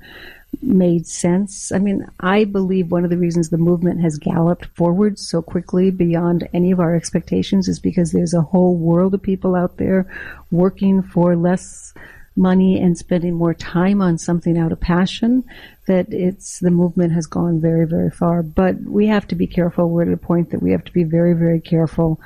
made 0.61 1.07
sense. 1.07 1.71
I 1.71 1.79
mean, 1.79 2.07
I 2.19 2.43
believe 2.43 2.91
one 2.91 3.03
of 3.03 3.09
the 3.09 3.17
reasons 3.17 3.49
the 3.49 3.57
movement 3.57 4.01
has 4.01 4.17
galloped 4.17 4.65
forward 4.65 5.17
so 5.17 5.41
quickly 5.41 5.91
beyond 5.91 6.47
any 6.53 6.71
of 6.71 6.79
our 6.79 6.95
expectations 6.95 7.67
is 7.67 7.79
because 7.79 8.11
there's 8.11 8.33
a 8.33 8.41
whole 8.41 8.75
world 8.75 9.13
of 9.13 9.21
people 9.21 9.55
out 9.55 9.77
there 9.77 10.05
working 10.51 11.01
for 11.01 11.35
less 11.35 11.93
money 12.35 12.79
and 12.79 12.97
spending 12.97 13.33
more 13.33 13.53
time 13.53 14.01
on 14.01 14.17
something 14.17 14.57
out 14.57 14.71
of 14.71 14.79
passion 14.79 15.43
that 15.87 16.11
it's 16.13 16.59
the 16.59 16.71
movement 16.71 17.11
has 17.11 17.27
gone 17.27 17.59
very 17.59 17.85
very 17.85 18.09
far 18.09 18.41
but 18.41 18.79
we 18.83 19.07
have 19.07 19.27
to 19.27 19.35
be 19.35 19.45
careful 19.45 19.89
we're 19.89 20.03
at 20.03 20.13
a 20.13 20.17
point 20.17 20.49
that 20.49 20.63
we 20.63 20.71
have 20.71 20.83
to 20.83 20.93
be 20.93 21.03
very 21.03 21.33
very 21.33 21.59
careful 21.59 22.21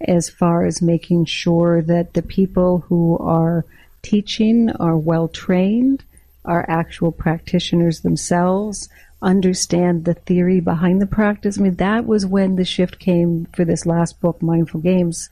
as 0.00 0.30
far 0.30 0.64
as 0.64 0.80
making 0.80 1.26
sure 1.26 1.82
that 1.82 2.14
the 2.14 2.22
people 2.22 2.78
who 2.88 3.18
are 3.18 3.66
teaching 4.00 4.70
are 4.76 4.96
well 4.96 5.28
trained 5.28 6.02
are 6.44 6.64
actual 6.68 7.12
practitioners 7.12 8.00
themselves, 8.00 8.88
understand 9.22 10.04
the 10.04 10.14
theory 10.14 10.60
behind 10.60 11.00
the 11.00 11.06
practice. 11.06 11.58
I 11.58 11.62
mean, 11.62 11.74
that 11.76 12.06
was 12.06 12.24
when 12.24 12.56
the 12.56 12.64
shift 12.64 12.98
came 12.98 13.46
for 13.54 13.64
this 13.64 13.84
last 13.86 14.20
book, 14.20 14.42
Mindful 14.42 14.80
Games, 14.80 15.28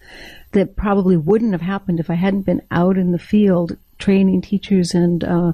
that 0.52 0.76
probably 0.76 1.16
wouldn't 1.16 1.52
have 1.52 1.62
happened 1.62 2.00
if 2.00 2.10
I 2.10 2.14
hadn't 2.14 2.42
been 2.42 2.62
out 2.70 2.98
in 2.98 3.12
the 3.12 3.18
field 3.18 3.76
training 3.98 4.42
teachers 4.42 4.94
and 4.94 5.24
uh, 5.24 5.52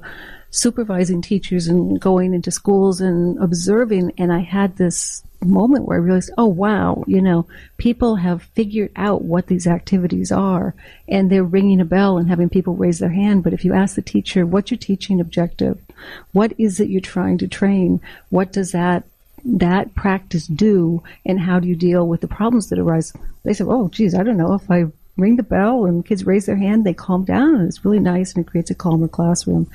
supervising 0.50 1.20
teachers 1.20 1.66
and 1.66 2.00
going 2.00 2.32
into 2.32 2.50
schools 2.50 3.00
and 3.00 3.38
observing. 3.42 4.12
And 4.18 4.32
I 4.32 4.38
had 4.38 4.76
this 4.76 5.24
moment 5.44 5.86
where 5.86 5.98
I 5.98 6.00
realized, 6.00 6.30
oh 6.38 6.46
wow, 6.46 7.04
you 7.06 7.20
know, 7.20 7.46
people 7.76 8.16
have 8.16 8.42
figured 8.54 8.90
out 8.96 9.22
what 9.22 9.48
these 9.48 9.66
activities 9.66 10.30
are 10.32 10.74
and 11.08 11.30
they're 11.30 11.44
ringing 11.44 11.80
a 11.80 11.84
bell 11.84 12.18
and 12.18 12.28
having 12.28 12.48
people 12.48 12.74
raise 12.74 13.00
their 13.00 13.10
hand. 13.10 13.42
But 13.42 13.52
if 13.52 13.64
you 13.64 13.74
ask 13.74 13.96
the 13.96 14.02
teacher, 14.02 14.46
what's 14.46 14.70
your 14.70 14.78
teaching 14.78 15.20
objective? 15.20 15.78
What 16.32 16.52
is 16.58 16.80
it 16.80 16.88
you're 16.88 17.00
trying 17.00 17.38
to 17.38 17.48
train? 17.48 18.00
What 18.30 18.52
does 18.52 18.72
that 18.72 19.04
that 19.46 19.94
practice 19.94 20.46
do 20.46 21.02
and 21.26 21.38
how 21.38 21.60
do 21.60 21.68
you 21.68 21.76
deal 21.76 22.08
with 22.08 22.20
the 22.20 22.28
problems 22.28 22.68
that 22.68 22.78
arise? 22.78 23.12
They 23.42 23.52
say, 23.52 23.64
oh 23.64 23.88
geez, 23.88 24.14
I 24.14 24.22
don't 24.22 24.38
know 24.38 24.54
if 24.54 24.70
I 24.70 24.86
ring 25.16 25.36
the 25.36 25.42
bell 25.42 25.84
and 25.84 26.04
kids 26.04 26.26
raise 26.26 26.46
their 26.46 26.56
hand, 26.56 26.84
they 26.84 26.94
calm 26.94 27.24
down 27.24 27.54
and 27.56 27.68
it's 27.68 27.84
really 27.84 28.00
nice 28.00 28.34
and 28.34 28.44
it 28.44 28.50
creates 28.50 28.70
a 28.70 28.74
calmer 28.74 29.08
classroom. 29.08 29.70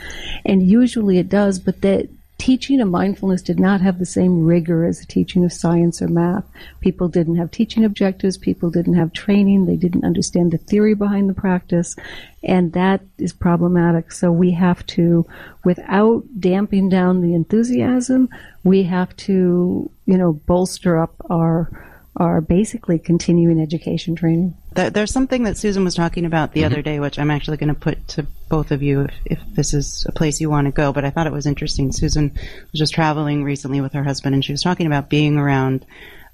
And 0.45 0.63
usually 0.63 1.17
it 1.17 1.29
does, 1.29 1.59
but 1.59 1.81
that 1.81 2.09
teaching 2.39 2.79
of 2.79 2.87
mindfulness 2.87 3.41
did 3.41 3.59
not 3.59 3.81
have 3.81 3.99
the 3.99 4.05
same 4.05 4.45
rigor 4.45 4.85
as 4.85 4.99
the 4.99 5.05
teaching 5.05 5.43
of 5.43 5.53
science 5.53 6.01
or 6.01 6.07
math. 6.07 6.45
People 6.79 7.09
didn't 7.09 7.35
have 7.35 7.51
teaching 7.51 7.83
objectives, 7.83 8.37
people 8.37 8.69
didn't 8.69 8.95
have 8.95 9.13
training, 9.13 9.65
they 9.65 9.75
didn't 9.75 10.05
understand 10.05 10.51
the 10.51 10.57
theory 10.57 10.93
behind 10.93 11.29
the 11.29 11.33
practice, 11.33 11.95
and 12.41 12.71
that 12.73 13.01
is 13.17 13.33
problematic. 13.33 14.11
So 14.11 14.31
we 14.31 14.51
have 14.51 14.85
to, 14.87 15.25
without 15.65 16.23
damping 16.39 16.89
down 16.89 17.21
the 17.21 17.35
enthusiasm, 17.35 18.29
we 18.63 18.83
have 18.83 19.15
to, 19.17 19.91
you 20.05 20.17
know, 20.17 20.33
bolster 20.33 20.97
up 20.97 21.13
our 21.29 21.69
are 22.15 22.41
basically 22.41 22.99
continuing 22.99 23.61
education 23.61 24.15
training. 24.15 24.53
There's 24.71 25.11
something 25.11 25.43
that 25.43 25.57
Susan 25.57 25.83
was 25.83 25.95
talking 25.95 26.25
about 26.25 26.53
the 26.53 26.61
mm-hmm. 26.61 26.71
other 26.71 26.81
day, 26.81 26.99
which 26.99 27.17
I'm 27.17 27.31
actually 27.31 27.57
going 27.57 27.73
to 27.73 27.79
put 27.79 28.07
to 28.09 28.27
both 28.49 28.71
of 28.71 28.83
you 28.83 29.01
if, 29.01 29.13
if 29.25 29.39
this 29.53 29.73
is 29.73 30.05
a 30.07 30.11
place 30.11 30.39
you 30.39 30.49
want 30.49 30.65
to 30.65 30.71
go. 30.71 30.93
But 30.93 31.05
I 31.05 31.09
thought 31.09 31.27
it 31.27 31.33
was 31.33 31.47
interesting. 31.47 31.91
Susan 31.91 32.31
was 32.71 32.79
just 32.79 32.93
traveling 32.93 33.43
recently 33.43 33.81
with 33.81 33.93
her 33.93 34.03
husband, 34.03 34.35
and 34.35 34.45
she 34.45 34.53
was 34.53 34.61
talking 34.61 34.85
about 34.85 35.09
being 35.09 35.37
around 35.37 35.85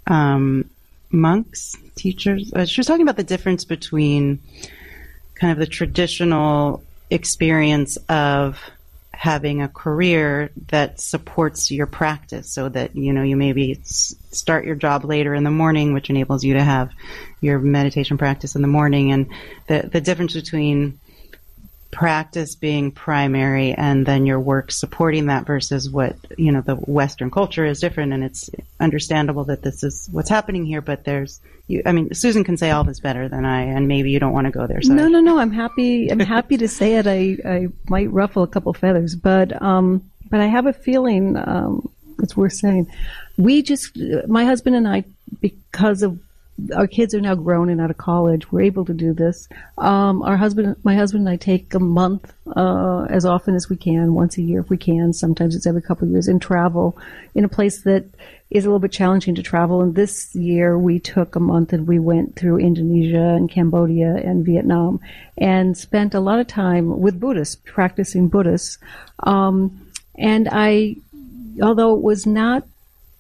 um, 0.08 0.70
monks, 1.12 1.76
teachers. 1.96 2.52
Uh, 2.54 2.66
she 2.66 2.80
was 2.80 2.88
talking 2.88 3.04
about 3.04 3.18
the 3.18 3.24
difference 3.24 3.64
between 3.64 4.40
kind 5.36 5.52
of 5.52 5.58
the 5.58 5.68
traditional 5.68 6.84
experience 7.10 7.98
of 8.10 8.60
having 9.18 9.62
a 9.62 9.68
career 9.68 10.52
that 10.68 11.00
supports 11.00 11.72
your 11.72 11.88
practice 11.88 12.50
so 12.50 12.70
that 12.70 12.96
you 12.96 13.14
know 13.14 13.24
you 13.24 13.36
maybe 13.36 13.80
start 13.84 14.66
your 14.66 14.76
job 14.76 15.06
later 15.06 15.34
in 15.34 15.44
the 15.44 15.52
morning 15.52 15.94
which 15.94 16.10
enables 16.10 16.44
you 16.44 16.54
to 16.54 16.64
have 16.64 16.90
your 17.42 17.60
meditation 17.60 18.18
practice 18.18 18.56
in 18.56 18.62
the 18.62 18.68
morning. 18.68 19.12
And 19.12 19.28
the 19.68 19.90
the 19.92 20.02
difference 20.02 20.34
between 20.34 21.00
practice 21.96 22.56
being 22.56 22.92
primary 22.92 23.74
and 23.74 24.06
then 24.06 24.26
your 24.26 24.40
work 24.40 24.72
supporting 24.72 25.28
that 25.28 25.46
versus 25.46 25.90
what 25.90 26.16
you 26.38 26.52
know 26.52 26.62
the 26.62 26.76
western 26.76 27.32
culture 27.32 27.66
is 27.66 27.80
different 27.80 28.12
and 28.12 28.24
it's 28.24 28.50
understandable 28.80 29.46
that 29.46 29.62
this 29.62 29.82
is 29.82 30.08
what's 30.12 30.30
happening 30.30 30.66
here 30.66 30.82
but 30.82 31.06
there's 31.06 31.40
you, 31.68 31.82
i 31.86 31.94
mean 31.94 32.14
susan 32.14 32.44
can 32.44 32.58
say 32.58 32.70
all 32.70 32.84
this 32.84 33.00
better 33.00 33.30
than 33.30 33.46
i 33.46 33.62
and 33.62 33.88
maybe 33.88 34.12
you 34.12 34.20
don't 34.20 34.34
want 34.34 34.46
to 34.46 34.52
go 34.52 34.68
there 34.68 34.82
so 34.82 34.94
no 34.94 35.08
no 35.08 35.22
no 35.22 35.40
i'm 35.40 35.52
happy 35.52 36.12
i'm 36.12 36.20
happy 36.20 36.58
to 36.58 36.68
say 36.68 36.96
it. 36.96 37.08
I 37.08 37.38
i 37.50 37.68
might 37.88 38.12
ruffle 38.12 38.44
a 38.44 38.48
couple 38.48 38.74
feathers 38.74 39.16
but 39.16 39.62
um 39.62 40.04
but 40.30 40.42
i 40.42 40.48
have 40.48 40.66
a 40.66 40.74
feeling 40.74 41.38
um 41.38 41.90
it's 42.20 42.36
worth 42.36 42.54
saying. 42.54 42.92
We 43.38 43.62
just 43.62 43.98
my 44.28 44.46
husband 44.46 44.76
and 44.76 44.88
i 44.88 45.04
because 45.42 46.04
of 46.04 46.20
our 46.76 46.88
kids 46.88 47.14
are 47.14 47.22
now 47.22 47.36
grown 47.36 47.70
and 47.70 47.82
out 47.82 47.92
of 47.92 47.98
college. 47.98 48.52
We're 48.52 48.62
able 48.62 48.86
to 48.86 48.94
do 48.94 49.14
this. 49.14 49.50
Um, 49.78 50.22
our 50.22 50.38
husband, 50.38 50.78
my 50.84 50.96
husband 50.96 51.28
and 51.28 51.30
I 51.30 51.36
take 51.36 51.74
a 51.74 51.80
month 51.80 52.34
uh, 52.56 53.08
as 53.10 53.26
often 53.26 53.56
as 53.56 53.70
we 53.70 53.76
can, 53.76 54.14
once 54.14 54.38
a 54.38 54.42
year 54.42 54.62
if 54.62 54.70
we 54.70 54.78
can. 54.78 55.12
Sometimes 55.12 55.56
it's 55.56 55.68
every 55.68 55.82
couple 55.82 56.08
of 56.08 56.12
years, 56.12 56.28
and 56.28 56.42
travel 56.42 56.98
in 57.34 57.44
a 57.44 57.50
place 57.50 57.82
that 57.82 58.06
is 58.50 58.64
a 58.64 58.70
little 58.70 58.80
bit 58.80 58.92
challenging 58.92 59.36
to 59.36 59.44
travel. 59.44 59.82
And 59.82 59.96
this 59.96 60.34
year 60.34 60.80
we 60.80 61.00
took 61.00 61.36
a 61.36 61.42
month 61.42 61.74
and 61.74 61.88
we 61.88 62.00
went 62.00 62.38
through 62.38 62.60
Indonesia 62.60 63.36
and 63.36 63.52
Cambodia 63.52 64.16
and 64.16 64.46
Vietnam, 64.46 65.02
and 65.38 65.78
spent 65.78 66.14
a 66.14 66.22
lot 66.22 66.40
of 66.40 66.48
time 66.48 67.02
with 67.02 67.20
Buddhists, 67.20 67.58
practicing 67.66 68.30
Buddhists. 68.30 68.78
Um, 69.20 69.92
and 70.18 70.48
I, 70.50 70.96
although 71.62 71.96
it 71.96 72.02
was 72.02 72.26
not 72.26 72.66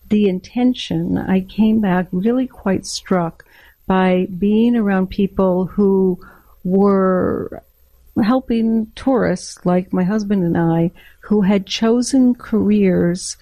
the 0.10 0.28
intention, 0.28 1.18
I 1.18 1.42
came 1.42 1.82
back 1.82 2.08
really 2.12 2.48
quite 2.48 2.86
struck 2.86 3.46
by 3.88 4.28
being 4.38 4.76
around 4.76 5.08
people 5.10 5.66
who 5.66 6.20
were 6.64 7.64
helping 8.24 8.92
tourists 8.96 9.66
like 9.66 9.92
my 9.92 10.04
husband 10.04 10.44
and 10.44 10.58
I 10.58 10.92
who 11.22 11.42
had 11.42 11.66
chosen 11.66 12.36
careers 12.36 13.38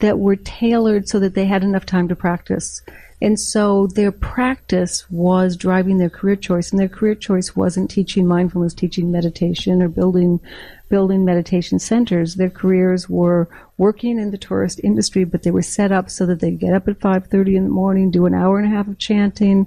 that 0.00 0.18
were 0.18 0.36
tailored 0.36 1.08
so 1.08 1.18
that 1.20 1.34
they 1.34 1.44
had 1.44 1.62
enough 1.62 1.86
time 1.86 2.08
to 2.08 2.16
practice. 2.16 2.82
And 3.20 3.38
so 3.38 3.88
their 3.88 4.12
practice 4.12 5.10
was 5.10 5.56
driving 5.56 5.98
their 5.98 6.10
career 6.10 6.36
choice, 6.36 6.70
and 6.70 6.78
their 6.78 6.88
career 6.88 7.14
choice 7.14 7.56
wasn't 7.56 7.90
teaching 7.90 8.26
mindfulness, 8.26 8.74
teaching 8.74 9.10
meditation, 9.10 9.82
or 9.82 9.88
building 9.88 10.40
building 10.88 11.24
meditation 11.24 11.78
centers. 11.78 12.36
Their 12.36 12.50
careers 12.50 13.08
were 13.08 13.48
working 13.76 14.18
in 14.18 14.30
the 14.30 14.38
tourist 14.38 14.80
industry, 14.82 15.24
but 15.24 15.42
they 15.42 15.50
were 15.50 15.62
set 15.62 15.92
up 15.92 16.08
so 16.08 16.24
that 16.26 16.40
they'd 16.40 16.58
get 16.58 16.72
up 16.72 16.88
at 16.88 16.98
5.30 16.98 17.56
in 17.56 17.64
the 17.64 17.70
morning, 17.70 18.10
do 18.10 18.24
an 18.24 18.34
hour 18.34 18.58
and 18.58 18.66
a 18.66 18.74
half 18.74 18.88
of 18.88 18.98
chanting, 18.98 19.66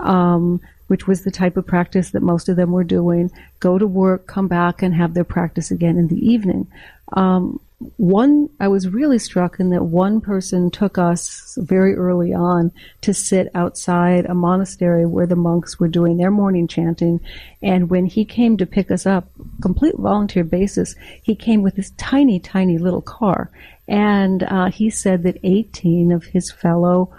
um, 0.00 0.60
which 0.88 1.06
was 1.06 1.22
the 1.22 1.30
type 1.30 1.56
of 1.56 1.66
practice 1.66 2.10
that 2.10 2.22
most 2.22 2.50
of 2.50 2.56
them 2.56 2.72
were 2.72 2.84
doing, 2.84 3.30
go 3.60 3.78
to 3.78 3.86
work, 3.86 4.26
come 4.26 4.46
back, 4.46 4.82
and 4.82 4.94
have 4.94 5.14
their 5.14 5.24
practice 5.24 5.70
again 5.70 5.96
in 5.96 6.08
the 6.08 6.18
evening. 6.18 6.66
Um, 7.14 7.60
one, 7.96 8.48
I 8.58 8.66
was 8.66 8.88
really 8.88 9.20
struck 9.20 9.60
in 9.60 9.70
that 9.70 9.84
one 9.84 10.20
person 10.20 10.70
took 10.70 10.98
us 10.98 11.56
very 11.60 11.94
early 11.94 12.34
on 12.34 12.72
to 13.02 13.14
sit 13.14 13.50
outside 13.54 14.26
a 14.26 14.34
monastery 14.34 15.06
where 15.06 15.26
the 15.26 15.36
monks 15.36 15.78
were 15.78 15.86
doing 15.86 16.16
their 16.16 16.32
morning 16.32 16.66
chanting. 16.66 17.20
And 17.62 17.88
when 17.88 18.06
he 18.06 18.24
came 18.24 18.56
to 18.56 18.66
pick 18.66 18.90
us 18.90 19.06
up, 19.06 19.30
complete 19.62 19.94
volunteer 19.96 20.42
basis, 20.42 20.96
he 21.22 21.36
came 21.36 21.62
with 21.62 21.76
this 21.76 21.90
tiny, 21.96 22.40
tiny 22.40 22.78
little 22.78 23.02
car. 23.02 23.50
And 23.86 24.42
uh, 24.42 24.70
he 24.70 24.90
said 24.90 25.22
that 25.22 25.38
18 25.44 26.10
of 26.10 26.24
his 26.24 26.50
fellow 26.50 27.14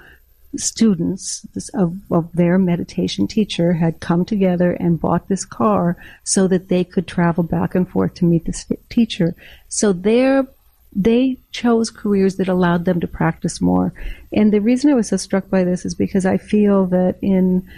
students 0.56 1.45
of, 1.74 2.00
of 2.12 2.32
their 2.34 2.58
meditation 2.58 3.28
teacher 3.28 3.74
had 3.74 4.00
come 4.00 4.26
together 4.26 4.74
and 4.74 5.00
bought 5.00 5.28
this 5.28 5.45
car 5.45 5.95
so 6.24 6.47
that 6.47 6.70
they 6.70 6.84
could 6.84 7.08
travel 7.08 7.43
back 7.43 7.76
and 7.76 7.88
forth 7.88 8.16
to 8.16 8.26
meet 8.26 8.45
this 8.45 8.66
teacher. 8.89 9.36
So 9.68 9.93
their 9.93 10.47
they 10.95 11.38
chose 11.52 11.91
careers 11.91 12.38
that 12.38 12.47
allowed 12.47 12.86
them 12.86 13.00
to 13.00 13.08
practice 13.08 13.62
more. 13.62 13.93
And 14.34 14.52
the 14.52 14.60
reason 14.60 14.89
I 14.89 14.95
was 14.95 15.10
so 15.10 15.18
struck 15.18 15.47
by 15.47 15.64
this 15.64 15.86
is 15.86 15.93
because 15.93 16.26
I 16.26 16.38
feel 16.38 16.88
that 16.88 17.18
in 17.22 17.70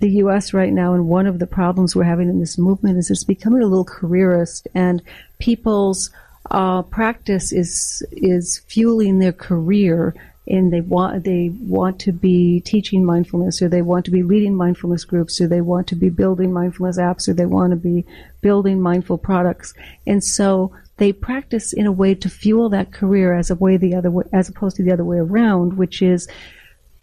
the 0.00 0.10
U.S. 0.10 0.52
right 0.52 0.72
now, 0.72 0.92
and 0.92 1.08
one 1.08 1.26
of 1.26 1.38
the 1.38 1.46
problems 1.46 1.96
we're 1.96 2.04
having 2.04 2.28
in 2.28 2.40
this 2.40 2.58
movement 2.58 2.98
is 2.98 3.10
it's 3.10 3.24
becoming 3.24 3.62
a 3.62 3.66
little 3.66 3.84
careerist, 3.84 4.68
and 4.74 5.02
people's 5.38 6.10
uh, 6.50 6.82
practice 6.82 7.52
is 7.52 8.02
is 8.12 8.58
fueling 8.66 9.18
their 9.18 9.32
career 9.32 10.14
and 10.48 10.72
they 10.72 10.80
want 10.80 11.24
they 11.24 11.50
want 11.60 12.00
to 12.00 12.12
be 12.12 12.60
teaching 12.60 13.04
mindfulness 13.04 13.60
or 13.60 13.68
they 13.68 13.82
want 13.82 14.04
to 14.06 14.10
be 14.10 14.22
leading 14.22 14.54
mindfulness 14.54 15.04
groups 15.04 15.40
or 15.40 15.46
they 15.46 15.60
want 15.60 15.86
to 15.86 15.94
be 15.94 16.08
building 16.08 16.52
mindfulness 16.52 16.98
apps 16.98 17.28
or 17.28 17.34
they 17.34 17.46
want 17.46 17.70
to 17.70 17.76
be 17.76 18.04
building 18.40 18.80
mindful 18.80 19.18
products. 19.18 19.74
And 20.06 20.24
so 20.24 20.72
they 20.96 21.12
practice 21.12 21.72
in 21.72 21.86
a 21.86 21.92
way 21.92 22.14
to 22.14 22.28
fuel 22.28 22.70
that 22.70 22.92
career 22.92 23.34
as 23.34 23.50
a 23.50 23.54
way 23.54 23.76
the 23.76 23.94
other 23.94 24.10
way, 24.10 24.24
as 24.32 24.48
opposed 24.48 24.76
to 24.76 24.82
the 24.82 24.92
other 24.92 25.04
way 25.04 25.18
around 25.18 25.76
which 25.76 26.02
is 26.02 26.28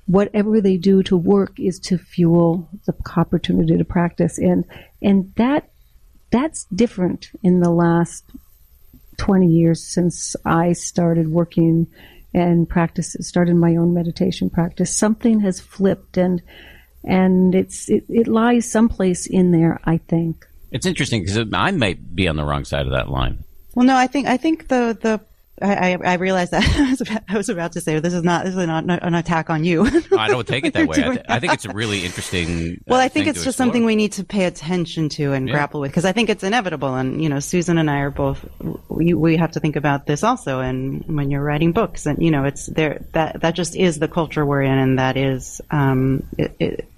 whatever 0.08 0.62
they 0.62 0.78
do 0.78 1.02
to 1.04 1.18
work 1.18 1.60
is 1.60 1.80
to 1.80 1.98
fuel 1.98 2.70
the 2.86 2.96
opportunity 3.16 3.78
to 3.78 3.86
practice. 3.86 4.38
And 4.38 4.66
and 5.02 5.34
that 5.36 5.70
that's 6.32 6.66
different 6.66 7.30
in 7.43 7.60
the 7.60 7.70
last 7.70 8.26
20 9.18 9.48
years 9.48 9.84
since 9.84 10.36
I 10.46 10.74
started 10.74 11.30
working 11.30 11.88
and 12.36 12.68
practice 12.68 13.16
started 13.22 13.56
my 13.56 13.78
own 13.78 13.94
meditation 13.94 14.50
practice. 14.50 14.96
Something 14.96 15.40
has 15.40 15.62
flipped 15.62 16.18
and 16.18 16.42
and 17.06 17.56
it's 17.56 17.90
it, 17.90 18.04
it 18.10 18.28
lies 18.28 18.70
someplace 18.70 19.26
in 19.26 19.52
there 19.52 19.80
i 19.86 19.98
think. 19.98 20.46
It's 20.72 20.86
interesting 20.86 21.22
because 21.22 21.48
i 21.54 21.72
might 21.72 22.14
be 22.16 22.28
on 22.28 22.36
the 22.36 22.44
wrong 22.44 22.66
side 22.66 22.86
of 22.86 22.92
that 22.92 23.10
line. 23.10 23.44
Well 23.74 23.86
no 23.86 23.96
i 23.96 24.08
think 24.08 24.28
i 24.28 24.38
think 24.38 24.68
the 24.68 24.98
the 25.02 25.22
I, 25.62 25.93
I, 25.93 25.97
I 26.03 26.14
realized 26.16 26.51
that 26.51 26.64
I 26.78 26.89
was, 26.89 27.01
about, 27.01 27.24
I 27.30 27.38
was 27.38 27.49
about 27.49 27.72
to 27.74 27.82
say 27.82 27.99
this 27.99 28.14
is 28.14 28.24
not 28.24 28.45
this 28.45 28.56
is 28.56 28.68
not 28.68 28.84
an 28.86 29.16
attack 29.16 29.49
on 29.49 29.64
you. 29.64 29.86
I 30.18 30.28
don't 30.28 30.47
take 30.47 30.66
it 30.66 30.74
that 30.74 30.88
way. 30.88 30.97
I, 30.97 31.10
th- 31.14 31.26
I, 31.30 31.39
think 31.39 31.53
it's 31.53 31.66
a 31.66 31.74
really 31.74 32.03
interesting. 32.03 32.84
well, 32.88 32.99
I 32.99 33.08
think 33.08 33.28
it's 33.28 33.38
just 33.38 33.47
explore. 33.47 33.66
something 33.66 33.86
we 33.86 33.95
need 33.95 34.14
to 34.14 34.24
pay 34.24 34.45
attention 34.45 35.10
to 35.10 35.32
and 35.32 35.47
yeah. 35.47 35.53
grapple 35.53 35.80
with 35.82 35.91
because 35.91 36.06
I 36.06 36.12
think 36.12 36.30
it's 36.30 36.43
inevitable. 36.43 36.95
And 36.95 37.24
you 37.24 37.30
know, 37.30 37.39
Susan 37.39 37.78
and 37.78 37.89
I 37.89 37.99
are 37.99 38.12
both 38.12 38.45
we, 38.89 39.14
we 39.14 39.38
have 39.38 39.53
to 39.53 39.60
think 39.60 39.76
about 39.76 40.06
this 40.06 40.24
also. 40.24 40.60
And 40.60 41.06
when 41.08 41.32
you're 41.32 41.43
writing 41.43 41.72
books, 41.72 42.06
and 42.06 42.22
you 42.22 42.32
know, 42.32 42.43
it's 42.43 42.66
there 42.66 43.06
that 43.14 43.41
that 43.41 43.56
just 43.56 43.76
is 43.76 43.99
the 43.99 44.08
culture 44.10 44.45
we're 44.45 44.64
in, 44.64 44.78
and 44.78 44.99
that 44.99 45.16
is 45.16 45.62
um, 45.72 46.28
it, 46.38 46.56
it, 46.60 46.89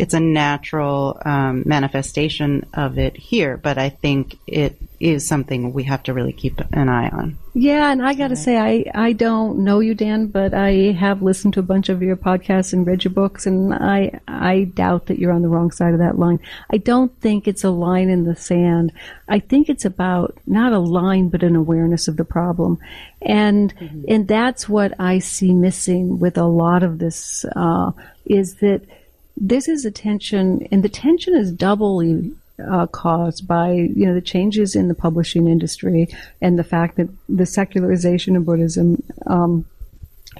it's 0.00 0.14
a 0.14 0.20
natural 0.20 1.20
um, 1.26 1.62
manifestation 1.66 2.66
of 2.72 2.96
it 2.96 3.18
here. 3.18 3.58
But 3.58 3.76
I 3.76 3.90
think 3.90 4.38
it 4.46 4.80
is 4.98 5.28
something 5.28 5.74
we 5.74 5.84
have 5.84 6.02
to 6.04 6.14
really 6.14 6.32
keep 6.32 6.58
an 6.72 6.88
eye 6.88 7.10
on. 7.10 7.36
Yeah, 7.52 7.92
and 7.92 8.04
I 8.04 8.14
got 8.14 8.28
to 8.28 8.36
say, 8.36 8.56
I, 8.56 8.90
I 8.94 9.12
don't 9.12 9.58
know 9.58 9.80
you, 9.80 9.94
Dan, 9.94 10.28
but 10.28 10.54
I 10.54 10.92
have 10.92 11.20
listened 11.20 11.52
to 11.54 11.60
a 11.60 11.64
bunch 11.64 11.90
of 11.90 12.00
your 12.00 12.16
podcasts 12.16 12.72
and 12.72 12.86
read 12.86 13.04
your 13.04 13.12
books, 13.12 13.46
and 13.46 13.74
I 13.74 14.20
I 14.26 14.64
doubt 14.64 15.06
that 15.06 15.18
you're 15.18 15.32
on 15.32 15.42
the 15.42 15.48
wrong 15.48 15.70
side 15.70 15.92
of 15.92 16.00
that 16.00 16.18
line. 16.18 16.40
I 16.72 16.78
don't 16.78 17.14
think 17.20 17.46
it's 17.46 17.64
a 17.64 17.70
line 17.70 18.08
in 18.08 18.24
the 18.24 18.36
sand. 18.36 18.92
I 19.28 19.38
think 19.38 19.68
it's 19.68 19.84
about 19.84 20.38
not 20.46 20.72
a 20.72 20.78
line, 20.78 21.28
but 21.28 21.42
an 21.42 21.56
awareness 21.56 22.08
of 22.08 22.16
the 22.16 22.24
problem, 22.24 22.78
and 23.20 23.74
mm-hmm. 23.76 24.04
and 24.08 24.28
that's 24.28 24.66
what 24.66 24.98
I 24.98 25.18
see 25.18 25.52
missing 25.52 26.18
with 26.20 26.38
a 26.38 26.46
lot 26.46 26.82
of 26.82 26.98
this. 26.98 27.44
Uh, 27.54 27.92
is 28.26 28.54
that 28.56 28.82
this 29.40 29.68
is 29.68 29.84
a 29.84 29.90
tension, 29.90 30.68
and 30.70 30.84
the 30.84 30.88
tension 30.88 31.34
is 31.34 31.50
doubly 31.50 32.32
uh, 32.70 32.86
caused 32.86 33.48
by 33.48 33.72
you 33.72 34.06
know 34.06 34.14
the 34.14 34.20
changes 34.20 34.76
in 34.76 34.88
the 34.88 34.94
publishing 34.94 35.48
industry 35.48 36.06
and 36.42 36.58
the 36.58 36.64
fact 36.64 36.96
that 36.96 37.08
the 37.28 37.46
secularization 37.46 38.36
of 38.36 38.44
Buddhism, 38.44 39.02
um, 39.26 39.64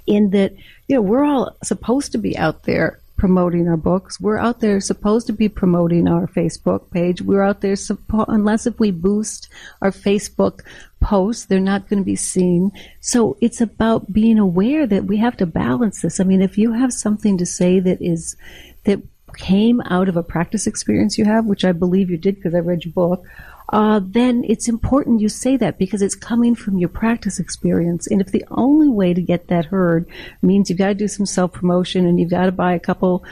in 0.06 0.30
that 0.30 0.52
you 0.86 0.96
know 0.96 1.02
we're 1.02 1.24
all 1.24 1.56
supposed 1.64 2.12
to 2.12 2.18
be 2.18 2.36
out 2.36 2.64
there 2.64 3.00
promoting 3.16 3.68
our 3.68 3.76
books. 3.76 4.18
We're 4.18 4.38
out 4.38 4.60
there 4.60 4.80
supposed 4.80 5.26
to 5.26 5.34
be 5.34 5.48
promoting 5.48 6.08
our 6.08 6.26
Facebook 6.26 6.90
page. 6.90 7.20
We're 7.20 7.42
out 7.42 7.60
there 7.60 7.74
suppo- 7.74 8.24
unless 8.28 8.66
if 8.66 8.80
we 8.80 8.90
boost 8.90 9.50
our 9.82 9.90
Facebook 9.90 10.62
posts, 11.02 11.44
they're 11.44 11.60
not 11.60 11.86
going 11.88 12.00
to 12.00 12.04
be 12.04 12.16
seen. 12.16 12.72
So 13.00 13.36
it's 13.42 13.60
about 13.60 14.10
being 14.10 14.38
aware 14.38 14.86
that 14.86 15.04
we 15.04 15.18
have 15.18 15.36
to 15.36 15.44
balance 15.44 16.00
this. 16.00 16.18
I 16.18 16.24
mean, 16.24 16.40
if 16.40 16.56
you 16.56 16.72
have 16.72 16.94
something 16.94 17.36
to 17.36 17.44
say 17.44 17.78
that 17.80 18.00
is 18.00 18.36
that 18.84 19.00
came 19.36 19.80
out 19.82 20.08
of 20.08 20.16
a 20.16 20.22
practice 20.22 20.66
experience 20.66 21.18
you 21.18 21.24
have, 21.24 21.46
which 21.46 21.64
I 21.64 21.72
believe 21.72 22.10
you 22.10 22.16
did 22.16 22.36
because 22.36 22.54
I 22.54 22.58
read 22.58 22.84
your 22.84 22.92
book, 22.92 23.24
uh, 23.72 24.00
then 24.02 24.44
it's 24.48 24.68
important 24.68 25.20
you 25.20 25.28
say 25.28 25.56
that 25.56 25.78
because 25.78 26.02
it's 26.02 26.16
coming 26.16 26.54
from 26.54 26.78
your 26.78 26.88
practice 26.88 27.38
experience. 27.38 28.08
And 28.08 28.20
if 28.20 28.32
the 28.32 28.44
only 28.50 28.88
way 28.88 29.14
to 29.14 29.22
get 29.22 29.46
that 29.48 29.66
heard 29.66 30.06
means 30.42 30.68
you've 30.68 30.78
got 30.78 30.88
to 30.88 30.94
do 30.94 31.08
some 31.08 31.26
self 31.26 31.52
promotion 31.52 32.06
and 32.06 32.18
you've 32.18 32.30
got 32.30 32.46
to 32.46 32.52
buy 32.52 32.74
a 32.74 32.80
couple 32.80 33.24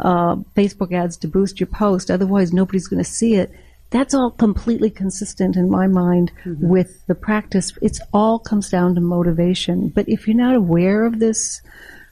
uh, 0.00 0.36
Facebook 0.54 0.92
ads 0.92 1.16
to 1.18 1.28
boost 1.28 1.58
your 1.58 1.68
post, 1.68 2.10
otherwise 2.10 2.52
nobody's 2.52 2.86
going 2.86 3.02
to 3.02 3.10
see 3.10 3.36
it, 3.36 3.50
that's 3.90 4.12
all 4.12 4.30
completely 4.30 4.90
consistent 4.90 5.56
in 5.56 5.70
my 5.70 5.86
mind 5.86 6.30
mm-hmm. 6.44 6.68
with 6.68 7.06
the 7.06 7.14
practice. 7.14 7.72
It's 7.80 8.00
all 8.12 8.38
comes 8.38 8.68
down 8.68 8.94
to 8.96 9.00
motivation. 9.00 9.88
But 9.88 10.08
if 10.08 10.28
you're 10.28 10.36
not 10.36 10.54
aware 10.54 11.06
of 11.06 11.18
this, 11.18 11.62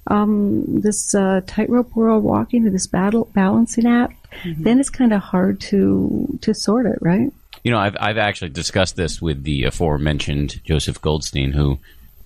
um, 0.09 0.65
this 0.81 1.15
uh, 1.15 1.41
tightrope 1.47 1.95
we're 1.95 2.11
all 2.11 2.21
walking, 2.21 2.65
this 2.65 2.87
battle 2.87 3.29
balancing 3.35 3.87
act, 3.87 4.27
mm-hmm. 4.43 4.63
then 4.63 4.81
it's 4.81 4.91
kind 4.91 5.13
of 5.13 5.21
hard 5.21 5.61
to 5.63 6.39
to 6.43 6.55
sort 6.55 6.87
it, 6.87 6.99
right? 7.01 7.33
You 7.65 7.71
know, 7.73 7.79
I've 7.79 7.97
I've 7.99 8.19
actually 8.19 8.51
discussed 8.51 8.97
this 8.97 9.21
with 9.21 9.43
the 9.43 9.65
aforementioned 9.65 10.63
Joseph 10.65 11.01
Goldstein, 11.01 11.53
who, 11.53 11.79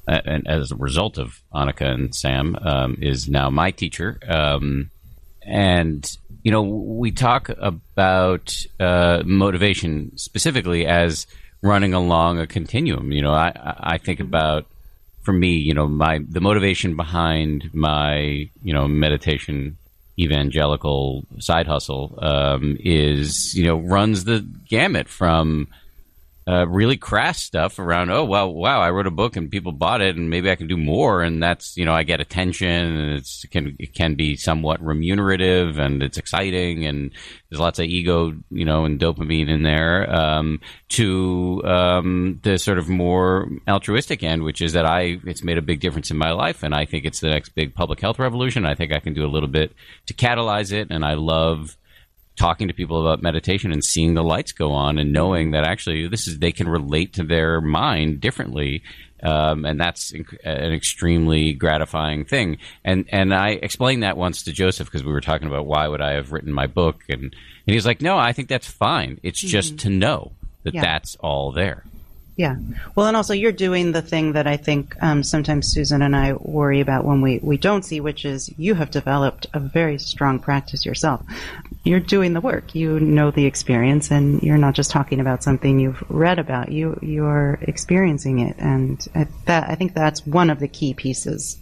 uh, 0.07 0.21
and 0.25 0.47
as 0.47 0.71
a 0.71 0.77
result 0.77 1.19
of 1.19 1.41
Annaka 1.55 1.91
and 1.91 2.15
Sam, 2.15 2.57
um, 2.61 2.99
is 3.01 3.29
now 3.29 3.49
my 3.51 3.71
teacher. 3.71 4.19
Um, 4.29 4.91
and 5.43 6.17
you 6.43 6.53
know, 6.53 6.63
we 6.63 7.11
talk 7.11 7.51
about 7.59 8.65
uh, 8.79 9.23
motivation 9.25 10.17
specifically 10.17 10.87
as 10.87 11.27
running 11.63 11.95
along 11.95 12.39
a 12.39 12.47
continuum. 12.47 13.13
You 13.13 13.23
know, 13.23 13.33
I 13.33 13.53
I 13.79 13.99
think 13.99 14.21
about 14.21 14.67
for 15.23 15.33
me, 15.33 15.53
you 15.53 15.75
know, 15.75 15.87
my 15.87 16.21
the 16.29 16.41
motivation 16.41 16.97
behind 16.97 17.71
my 17.73 18.49
you 18.63 18.73
know 18.73 18.89
meditation 18.89 19.77
evangelical 20.19 21.25
side 21.39 21.67
hustle 21.67 22.19
um, 22.23 22.77
is 22.81 23.55
you 23.55 23.65
know 23.65 23.79
runs 23.79 24.25
the 24.25 24.47
gamut 24.69 25.09
from 25.09 25.69
uh, 26.51 26.67
really 26.67 26.97
crass 26.97 27.41
stuff 27.41 27.79
around. 27.79 28.11
Oh 28.11 28.25
well, 28.25 28.53
wow! 28.53 28.81
I 28.81 28.91
wrote 28.91 29.07
a 29.07 29.13
book 29.13 29.37
and 29.37 29.51
people 29.51 29.71
bought 29.71 30.01
it, 30.01 30.17
and 30.17 30.31
maybe 30.31 30.51
I 30.51 30.57
can 30.57 30.67
do 30.67 30.77
more, 30.77 31.23
and 31.23 31.41
that's 31.41 31.77
you 31.77 31.85
know 31.85 31.93
I 31.93 32.03
get 32.03 32.21
attention, 32.21 32.69
and 32.69 33.13
it's 33.13 33.45
it 33.45 33.53
can 33.53 33.77
it 33.79 33.95
can 33.95 34.17
be 34.17 34.35
somewhat 34.35 34.83
remunerative, 34.83 35.79
and 35.79 36.03
it's 36.03 36.19
exciting, 36.19 36.85
and 36.87 37.13
there's 37.49 37.61
lots 37.61 37.79
of 37.79 37.85
ego, 37.85 38.35
you 38.51 38.65
know, 38.65 38.85
and 38.85 38.99
dopamine 38.99 39.49
in 39.49 39.63
there. 39.63 40.13
Um, 40.13 40.61
to 40.89 41.63
um, 41.65 42.41
the 42.43 42.59
sort 42.59 42.79
of 42.79 42.89
more 42.89 43.49
altruistic 43.69 44.25
end, 44.25 44.43
which 44.43 44.61
is 44.61 44.73
that 44.73 44.87
I 44.87 45.19
it's 45.25 45.45
made 45.45 45.59
a 45.59 45.63
big 45.63 45.79
difference 45.79 46.11
in 46.11 46.17
my 46.17 46.33
life, 46.33 46.65
and 46.65 46.75
I 46.75 46.85
think 46.85 47.05
it's 47.05 47.21
the 47.21 47.31
next 47.31 47.51
big 47.51 47.77
public 47.77 48.01
health 48.01 48.19
revolution. 48.19 48.67
I 48.67 48.75
think 48.75 48.93
I 48.93 48.99
can 48.99 49.15
do 49.15 49.25
a 49.25 49.31
little 49.31 49.49
bit 49.49 49.73
to 50.07 50.15
catalyze 50.15 50.73
it, 50.73 50.89
and 50.91 51.05
I 51.05 51.15
love 51.15 51.77
talking 52.41 52.69
to 52.69 52.75
people 52.75 53.07
about 53.07 53.23
meditation 53.23 53.71
and 53.71 53.85
seeing 53.85 54.15
the 54.15 54.25
lights 54.25 54.53
go 54.53 54.73
on 54.73 54.99
and 54.99 55.13
knowing 55.13 55.51
that 55.51 55.65
actually 55.65 56.09
this 56.09 56.27
is 56.27 56.39
they 56.39 56.53
can 56.53 56.69
relate 56.69 57.13
to 57.13 57.23
their 57.23 57.61
mind 57.61 58.21
differently 58.21 58.83
um, 59.23 59.67
and 59.67 59.79
that's 59.79 60.13
an 60.13 60.73
extremely 60.73 61.53
gratifying 61.53 62.25
thing. 62.25 62.59
And 62.85 63.05
and 63.11 63.35
I 63.35 63.51
explained 63.51 64.03
that 64.03 64.17
once 64.17 64.45
to 64.45 64.53
Joseph 64.53 64.89
because 64.89 65.05
we 65.05 65.13
were 65.13 65.21
talking 65.21 65.47
about 65.47 65.67
why 65.67 65.87
would 65.87 66.01
I 66.01 66.13
have 66.13 66.33
written 66.33 66.53
my 66.53 66.67
book, 66.67 67.03
and 67.09 67.23
and 67.23 67.35
he's 67.67 67.87
like, 67.87 68.01
no, 68.01 68.17
I 68.17 68.33
think 68.33 68.49
that's 68.49 68.67
fine. 68.67 69.21
It's 69.23 69.41
mm-hmm. 69.41 69.49
just 69.49 69.79
to 69.81 69.91
know 69.91 70.33
that 70.63 70.75
yeah. 70.75 70.81
that's 70.81 71.17
all 71.17 71.53
there. 71.53 71.85
Yeah. 72.41 72.57
Well, 72.95 73.07
and 73.07 73.19
also 73.19 73.35
you're 73.35 73.53
doing 73.53 73.93
the 73.93 74.01
thing 74.01 74.33
that 74.33 74.47
I 74.47 74.57
think 74.57 74.97
um, 75.03 75.23
sometimes 75.23 75.67
Susan 75.67 76.01
and 76.01 76.17
I 76.17 76.33
worry 76.33 76.81
about 76.81 77.05
when 77.05 77.21
we, 77.21 77.39
we 77.43 77.59
don't 77.59 77.85
see, 77.85 78.01
which 78.01 78.25
is 78.25 78.51
you 78.57 78.73
have 78.77 78.91
developed 78.91 79.47
a 79.53 79.61
very 79.61 79.99
strong 79.99 80.39
practice 80.39 80.87
yourself. 80.87 81.21
You're 81.85 82.01
doing 82.01 82.33
the 82.33 82.41
work. 82.41 82.75
You 82.75 82.99
know 82.99 83.31
the 83.31 83.45
experience, 83.45 84.11
and 84.11 84.43
you're 84.43 84.57
not 84.57 84.73
just 84.73 84.91
talking 84.91 85.21
about 85.21 85.43
something 85.43 85.79
you've 85.79 86.03
read 86.09 86.39
about. 86.39 86.73
You 86.73 86.99
you're 87.03 87.59
experiencing 87.61 88.39
it, 88.39 88.57
and 88.59 88.99
that 89.45 89.69
I 89.69 89.75
think 89.75 89.93
that's 89.93 90.27
one 90.27 90.49
of 90.49 90.61
the 90.61 90.69
key 90.69 90.95
pieces 90.95 91.59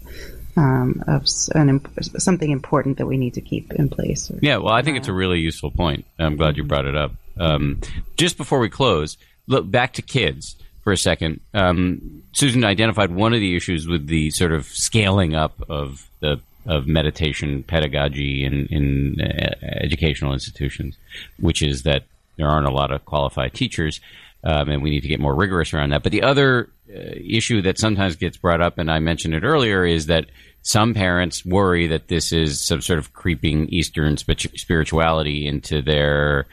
um, 0.57 1.03
of 1.09 1.25
an, 1.57 1.81
something 2.21 2.53
important 2.53 2.99
that 2.99 3.07
we 3.07 3.17
need 3.17 3.35
to 3.35 3.41
keep 3.41 3.73
in 3.73 3.89
place. 3.89 4.31
Yeah, 4.41 4.59
well, 4.59 4.75
I 4.75 4.83
think 4.83 4.97
it's 4.97 5.09
a 5.09 5.13
really 5.13 5.41
useful 5.41 5.73
point. 5.73 6.05
I'm 6.21 6.37
glad 6.37 6.57
you 6.57 6.63
brought 6.63 6.87
it 6.87 6.97
up. 6.97 7.11
Um, 7.37 7.81
just 8.17 8.37
before 8.37 8.61
we 8.61 8.69
close, 8.69 9.19
look 9.49 9.69
back 9.69 9.95
to 9.95 10.03
kids 10.03 10.55
for 10.89 10.93
a 10.93 10.97
second. 10.97 11.41
Um, 11.53 12.23
Susan 12.33 12.65
identified 12.65 13.11
one 13.11 13.35
of 13.35 13.41
the 13.41 13.55
issues 13.55 13.87
with 13.87 14.07
the 14.07 14.31
sort 14.31 14.53
of 14.53 14.65
scaling 14.65 15.35
up 15.35 15.63
of 15.69 16.09
the 16.21 16.41
of 16.65 16.87
meditation 16.87 17.63
pedagogy 17.63 18.43
in, 18.43 18.65
in 18.71 19.21
uh, 19.21 19.55
educational 19.83 20.33
institutions, 20.33 20.97
which 21.39 21.61
is 21.61 21.83
that 21.83 22.05
there 22.37 22.49
aren't 22.49 22.67
a 22.67 22.71
lot 22.71 22.91
of 22.91 23.05
qualified 23.05 23.53
teachers, 23.53 24.01
um, 24.45 24.71
and 24.71 24.83
we 24.83 24.89
need 24.89 25.03
to 25.03 25.09
get 25.09 25.21
more 25.21 25.35
rigorous 25.35 25.75
around 25.75 25.91
that. 25.91 26.03
But 26.03 26.13
the 26.13 26.23
other 26.23 26.71
uh, 26.89 26.99
issue 27.23 27.61
that 27.61 27.79
sometimes 27.79 28.17
gets 28.17 28.39
brought 28.39 28.63
up, 28.63 28.79
and 28.79 28.91
I 28.91 28.99
mentioned 28.99 29.35
it 29.35 29.45
earlier, 29.45 29.85
is 29.85 30.07
that 30.07 30.25
some 30.63 30.95
parents 30.95 31.45
worry 31.45 31.87
that 31.89 32.09
this 32.09 32.33
is 32.33 32.65
some 32.65 32.81
sort 32.81 32.99
of 32.99 33.13
creeping 33.13 33.69
Eastern 33.69 34.17
spirituality 34.17 35.47
into 35.47 35.83
their 35.83 36.47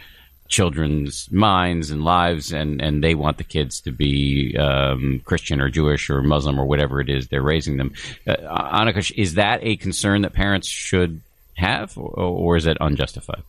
children's 0.47 1.31
minds 1.31 1.89
and 1.89 2.03
lives, 2.03 2.53
and, 2.53 2.81
and 2.81 3.03
they 3.03 3.15
want 3.15 3.37
the 3.37 3.43
kids 3.43 3.81
to 3.81 3.91
be 3.91 4.55
um, 4.57 5.21
Christian 5.25 5.59
or 5.59 5.69
Jewish 5.69 6.09
or 6.09 6.21
Muslim 6.21 6.59
or 6.59 6.65
whatever 6.65 7.01
it 7.01 7.09
is 7.09 7.27
they're 7.27 7.41
raising 7.41 7.77
them. 7.77 7.93
Uh, 8.27 9.01
is 9.15 9.35
that 9.35 9.59
a 9.63 9.75
concern 9.77 10.21
that 10.21 10.33
parents 10.33 10.67
should 10.67 11.21
have, 11.55 11.97
or, 11.97 12.11
or 12.15 12.57
is 12.57 12.65
it 12.65 12.77
unjustified? 12.79 13.43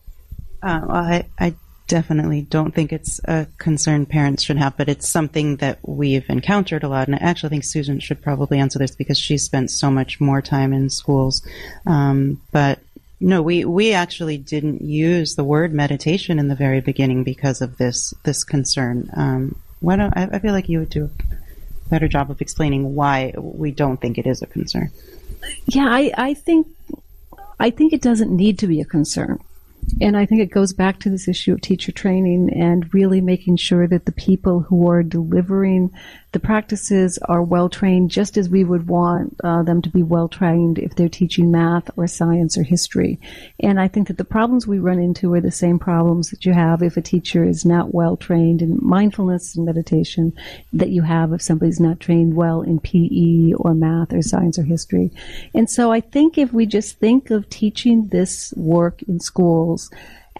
Uh, 0.63 0.81
well, 0.87 0.97
I, 0.97 1.25
I 1.39 1.55
definitely 1.87 2.41
don't 2.41 2.73
think 2.73 2.91
it's 2.91 3.19
a 3.25 3.47
concern 3.57 4.05
parents 4.05 4.43
should 4.43 4.57
have, 4.57 4.75
but 4.77 4.89
it's 4.89 5.07
something 5.07 5.57
that 5.57 5.79
we've 5.83 6.29
encountered 6.29 6.83
a 6.83 6.89
lot. 6.89 7.07
And 7.07 7.15
I 7.15 7.19
actually 7.19 7.49
think 7.49 7.63
Susan 7.63 7.99
should 7.99 8.21
probably 8.21 8.59
answer 8.59 8.79
this 8.79 8.95
because 8.95 9.17
she 9.17 9.37
spent 9.37 9.71
so 9.71 9.89
much 9.89 10.19
more 10.19 10.41
time 10.41 10.73
in 10.73 10.89
schools. 10.89 11.47
Um, 11.85 12.41
but 12.51 12.79
no, 13.19 13.41
we, 13.41 13.65
we 13.65 13.93
actually 13.93 14.37
didn't 14.37 14.81
use 14.81 15.35
the 15.35 15.43
word 15.43 15.73
meditation 15.73 16.37
in 16.37 16.47
the 16.47 16.55
very 16.55 16.81
beginning 16.81 17.23
because 17.23 17.61
of 17.61 17.77
this 17.77 18.13
this 18.23 18.43
concern. 18.43 19.09
Um, 19.15 19.59
why 19.79 19.95
don't 19.95 20.15
I, 20.15 20.29
I 20.33 20.39
feel 20.39 20.53
like 20.53 20.69
you 20.69 20.79
would 20.79 20.89
do 20.89 21.05
a 21.05 21.89
better 21.89 22.07
job 22.07 22.29
of 22.29 22.41
explaining 22.41 22.95
why 22.95 23.33
we 23.35 23.71
don't 23.71 23.99
think 23.99 24.17
it 24.17 24.27
is 24.27 24.41
a 24.41 24.47
concern. 24.47 24.91
Yeah, 25.65 25.87
I, 25.89 26.11
I 26.15 26.33
think 26.35 26.67
I 27.59 27.71
think 27.71 27.93
it 27.93 28.01
doesn't 28.01 28.35
need 28.35 28.59
to 28.59 28.67
be 28.67 28.81
a 28.81 28.85
concern. 28.85 29.39
And 30.01 30.17
I 30.17 30.25
think 30.25 30.41
it 30.41 30.51
goes 30.51 30.73
back 30.73 30.99
to 30.99 31.09
this 31.09 31.27
issue 31.27 31.53
of 31.53 31.61
teacher 31.61 31.91
training 31.91 32.51
and 32.53 32.93
really 32.93 33.21
making 33.21 33.57
sure 33.57 33.87
that 33.87 34.05
the 34.05 34.11
people 34.11 34.61
who 34.61 34.89
are 34.89 35.01
delivering 35.01 35.91
the 36.33 36.39
practices 36.39 37.17
are 37.25 37.41
well 37.41 37.69
trained, 37.69 38.11
just 38.11 38.37
as 38.37 38.49
we 38.49 38.63
would 38.63 38.87
want 38.87 39.35
uh, 39.43 39.63
them 39.63 39.81
to 39.81 39.89
be 39.89 40.03
well 40.03 40.27
trained 40.27 40.77
if 40.77 40.95
they're 40.95 41.07
teaching 41.07 41.51
math 41.51 41.89
or 41.95 42.05
science 42.05 42.57
or 42.57 42.63
history. 42.63 43.19
And 43.61 43.79
I 43.79 43.87
think 43.87 44.07
that 44.07 44.17
the 44.17 44.25
problems 44.25 44.67
we 44.67 44.79
run 44.79 44.99
into 44.99 45.33
are 45.33 45.41
the 45.41 45.51
same 45.51 45.79
problems 45.79 46.29
that 46.31 46.45
you 46.45 46.53
have 46.53 46.83
if 46.83 46.97
a 46.97 47.01
teacher 47.01 47.43
is 47.43 47.65
not 47.65 47.93
well 47.93 48.17
trained 48.17 48.61
in 48.61 48.77
mindfulness 48.81 49.55
and 49.55 49.65
meditation 49.65 50.33
that 50.73 50.89
you 50.89 51.01
have 51.01 51.31
if 51.31 51.41
somebody's 51.41 51.79
not 51.79 51.99
trained 51.99 52.35
well 52.35 52.61
in 52.61 52.79
PE 52.79 53.53
or 53.53 53.73
math 53.73 54.13
or 54.13 54.21
science 54.21 54.59
or 54.59 54.63
history. 54.63 55.11
And 55.53 55.69
so 55.69 55.91
I 55.91 56.01
think 56.01 56.37
if 56.37 56.51
we 56.51 56.65
just 56.65 56.99
think 56.99 57.31
of 57.31 57.49
teaching 57.49 58.07
this 58.07 58.53
work 58.57 59.01
in 59.03 59.19
schools 59.19 59.89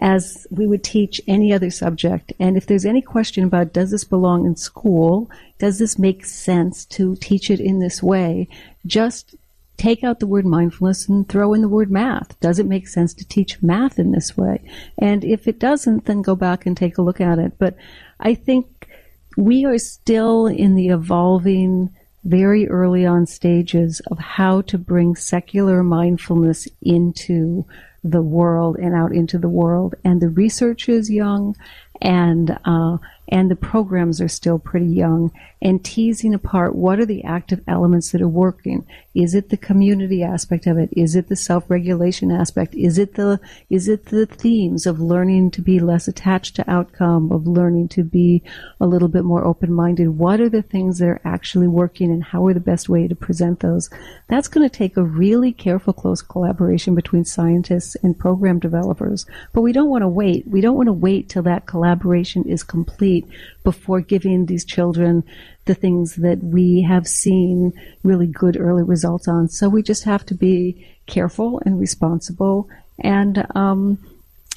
as 0.00 0.46
we 0.50 0.66
would 0.66 0.84
teach 0.84 1.20
any 1.26 1.52
other 1.52 1.70
subject. 1.70 2.32
And 2.38 2.56
if 2.56 2.66
there's 2.66 2.86
any 2.86 3.02
question 3.02 3.44
about 3.44 3.72
does 3.72 3.90
this 3.90 4.04
belong 4.04 4.46
in 4.46 4.56
school, 4.56 5.30
does 5.58 5.78
this 5.78 5.98
make 5.98 6.24
sense 6.24 6.84
to 6.86 7.16
teach 7.16 7.50
it 7.50 7.60
in 7.60 7.80
this 7.80 8.02
way, 8.02 8.48
just 8.86 9.34
take 9.76 10.02
out 10.02 10.18
the 10.18 10.26
word 10.26 10.44
mindfulness 10.44 11.08
and 11.08 11.28
throw 11.28 11.54
in 11.54 11.62
the 11.62 11.68
word 11.68 11.90
math. 11.90 12.38
Does 12.40 12.58
it 12.58 12.66
make 12.66 12.88
sense 12.88 13.14
to 13.14 13.26
teach 13.26 13.62
math 13.62 13.98
in 13.98 14.10
this 14.10 14.36
way? 14.36 14.60
And 14.98 15.24
if 15.24 15.46
it 15.46 15.58
doesn't, 15.58 16.04
then 16.04 16.20
go 16.20 16.34
back 16.34 16.66
and 16.66 16.76
take 16.76 16.98
a 16.98 17.02
look 17.02 17.20
at 17.20 17.38
it. 17.38 17.52
But 17.58 17.76
I 18.20 18.34
think 18.34 18.88
we 19.36 19.64
are 19.64 19.78
still 19.78 20.46
in 20.46 20.74
the 20.74 20.88
evolving 20.88 21.94
very 22.24 22.68
early 22.68 23.06
on 23.06 23.24
stages 23.24 24.00
of 24.10 24.18
how 24.18 24.60
to 24.62 24.76
bring 24.76 25.14
secular 25.14 25.82
mindfulness 25.84 26.66
into 26.82 27.64
the 28.04 28.22
world 28.22 28.76
and 28.76 28.94
out 28.94 29.12
into 29.12 29.38
the 29.38 29.48
world. 29.48 29.94
And 30.04 30.20
the 30.20 30.28
research 30.28 30.88
is 30.88 31.10
young, 31.10 31.56
and 32.00 32.58
uh, 32.64 32.98
and 33.28 33.50
the 33.50 33.56
programs 33.56 34.20
are 34.20 34.28
still 34.28 34.58
pretty 34.58 34.86
young. 34.86 35.30
And 35.60 35.84
teasing 35.84 36.34
apart 36.34 36.74
what 36.74 37.00
are 37.00 37.06
the 37.06 37.24
active 37.24 37.60
elements 37.66 38.12
that 38.12 38.22
are 38.22 38.28
working? 38.28 38.86
Is 39.14 39.34
it 39.34 39.48
the 39.48 39.56
community 39.56 40.22
aspect 40.22 40.66
of 40.66 40.78
it? 40.78 40.88
Is 40.92 41.16
it 41.16 41.28
the 41.28 41.34
self-regulation 41.34 42.30
aspect? 42.30 42.74
Is 42.74 42.98
it 42.98 43.14
the 43.14 43.40
is 43.68 43.88
it 43.88 44.06
the 44.06 44.26
themes 44.26 44.86
of 44.86 45.00
learning 45.00 45.50
to 45.52 45.60
be 45.60 45.80
less 45.80 46.06
attached 46.06 46.56
to 46.56 46.70
outcome 46.70 47.32
of 47.32 47.46
learning 47.46 47.88
to 47.88 48.04
be 48.04 48.42
a 48.80 48.86
little 48.86 49.08
bit 49.08 49.24
more 49.24 49.44
open-minded? 49.44 50.10
What 50.10 50.40
are 50.40 50.48
the 50.48 50.62
things 50.62 51.00
that 51.00 51.08
are 51.08 51.20
actually 51.24 51.66
working 51.66 52.12
and 52.12 52.22
how 52.22 52.46
are 52.46 52.54
the 52.54 52.60
best 52.60 52.88
way 52.88 53.08
to 53.08 53.16
present 53.16 53.60
those? 53.60 53.90
That's 54.28 54.48
going 54.48 54.68
to 54.68 54.74
take 54.74 54.96
a 54.96 55.02
really 55.02 55.52
careful 55.52 55.92
close 55.92 56.22
collaboration 56.22 56.94
between 56.94 57.24
scientists 57.24 57.96
and 57.96 58.18
program 58.18 58.60
developers. 58.60 59.26
But 59.52 59.62
we 59.62 59.72
don't 59.72 59.90
want 59.90 60.02
to 60.02 60.08
wait. 60.08 60.46
We 60.46 60.60
don't 60.60 60.76
want 60.76 60.86
to 60.86 60.92
wait 60.92 61.28
till 61.28 61.42
that 61.42 61.66
collaboration 61.66 62.44
is 62.44 62.62
complete 62.62 63.17
before 63.64 64.00
giving 64.00 64.46
these 64.46 64.64
children 64.64 65.24
the 65.64 65.74
things 65.74 66.16
that 66.16 66.42
we 66.42 66.82
have 66.82 67.06
seen 67.06 67.72
really 68.02 68.26
good 68.26 68.56
early 68.56 68.82
results 68.82 69.28
on. 69.28 69.48
So 69.48 69.68
we 69.68 69.82
just 69.82 70.04
have 70.04 70.24
to 70.26 70.34
be 70.34 70.86
careful 71.06 71.60
and 71.64 71.78
responsible 71.78 72.68
and 72.98 73.46
um, 73.54 73.98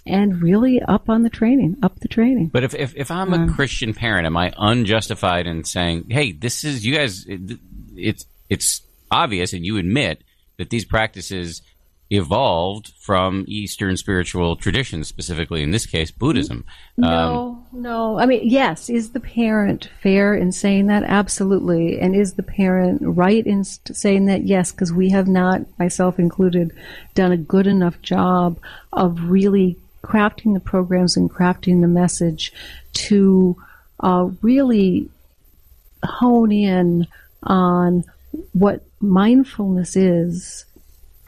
and 0.06 0.42
really 0.42 0.82
up 0.82 1.10
on 1.10 1.24
the 1.24 1.30
training, 1.30 1.78
up 1.84 2.00
the 2.00 2.08
training. 2.08 2.48
But 2.48 2.64
if, 2.64 2.74
if, 2.74 2.96
if 2.96 3.12
I'm 3.12 3.34
a 3.34 3.54
Christian 3.54 3.94
parent, 3.94 4.26
am 4.26 4.36
I 4.36 4.52
unjustified 4.58 5.46
in 5.46 5.64
saying, 5.64 6.10
hey, 6.10 6.32
this 6.32 6.64
is, 6.64 6.86
you 6.86 6.96
guys, 6.96 7.26
it, 7.28 7.60
it's, 7.96 8.26
it's 8.50 8.82
obvious 9.12 9.54
and 9.54 9.66
you 9.66 9.78
admit 9.78 10.24
that 10.58 10.70
these 10.70 10.86
practices 10.86 11.62
evolved 12.12 12.92
from 13.00 13.46
Eastern 13.48 13.96
spiritual 13.96 14.58
traditions, 14.58 15.08
specifically 15.08 15.64
in 15.64 15.72
this 15.72 15.86
case, 15.86 16.12
Buddhism. 16.12 16.66
No, 16.98 17.08
um, 17.08 17.66
no. 17.72 18.20
I 18.20 18.26
mean, 18.26 18.42
yes, 18.44 18.90
is 18.90 19.12
the 19.12 19.22
parent 19.22 19.90
fair 20.04 20.36
in 20.36 20.52
saying 20.52 20.88
that? 20.88 21.04
Absolutely. 21.04 22.00
And 22.00 22.14
is 22.14 22.34
the 22.34 22.44
parent 22.44 23.02
right 23.02 23.46
in 23.48 23.64
saying 23.64 24.26
that? 24.26 24.44
Yes, 24.44 24.72
because 24.72 24.92
we 24.92 25.10
have 25.12 25.30
not, 25.30 25.62
myself 25.80 26.20
included, 26.20 26.74
done 27.16 27.32
a 27.32 27.38
good 27.38 27.66
enough 27.66 28.02
job 28.02 28.60
of 28.92 29.30
really 29.30 29.78
crafting 30.04 30.54
the 30.54 30.60
programs 30.60 31.16
and 31.16 31.32
crafting 31.32 31.80
the 31.80 31.88
message 31.88 32.52
to 32.94 33.56
uh, 34.02 34.30
really 34.42 35.10
hone 36.04 36.52
in 36.52 37.08
on 37.44 38.04
what 38.52 38.84
mindfulness 39.00 39.96
is 39.96 40.66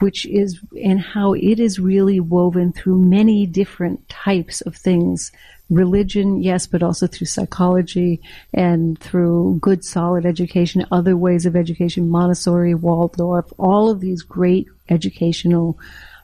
which 0.00 0.26
is 0.26 0.60
and 0.82 1.00
how 1.00 1.34
it 1.34 1.60
is 1.60 1.78
really 1.78 2.20
woven 2.20 2.72
through 2.72 2.98
many 2.98 3.46
different 3.46 4.08
types 4.08 4.60
of 4.62 4.76
things. 4.76 5.32
Religion 5.70 6.42
yes 6.42 6.66
but 6.66 6.82
also 6.82 7.06
through 7.06 7.26
psychology 7.26 8.20
and 8.52 8.98
through 8.98 9.58
good 9.62 9.82
solid 9.82 10.26
education 10.26 10.84
other 10.92 11.16
ways 11.16 11.46
of 11.46 11.56
education 11.56 12.10
montessori 12.10 12.74
waldorf 12.74 13.50
all 13.56 13.88
of 13.88 14.00
these 14.00 14.20
great 14.22 14.68
educational 14.90 15.78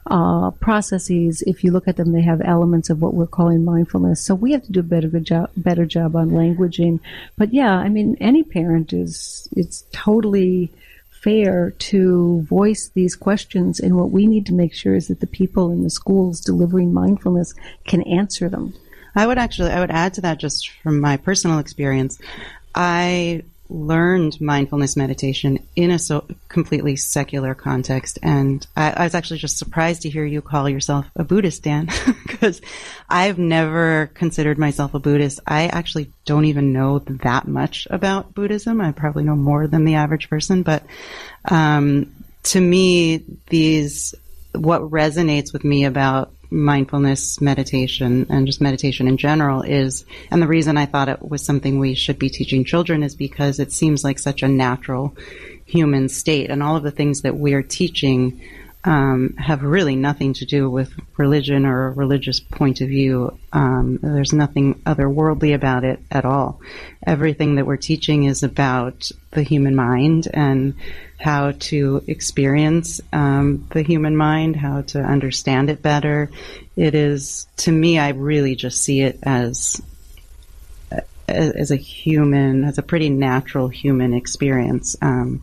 uh, 0.07 0.51
processes. 0.51 1.43
If 1.47 1.63
you 1.63 1.71
look 1.71 1.87
at 1.87 1.97
them 1.97 2.11
they 2.11 2.21
have 2.21 2.41
elements 2.41 2.91
of 2.91 3.01
what 3.01 3.15
we're 3.15 3.27
calling 3.27 3.65
mindfulness. 3.65 4.23
So 4.23 4.35
we 4.35 4.51
have 4.51 4.63
to 4.63 4.71
do 4.71 4.79
a 4.79 4.83
better 4.83 5.09
job 5.19 5.49
better 5.57 5.85
job 5.85 6.15
on 6.15 6.29
languaging. 6.31 6.99
But 7.35 7.51
yeah 7.51 7.75
i 7.77 7.89
mean 7.89 8.17
any 8.19 8.43
parent 8.43 8.93
is 8.93 9.47
it's 9.55 9.85
totally 9.91 10.71
fair 11.21 11.71
to 11.71 12.41
voice 12.43 12.89
these 12.93 13.15
questions. 13.15 13.79
And 13.79 13.95
what 13.95 14.11
we 14.11 14.27
need 14.27 14.45
to 14.47 14.53
make 14.53 14.73
sure 14.73 14.95
is 14.95 15.07
that 15.07 15.19
the 15.19 15.27
people 15.27 15.71
in 15.71 15.83
the 15.83 15.89
schools 15.89 16.41
delivering 16.41 16.93
mindfulness 16.93 17.53
can 17.85 18.01
answer 18.03 18.49
them. 18.49 18.73
I 19.15 19.27
would 19.27 19.37
actually, 19.37 19.71
I 19.71 19.79
would 19.79 19.91
add 19.91 20.13
to 20.15 20.21
that 20.21 20.39
just 20.39 20.69
from 20.83 20.99
my 20.99 21.17
personal 21.17 21.59
experience. 21.59 22.19
I 22.73 23.43
learned 23.71 24.39
mindfulness 24.41 24.97
meditation 24.97 25.57
in 25.77 25.91
a 25.91 25.97
so 25.97 26.25
completely 26.49 26.97
secular 26.97 27.55
context. 27.55 28.19
And 28.21 28.65
I, 28.75 28.91
I, 28.91 29.03
was 29.05 29.15
actually 29.15 29.39
just 29.39 29.57
surprised 29.57 30.01
to 30.01 30.09
hear 30.09 30.25
you 30.25 30.41
call 30.41 30.67
yourself 30.67 31.05
a 31.15 31.23
Buddhist, 31.23 31.63
Dan, 31.63 31.87
because 32.27 32.61
I've 33.09 33.37
never 33.37 34.11
considered 34.13 34.57
myself 34.57 34.93
a 34.93 34.99
Buddhist. 34.99 35.39
I 35.47 35.67
actually 35.67 36.11
don't 36.25 36.45
even 36.45 36.73
know 36.73 36.99
that 36.99 37.47
much 37.47 37.87
about 37.89 38.33
Buddhism. 38.33 38.81
I 38.81 38.91
probably 38.91 39.23
know 39.23 39.37
more 39.37 39.67
than 39.67 39.85
the 39.85 39.95
average 39.95 40.29
person, 40.29 40.63
but 40.63 40.83
um, 41.45 42.13
to 42.43 42.59
me, 42.59 43.23
these 43.47 44.13
what 44.53 44.81
resonates 44.81 45.53
with 45.53 45.63
me 45.63 45.85
about 45.85 46.33
mindfulness 46.51 47.39
meditation 47.39 48.27
and 48.29 48.45
just 48.45 48.61
meditation 48.61 49.07
in 49.07 49.17
general 49.17 49.61
is, 49.61 50.05
and 50.29 50.41
the 50.41 50.47
reason 50.47 50.77
I 50.77 50.85
thought 50.85 51.09
it 51.09 51.27
was 51.27 51.43
something 51.43 51.79
we 51.79 51.95
should 51.95 52.19
be 52.19 52.29
teaching 52.29 52.65
children 52.65 53.03
is 53.03 53.15
because 53.15 53.59
it 53.59 53.71
seems 53.71 54.03
like 54.03 54.19
such 54.19 54.43
a 54.43 54.47
natural 54.47 55.15
human 55.65 56.09
state. 56.09 56.49
And 56.49 56.61
all 56.61 56.75
of 56.75 56.83
the 56.83 56.91
things 56.91 57.21
that 57.21 57.37
we're 57.37 57.63
teaching 57.63 58.41
um, 58.83 59.35
have 59.37 59.61
really 59.61 59.95
nothing 59.95 60.33
to 60.33 60.45
do 60.45 60.69
with 60.69 60.91
religion 61.17 61.65
or 61.65 61.87
a 61.87 61.91
religious 61.91 62.39
point 62.39 62.81
of 62.81 62.87
view. 62.87 63.37
Um, 63.53 63.99
there's 64.01 64.33
nothing 64.33 64.75
otherworldly 64.85 65.53
about 65.53 65.83
it 65.83 65.99
at 66.09 66.25
all. 66.25 66.61
Everything 67.05 67.55
that 67.55 67.65
we're 67.65 67.77
teaching 67.77 68.23
is 68.23 68.41
about 68.41 69.11
the 69.31 69.43
human 69.43 69.75
mind 69.75 70.27
and 70.33 70.73
how 71.19 71.51
to 71.51 72.03
experience 72.07 73.01
um, 73.13 73.67
the 73.69 73.83
human 73.83 74.17
mind, 74.17 74.55
how 74.55 74.81
to 74.81 74.99
understand 74.99 75.69
it 75.69 75.83
better. 75.83 76.31
It 76.75 76.95
is, 76.95 77.47
to 77.57 77.71
me, 77.71 77.99
I 77.99 78.09
really 78.09 78.55
just 78.55 78.81
see 78.81 79.01
it 79.01 79.19
as 79.23 79.81
as 81.27 81.71
a 81.71 81.77
human, 81.77 82.65
as 82.65 82.77
a 82.77 82.83
pretty 82.83 83.09
natural 83.09 83.69
human 83.69 84.13
experience. 84.13 84.97
Um, 85.01 85.41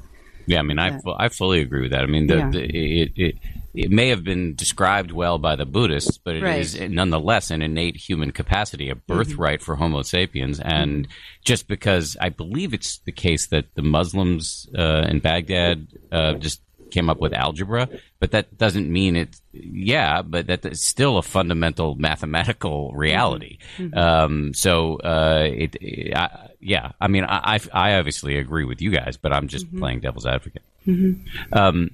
yeah, 0.48 0.60
I 0.60 0.62
mean, 0.62 0.78
I, 0.78 0.98
I 1.18 1.28
fully 1.28 1.60
agree 1.60 1.82
with 1.82 1.90
that. 1.90 2.02
I 2.02 2.06
mean, 2.06 2.26
the, 2.26 2.36
yeah. 2.36 2.50
the, 2.50 2.64
it, 2.64 3.12
it, 3.16 3.34
it 3.74 3.90
may 3.90 4.08
have 4.08 4.24
been 4.24 4.54
described 4.54 5.12
well 5.12 5.38
by 5.38 5.54
the 5.54 5.66
Buddhists, 5.66 6.18
but 6.18 6.34
it 6.34 6.42
right. 6.42 6.58
is 6.58 6.80
nonetheless 6.80 7.50
an 7.50 7.62
innate 7.62 7.96
human 7.96 8.32
capacity, 8.32 8.88
a 8.88 8.94
mm-hmm. 8.94 9.14
birthright 9.14 9.60
mm-hmm. 9.60 9.64
for 9.64 9.76
Homo 9.76 10.02
sapiens. 10.02 10.58
And 10.58 11.04
mm-hmm. 11.04 11.12
just 11.44 11.68
because 11.68 12.16
I 12.20 12.30
believe 12.30 12.72
it's 12.72 12.98
the 12.98 13.12
case 13.12 13.48
that 13.48 13.66
the 13.74 13.82
Muslims 13.82 14.68
uh, 14.76 15.06
in 15.08 15.20
Baghdad 15.20 15.86
uh, 16.10 16.34
just 16.34 16.60
came 16.90 17.10
up 17.10 17.20
with 17.20 17.32
algebra, 17.32 17.88
but 18.20 18.30
that 18.32 18.56
doesn't 18.58 18.90
mean 18.90 19.16
it's 19.16 19.40
yeah, 19.52 20.22
but 20.22 20.46
that's 20.46 20.86
still 20.86 21.18
a 21.18 21.22
fundamental 21.22 21.94
mathematical 21.94 22.92
reality. 22.92 23.58
Mm-hmm. 23.76 23.98
Um, 23.98 24.54
so 24.54 24.96
uh, 24.96 25.48
it, 25.50 25.76
it 25.80 26.16
I, 26.16 26.50
yeah, 26.60 26.92
I 27.00 27.08
mean, 27.08 27.24
I, 27.24 27.60
I 27.72 27.94
obviously 27.94 28.36
agree 28.36 28.64
with 28.64 28.82
you 28.82 28.90
guys, 28.90 29.16
but 29.16 29.32
I'm 29.32 29.48
just 29.48 29.66
mm-hmm. 29.66 29.78
playing 29.78 30.00
devil's 30.00 30.26
advocate. 30.26 30.62
Mm-hmm. 30.86 31.54
Um, 31.56 31.90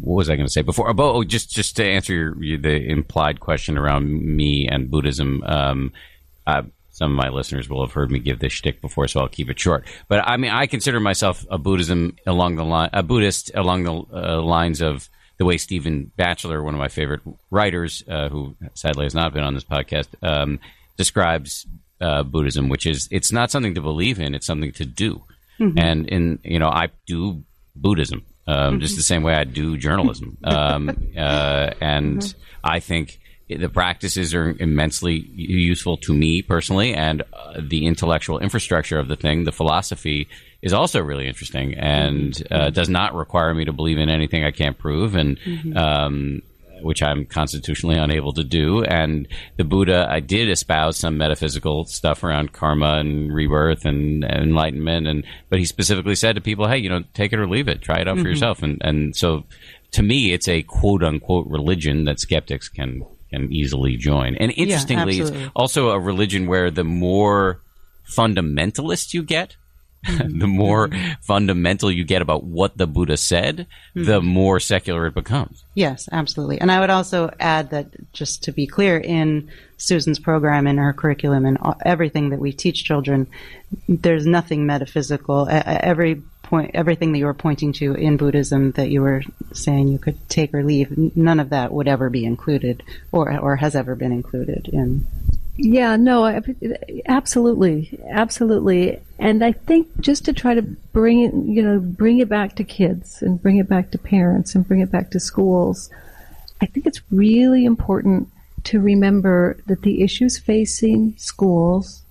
what 0.00 0.14
was 0.16 0.30
I 0.30 0.36
going 0.36 0.46
to 0.46 0.52
say 0.52 0.62
before? 0.62 0.92
Oh, 0.96 1.24
just 1.24 1.50
just 1.50 1.76
to 1.76 1.84
answer 1.84 2.14
your, 2.14 2.42
your, 2.42 2.58
the 2.58 2.90
implied 2.90 3.40
question 3.40 3.76
around 3.76 4.10
me 4.10 4.68
and 4.68 4.90
Buddhism. 4.90 5.42
Um, 5.44 5.92
uh, 6.46 6.62
some 6.92 7.10
of 7.10 7.16
my 7.16 7.30
listeners 7.30 7.68
will 7.68 7.84
have 7.84 7.92
heard 7.92 8.10
me 8.10 8.18
give 8.18 8.38
this 8.38 8.52
shtick 8.52 8.80
before, 8.80 9.08
so 9.08 9.20
I'll 9.20 9.28
keep 9.28 9.50
it 9.50 9.58
short. 9.58 9.84
But 10.08 10.26
I 10.26 10.36
mean, 10.36 10.50
I 10.50 10.66
consider 10.66 11.00
myself 11.00 11.44
a 11.50 11.58
Buddhism 11.58 12.16
along 12.26 12.56
the 12.56 12.64
line, 12.64 12.90
a 12.92 13.02
Buddhist 13.02 13.50
along 13.54 13.84
the 13.84 13.92
uh, 13.92 14.42
lines 14.42 14.80
of 14.80 15.08
the 15.38 15.44
way 15.44 15.56
Stephen 15.56 16.12
Batchelor, 16.16 16.62
one 16.62 16.74
of 16.74 16.78
my 16.78 16.88
favorite 16.88 17.22
writers, 17.50 18.04
uh, 18.08 18.28
who 18.28 18.54
sadly 18.74 19.04
has 19.04 19.14
not 19.14 19.32
been 19.32 19.42
on 19.42 19.54
this 19.54 19.64
podcast, 19.64 20.08
um, 20.22 20.60
describes 20.96 21.66
uh, 22.00 22.22
Buddhism, 22.22 22.68
which 22.68 22.86
is 22.86 23.08
it's 23.10 23.32
not 23.32 23.50
something 23.50 23.74
to 23.74 23.80
believe 23.80 24.20
in; 24.20 24.34
it's 24.34 24.46
something 24.46 24.72
to 24.72 24.84
do. 24.84 25.24
Mm-hmm. 25.58 25.78
And 25.78 26.08
in 26.08 26.38
you 26.44 26.58
know, 26.58 26.68
I 26.68 26.90
do 27.06 27.42
Buddhism 27.74 28.24
um, 28.46 28.56
mm-hmm. 28.56 28.80
just 28.80 28.96
the 28.96 29.02
same 29.02 29.22
way 29.22 29.34
I 29.34 29.44
do 29.44 29.76
journalism, 29.76 30.36
um, 30.44 30.88
uh, 31.16 31.70
and 31.80 32.18
mm-hmm. 32.18 32.40
I 32.64 32.80
think 32.80 33.20
the 33.56 33.68
practices 33.68 34.34
are 34.34 34.50
immensely 34.58 35.30
useful 35.34 35.96
to 35.98 36.12
me 36.12 36.42
personally, 36.42 36.94
and 36.94 37.22
uh, 37.32 37.60
the 37.60 37.86
intellectual 37.86 38.38
infrastructure 38.38 38.98
of 38.98 39.08
the 39.08 39.16
thing, 39.16 39.44
the 39.44 39.52
philosophy, 39.52 40.28
is 40.62 40.72
also 40.72 41.00
really 41.00 41.26
interesting 41.26 41.74
and 41.74 42.42
uh, 42.50 42.56
mm-hmm. 42.56 42.72
does 42.72 42.88
not 42.88 43.14
require 43.14 43.52
me 43.54 43.64
to 43.64 43.72
believe 43.72 43.98
in 43.98 44.08
anything 44.08 44.44
I 44.44 44.52
can't 44.52 44.78
prove. 44.78 45.14
And 45.14 45.38
mm-hmm. 45.40 45.76
um, 45.76 46.42
which 46.82 47.02
I'm 47.02 47.24
constitutionally 47.24 47.96
unable 47.96 48.32
to 48.34 48.44
do. 48.44 48.82
And 48.84 49.28
the 49.56 49.64
Buddha, 49.64 50.06
I 50.08 50.20
did 50.20 50.50
espouse 50.50 50.98
some 50.98 51.16
metaphysical 51.16 51.84
stuff 51.84 52.22
around 52.22 52.52
karma 52.52 52.98
and 52.98 53.32
rebirth 53.32 53.84
and, 53.84 54.24
and 54.24 54.42
enlightenment, 54.42 55.06
and 55.06 55.24
but 55.48 55.58
he 55.58 55.64
specifically 55.64 56.14
said 56.14 56.34
to 56.34 56.40
people, 56.40 56.68
"Hey, 56.68 56.78
you 56.78 56.88
know, 56.88 57.02
take 57.14 57.32
it 57.32 57.38
or 57.38 57.48
leave 57.48 57.68
it, 57.68 57.82
try 57.82 58.00
it 58.00 58.08
out 58.08 58.16
mm-hmm. 58.16 58.24
for 58.24 58.28
yourself." 58.28 58.62
And 58.62 58.78
and 58.82 59.16
so, 59.16 59.44
to 59.92 60.02
me, 60.02 60.32
it's 60.32 60.48
a 60.48 60.62
quote 60.62 61.02
unquote 61.02 61.46
religion 61.46 62.04
that 62.04 62.20
skeptics 62.20 62.68
can 62.68 63.02
can 63.32 63.52
easily 63.52 63.96
join. 63.96 64.36
And 64.36 64.52
interestingly, 64.56 65.16
yeah, 65.16 65.24
it's 65.24 65.50
also 65.54 65.90
a 65.90 65.98
religion 65.98 66.46
where 66.46 66.70
the 66.70 66.84
more 66.84 67.60
fundamentalist 68.06 69.14
you 69.14 69.22
get, 69.22 69.56
Mm-hmm. 70.04 70.38
the 70.40 70.46
more 70.48 70.88
mm-hmm. 70.88 71.12
fundamental 71.20 71.90
you 71.90 72.04
get 72.04 72.22
about 72.22 72.42
what 72.44 72.76
the 72.76 72.86
Buddha 72.86 73.16
said, 73.16 73.66
mm-hmm. 73.94 74.04
the 74.04 74.20
more 74.20 74.58
secular 74.58 75.06
it 75.06 75.14
becomes. 75.14 75.64
Yes, 75.74 76.08
absolutely. 76.10 76.60
And 76.60 76.72
I 76.72 76.80
would 76.80 76.90
also 76.90 77.30
add 77.38 77.70
that, 77.70 77.86
just 78.12 78.42
to 78.44 78.52
be 78.52 78.66
clear, 78.66 78.98
in 78.98 79.48
Susan's 79.76 80.18
program, 80.18 80.66
in 80.66 80.78
her 80.78 80.92
curriculum, 80.92 81.46
and 81.46 81.58
everything 81.84 82.30
that 82.30 82.40
we 82.40 82.52
teach 82.52 82.84
children, 82.84 83.28
there's 83.88 84.26
nothing 84.26 84.66
metaphysical. 84.66 85.46
Every 85.48 86.22
point, 86.52 86.72
everything 86.74 87.12
that 87.12 87.18
you 87.18 87.24
were 87.24 87.32
pointing 87.46 87.72
to 87.72 87.94
in 87.94 88.18
Buddhism 88.18 88.72
that 88.72 88.90
you 88.90 89.00
were 89.00 89.22
saying 89.54 89.88
you 89.88 89.98
could 89.98 90.18
take 90.28 90.52
or 90.52 90.62
leave, 90.62 91.16
none 91.16 91.40
of 91.40 91.48
that 91.48 91.72
would 91.72 91.88
ever 91.88 92.10
be 92.10 92.26
included, 92.26 92.82
or 93.10 93.24
or 93.38 93.56
has 93.56 93.74
ever 93.74 93.94
been 93.94 94.12
included 94.12 94.68
in 94.68 95.06
yeah, 95.56 95.96
no, 95.96 96.42
absolutely, 97.06 97.98
absolutely. 98.08 99.00
And 99.18 99.44
I 99.44 99.52
think 99.52 99.88
just 100.00 100.24
to 100.24 100.32
try 100.32 100.54
to 100.54 100.62
bring 100.62 101.20
it, 101.20 101.34
you 101.34 101.62
know, 101.62 101.78
bring 101.78 102.18
it 102.20 102.28
back 102.28 102.56
to 102.56 102.64
kids 102.64 103.22
and 103.22 103.40
bring 103.40 103.58
it 103.58 103.68
back 103.68 103.90
to 103.90 103.98
parents 103.98 104.54
and 104.54 104.66
bring 104.66 104.80
it 104.80 104.90
back 104.90 105.10
to 105.10 105.20
schools, 105.20 105.90
I 106.62 106.66
think 106.66 106.86
it's 106.86 107.02
really 107.10 107.64
important 107.64 108.28
to 108.64 108.80
remember 108.80 109.58
that 109.66 109.82
the 109.82 110.02
issues 110.02 110.38
facing 110.38 111.14
schools 111.16 112.02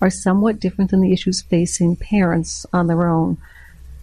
are 0.00 0.10
somewhat 0.10 0.60
different 0.60 0.90
than 0.90 1.00
the 1.00 1.12
issues 1.12 1.42
facing 1.42 1.96
parents 1.96 2.66
on 2.72 2.86
their 2.86 3.08
own. 3.08 3.38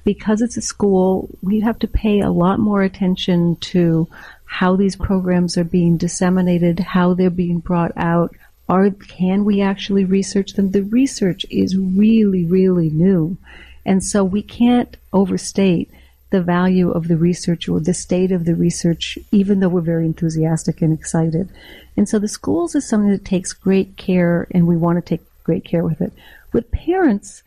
Because 0.03 0.41
it's 0.41 0.57
a 0.57 0.61
school, 0.61 1.29
we 1.41 1.61
have 1.61 1.79
to 1.79 1.87
pay 1.87 2.19
a 2.19 2.31
lot 2.31 2.59
more 2.59 2.81
attention 2.81 3.55
to 3.57 4.07
how 4.45 4.75
these 4.75 4.95
programs 4.95 5.57
are 5.57 5.63
being 5.63 5.97
disseminated, 5.97 6.79
how 6.79 7.13
they're 7.13 7.29
being 7.29 7.59
brought 7.59 7.91
out. 7.95 8.35
Are, 8.69 8.89
can 8.91 9.45
we 9.45 9.61
actually 9.61 10.05
research 10.05 10.53
them? 10.53 10.71
The 10.71 10.83
research 10.83 11.45
is 11.49 11.77
really, 11.77 12.45
really 12.45 12.89
new. 12.89 13.37
And 13.85 14.03
so 14.03 14.23
we 14.23 14.41
can't 14.41 14.95
overstate 15.11 15.89
the 16.29 16.41
value 16.41 16.89
of 16.89 17.07
the 17.07 17.17
research 17.17 17.69
or 17.69 17.79
the 17.79 17.93
state 17.93 18.31
of 18.31 18.45
the 18.45 18.55
research, 18.55 19.19
even 19.31 19.59
though 19.59 19.69
we're 19.69 19.81
very 19.81 20.05
enthusiastic 20.05 20.81
and 20.81 20.91
excited. 20.91 21.49
And 21.95 22.09
so 22.09 22.17
the 22.17 22.27
schools 22.27 22.73
is 22.73 22.87
something 22.87 23.11
that 23.11 23.25
takes 23.25 23.53
great 23.53 23.97
care, 23.97 24.47
and 24.51 24.65
we 24.65 24.75
want 24.75 24.97
to 24.97 25.01
take 25.07 25.21
great 25.43 25.63
care 25.63 25.83
with 25.83 26.01
it. 26.01 26.11
With 26.51 26.71
parents, 26.71 27.43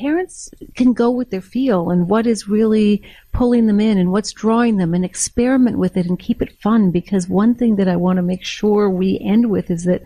parents 0.00 0.50
can 0.76 0.94
go 0.94 1.10
with 1.10 1.30
their 1.30 1.42
feel 1.42 1.90
and 1.90 2.08
what 2.08 2.26
is 2.26 2.48
really 2.48 3.02
pulling 3.32 3.66
them 3.66 3.80
in 3.80 3.98
and 3.98 4.10
what's 4.10 4.32
drawing 4.32 4.78
them 4.78 4.94
and 4.94 5.04
experiment 5.04 5.76
with 5.76 5.96
it 5.96 6.06
and 6.06 6.18
keep 6.18 6.40
it 6.40 6.58
fun 6.62 6.90
because 6.90 7.28
one 7.28 7.54
thing 7.54 7.76
that 7.76 7.88
I 7.88 7.96
want 7.96 8.16
to 8.16 8.22
make 8.22 8.42
sure 8.42 8.88
we 8.88 9.18
end 9.20 9.50
with 9.50 9.70
is 9.70 9.84
that 9.84 10.02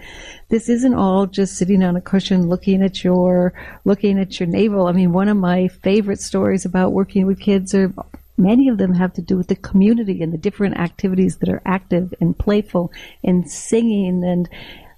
this 0.48 0.68
isn't 0.68 0.94
all 0.94 1.26
just 1.26 1.56
sitting 1.56 1.84
on 1.84 1.94
a 1.94 2.00
cushion 2.00 2.48
looking 2.48 2.82
at 2.82 3.04
your 3.04 3.52
looking 3.84 4.18
at 4.18 4.40
your 4.40 4.48
navel. 4.48 4.88
I 4.88 4.92
mean, 4.92 5.12
one 5.12 5.28
of 5.28 5.36
my 5.36 5.68
favorite 5.68 6.20
stories 6.20 6.64
about 6.64 6.92
working 6.92 7.26
with 7.26 7.38
kids 7.38 7.72
are 7.72 7.92
many 8.36 8.68
of 8.68 8.78
them 8.78 8.94
have 8.94 9.12
to 9.14 9.22
do 9.22 9.36
with 9.36 9.46
the 9.46 9.56
community 9.56 10.22
and 10.22 10.32
the 10.32 10.38
different 10.38 10.76
activities 10.76 11.36
that 11.36 11.48
are 11.48 11.62
active 11.64 12.12
and 12.20 12.36
playful 12.36 12.92
and 13.22 13.48
singing 13.48 14.24
and 14.24 14.48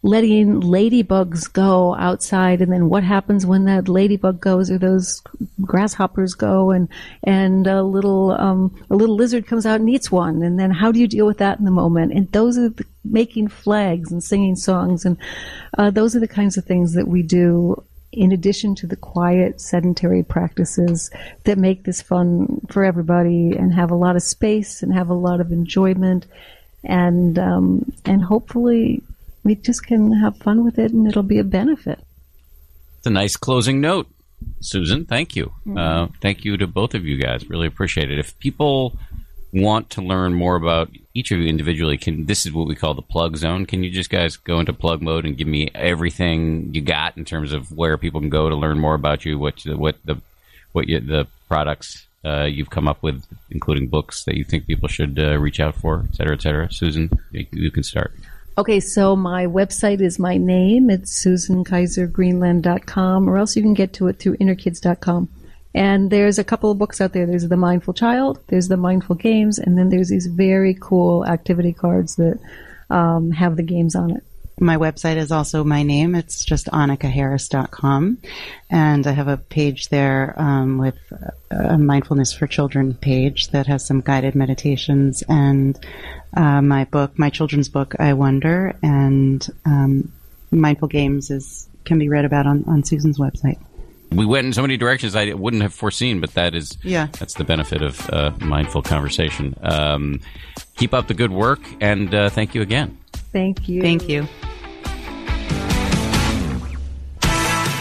letting 0.06 0.60
ladybugs 0.60 1.52
go 1.52 1.96
outside 1.96 2.60
and 2.60 2.72
then 2.72 2.88
what 2.88 3.02
happens 3.02 3.44
when 3.44 3.64
that 3.64 3.88
ladybug 3.88 4.40
goes 4.40 4.70
or 4.70 4.78
those 4.78 5.20
grasshoppers 5.62 6.32
go 6.32 6.70
and 6.70 6.88
and 7.24 7.66
a 7.66 7.82
little 7.82 8.30
um, 8.30 8.72
a 8.88 8.94
little 8.94 9.16
lizard 9.16 9.48
comes 9.48 9.66
out 9.66 9.80
and 9.80 9.90
eats 9.90 10.10
one 10.10 10.42
and 10.44 10.60
then 10.60 10.70
how 10.70 10.92
do 10.92 11.00
you 11.00 11.08
deal 11.08 11.26
with 11.26 11.38
that 11.38 11.58
in 11.58 11.64
the 11.64 11.72
moment? 11.72 12.12
And 12.12 12.30
those 12.30 12.56
are 12.56 12.68
the, 12.68 12.86
making 13.04 13.48
flags 13.48 14.12
and 14.12 14.22
singing 14.22 14.54
songs 14.54 15.04
and 15.04 15.16
uh, 15.76 15.90
those 15.90 16.14
are 16.14 16.20
the 16.20 16.28
kinds 16.28 16.56
of 16.56 16.64
things 16.64 16.94
that 16.94 17.08
we 17.08 17.22
do 17.22 17.82
in 18.12 18.30
addition 18.30 18.76
to 18.76 18.86
the 18.86 18.96
quiet 18.96 19.60
sedentary 19.60 20.22
practices 20.22 21.10
that 21.44 21.58
make 21.58 21.82
this 21.82 22.00
fun 22.00 22.60
for 22.70 22.84
everybody 22.84 23.56
and 23.56 23.74
have 23.74 23.90
a 23.90 23.96
lot 23.96 24.14
of 24.14 24.22
space 24.22 24.82
and 24.84 24.94
have 24.94 25.08
a 25.08 25.14
lot 25.14 25.40
of 25.40 25.50
enjoyment. 25.50 26.26
And 26.84 27.36
um, 27.38 27.92
and 28.04 28.22
hopefully 28.22 29.02
we 29.46 29.54
just 29.54 29.86
can 29.86 30.12
have 30.12 30.36
fun 30.38 30.64
with 30.64 30.78
it 30.78 30.92
and 30.92 31.06
it'll 31.06 31.22
be 31.22 31.38
a 31.38 31.44
benefit. 31.44 32.00
It's 32.98 33.06
a 33.06 33.10
nice 33.10 33.36
closing 33.36 33.80
note. 33.80 34.08
Susan, 34.60 35.06
thank 35.06 35.34
you. 35.34 35.46
Mm-hmm. 35.66 35.78
Uh, 35.78 36.08
thank 36.20 36.44
you 36.44 36.56
to 36.58 36.66
both 36.66 36.94
of 36.94 37.06
you 37.06 37.16
guys. 37.16 37.48
Really 37.48 37.66
appreciate 37.66 38.10
it. 38.10 38.18
If 38.18 38.38
people 38.38 38.98
want 39.52 39.88
to 39.90 40.02
learn 40.02 40.34
more 40.34 40.56
about 40.56 40.90
each 41.14 41.30
of 41.30 41.38
you 41.38 41.48
individually, 41.48 41.96
can 41.96 42.26
this 42.26 42.44
is 42.44 42.52
what 42.52 42.68
we 42.68 42.74
call 42.74 42.92
the 42.92 43.00
plug 43.00 43.36
zone. 43.36 43.64
Can 43.64 43.82
you 43.82 43.90
just 43.90 44.10
guys 44.10 44.36
go 44.36 44.60
into 44.60 44.72
plug 44.72 45.00
mode 45.00 45.24
and 45.24 45.38
give 45.38 45.48
me 45.48 45.70
everything 45.74 46.74
you 46.74 46.82
got 46.82 47.16
in 47.16 47.24
terms 47.24 47.52
of 47.52 47.72
where 47.72 47.96
people 47.96 48.20
can 48.20 48.28
go 48.28 48.50
to 48.50 48.54
learn 48.54 48.78
more 48.78 48.94
about 48.94 49.24
you, 49.24 49.38
what 49.38 49.62
what 49.64 49.96
the 50.04 50.20
what 50.72 50.88
you, 50.88 51.00
the 51.00 51.26
products 51.48 52.06
uh, 52.24 52.44
you've 52.44 52.70
come 52.70 52.88
up 52.88 53.02
with, 53.02 53.24
including 53.50 53.88
books 53.88 54.24
that 54.24 54.36
you 54.36 54.44
think 54.44 54.66
people 54.66 54.88
should 54.88 55.18
uh, 55.18 55.38
reach 55.38 55.60
out 55.60 55.76
for, 55.76 56.04
et 56.08 56.16
cetera, 56.16 56.34
et 56.34 56.42
cetera. 56.42 56.70
Susan, 56.70 57.08
you, 57.30 57.46
you 57.52 57.70
can 57.70 57.82
start. 57.82 58.12
Okay, 58.58 58.80
so 58.80 59.14
my 59.14 59.46
website 59.46 60.00
is 60.00 60.18
my 60.18 60.38
name. 60.38 60.88
It's 60.88 61.22
susankaisergreenland.com, 61.22 63.28
or 63.28 63.36
else 63.36 63.54
you 63.54 63.60
can 63.60 63.74
get 63.74 63.92
to 63.94 64.08
it 64.08 64.18
through 64.18 64.38
innerkids.com. 64.38 65.28
And 65.74 66.10
there's 66.10 66.38
a 66.38 66.44
couple 66.44 66.70
of 66.70 66.78
books 66.78 67.02
out 67.02 67.12
there. 67.12 67.26
There's 67.26 67.50
The 67.50 67.58
Mindful 67.58 67.92
Child, 67.92 68.38
there's 68.46 68.68
The 68.68 68.78
Mindful 68.78 69.16
Games, 69.16 69.58
and 69.58 69.76
then 69.76 69.90
there's 69.90 70.08
these 70.08 70.26
very 70.26 70.74
cool 70.80 71.26
activity 71.26 71.74
cards 71.74 72.16
that 72.16 72.40
um, 72.88 73.30
have 73.30 73.56
the 73.56 73.62
games 73.62 73.94
on 73.94 74.16
it. 74.16 74.24
My 74.58 74.78
website 74.78 75.16
is 75.16 75.30
also 75.30 75.64
my 75.64 75.82
name. 75.82 76.14
It's 76.14 76.42
just 76.44 76.66
annakaharris.com. 76.66 78.18
And 78.70 79.06
I 79.06 79.12
have 79.12 79.28
a 79.28 79.36
page 79.36 79.90
there 79.90 80.34
um, 80.38 80.78
with 80.78 80.96
a 81.50 81.76
mindfulness 81.76 82.32
for 82.32 82.46
children 82.46 82.94
page 82.94 83.48
that 83.48 83.66
has 83.66 83.84
some 83.84 84.00
guided 84.00 84.34
meditations 84.34 85.22
and 85.28 85.78
uh, 86.34 86.62
my 86.62 86.84
book, 86.84 87.18
my 87.18 87.28
children's 87.28 87.68
book, 87.68 87.94
I 87.98 88.14
Wonder, 88.14 88.74
and 88.82 89.46
um, 89.64 90.12
Mindful 90.50 90.88
Games 90.88 91.30
is 91.30 91.68
can 91.84 91.98
be 91.98 92.08
read 92.08 92.24
about 92.24 92.46
on, 92.46 92.64
on 92.66 92.82
Susan's 92.82 93.18
website. 93.18 93.58
We 94.12 94.26
went 94.26 94.46
in 94.46 94.52
so 94.52 94.62
many 94.62 94.76
directions 94.76 95.16
I 95.16 95.32
wouldn't 95.32 95.62
have 95.62 95.74
foreseen, 95.74 96.20
but 96.20 96.34
that 96.34 96.54
is 96.54 96.78
yeah. 96.82 97.08
that's 97.18 97.34
the 97.34 97.44
benefit 97.44 97.82
of 97.82 98.08
uh, 98.10 98.32
mindful 98.40 98.82
conversation. 98.82 99.54
Um, 99.62 100.20
keep 100.76 100.94
up 100.94 101.08
the 101.08 101.14
good 101.14 101.32
work, 101.32 101.60
and 101.80 102.14
uh, 102.14 102.30
thank 102.30 102.54
you 102.54 102.62
again. 102.62 102.98
Thank 103.36 103.68
you. 103.68 103.82
Thank 103.82 104.08
you. 104.08 104.26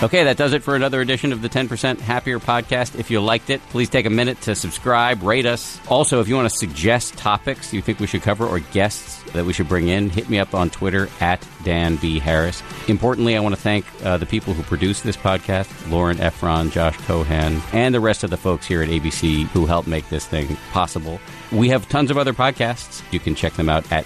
Okay, 0.03 0.25
that 0.25 0.35
does 0.35 0.51
it 0.51 0.61
for 0.61 0.75
another 0.75 0.99
edition 0.99 1.31
of 1.31 1.41
the 1.41 1.47
10% 1.47 2.01
Happier 2.01 2.39
podcast. 2.39 2.99
If 2.99 3.09
you 3.09 3.21
liked 3.21 3.49
it, 3.49 3.61
please 3.69 3.89
take 3.89 4.05
a 4.05 4.09
minute 4.09 4.41
to 4.41 4.53
subscribe, 4.53 5.23
rate 5.23 5.45
us. 5.45 5.79
Also, 5.87 6.19
if 6.19 6.27
you 6.27 6.35
want 6.35 6.49
to 6.49 6.55
suggest 6.57 7.17
topics 7.17 7.73
you 7.73 7.81
think 7.81 8.01
we 8.01 8.05
should 8.05 8.21
cover 8.21 8.45
or 8.45 8.59
guests 8.59 9.23
that 9.31 9.45
we 9.45 9.53
should 9.53 9.69
bring 9.69 9.87
in, 9.87 10.09
hit 10.09 10.29
me 10.29 10.39
up 10.39 10.53
on 10.53 10.69
Twitter 10.69 11.07
at 11.21 11.47
Dan 11.63 11.95
B. 11.95 12.19
Harris. 12.19 12.61
Importantly, 12.89 13.37
I 13.37 13.39
want 13.39 13.55
to 13.55 13.61
thank 13.61 13.85
uh, 14.03 14.17
the 14.17 14.25
people 14.25 14.53
who 14.53 14.63
produce 14.63 14.99
this 14.99 15.15
podcast 15.15 15.89
Lauren 15.89 16.17
Efron, 16.17 16.69
Josh 16.69 16.97
Cohan, 16.97 17.61
and 17.71 17.95
the 17.95 18.01
rest 18.01 18.25
of 18.25 18.29
the 18.29 18.37
folks 18.37 18.67
here 18.67 18.83
at 18.83 18.89
ABC 18.89 19.45
who 19.47 19.65
helped 19.65 19.87
make 19.87 20.09
this 20.09 20.27
thing 20.27 20.57
possible. 20.73 21.21
We 21.53 21.69
have 21.69 21.87
tons 21.87 22.11
of 22.11 22.17
other 22.17 22.33
podcasts. 22.33 23.01
You 23.13 23.21
can 23.21 23.33
check 23.33 23.53
them 23.53 23.69
out 23.69 23.89
at 23.93 24.05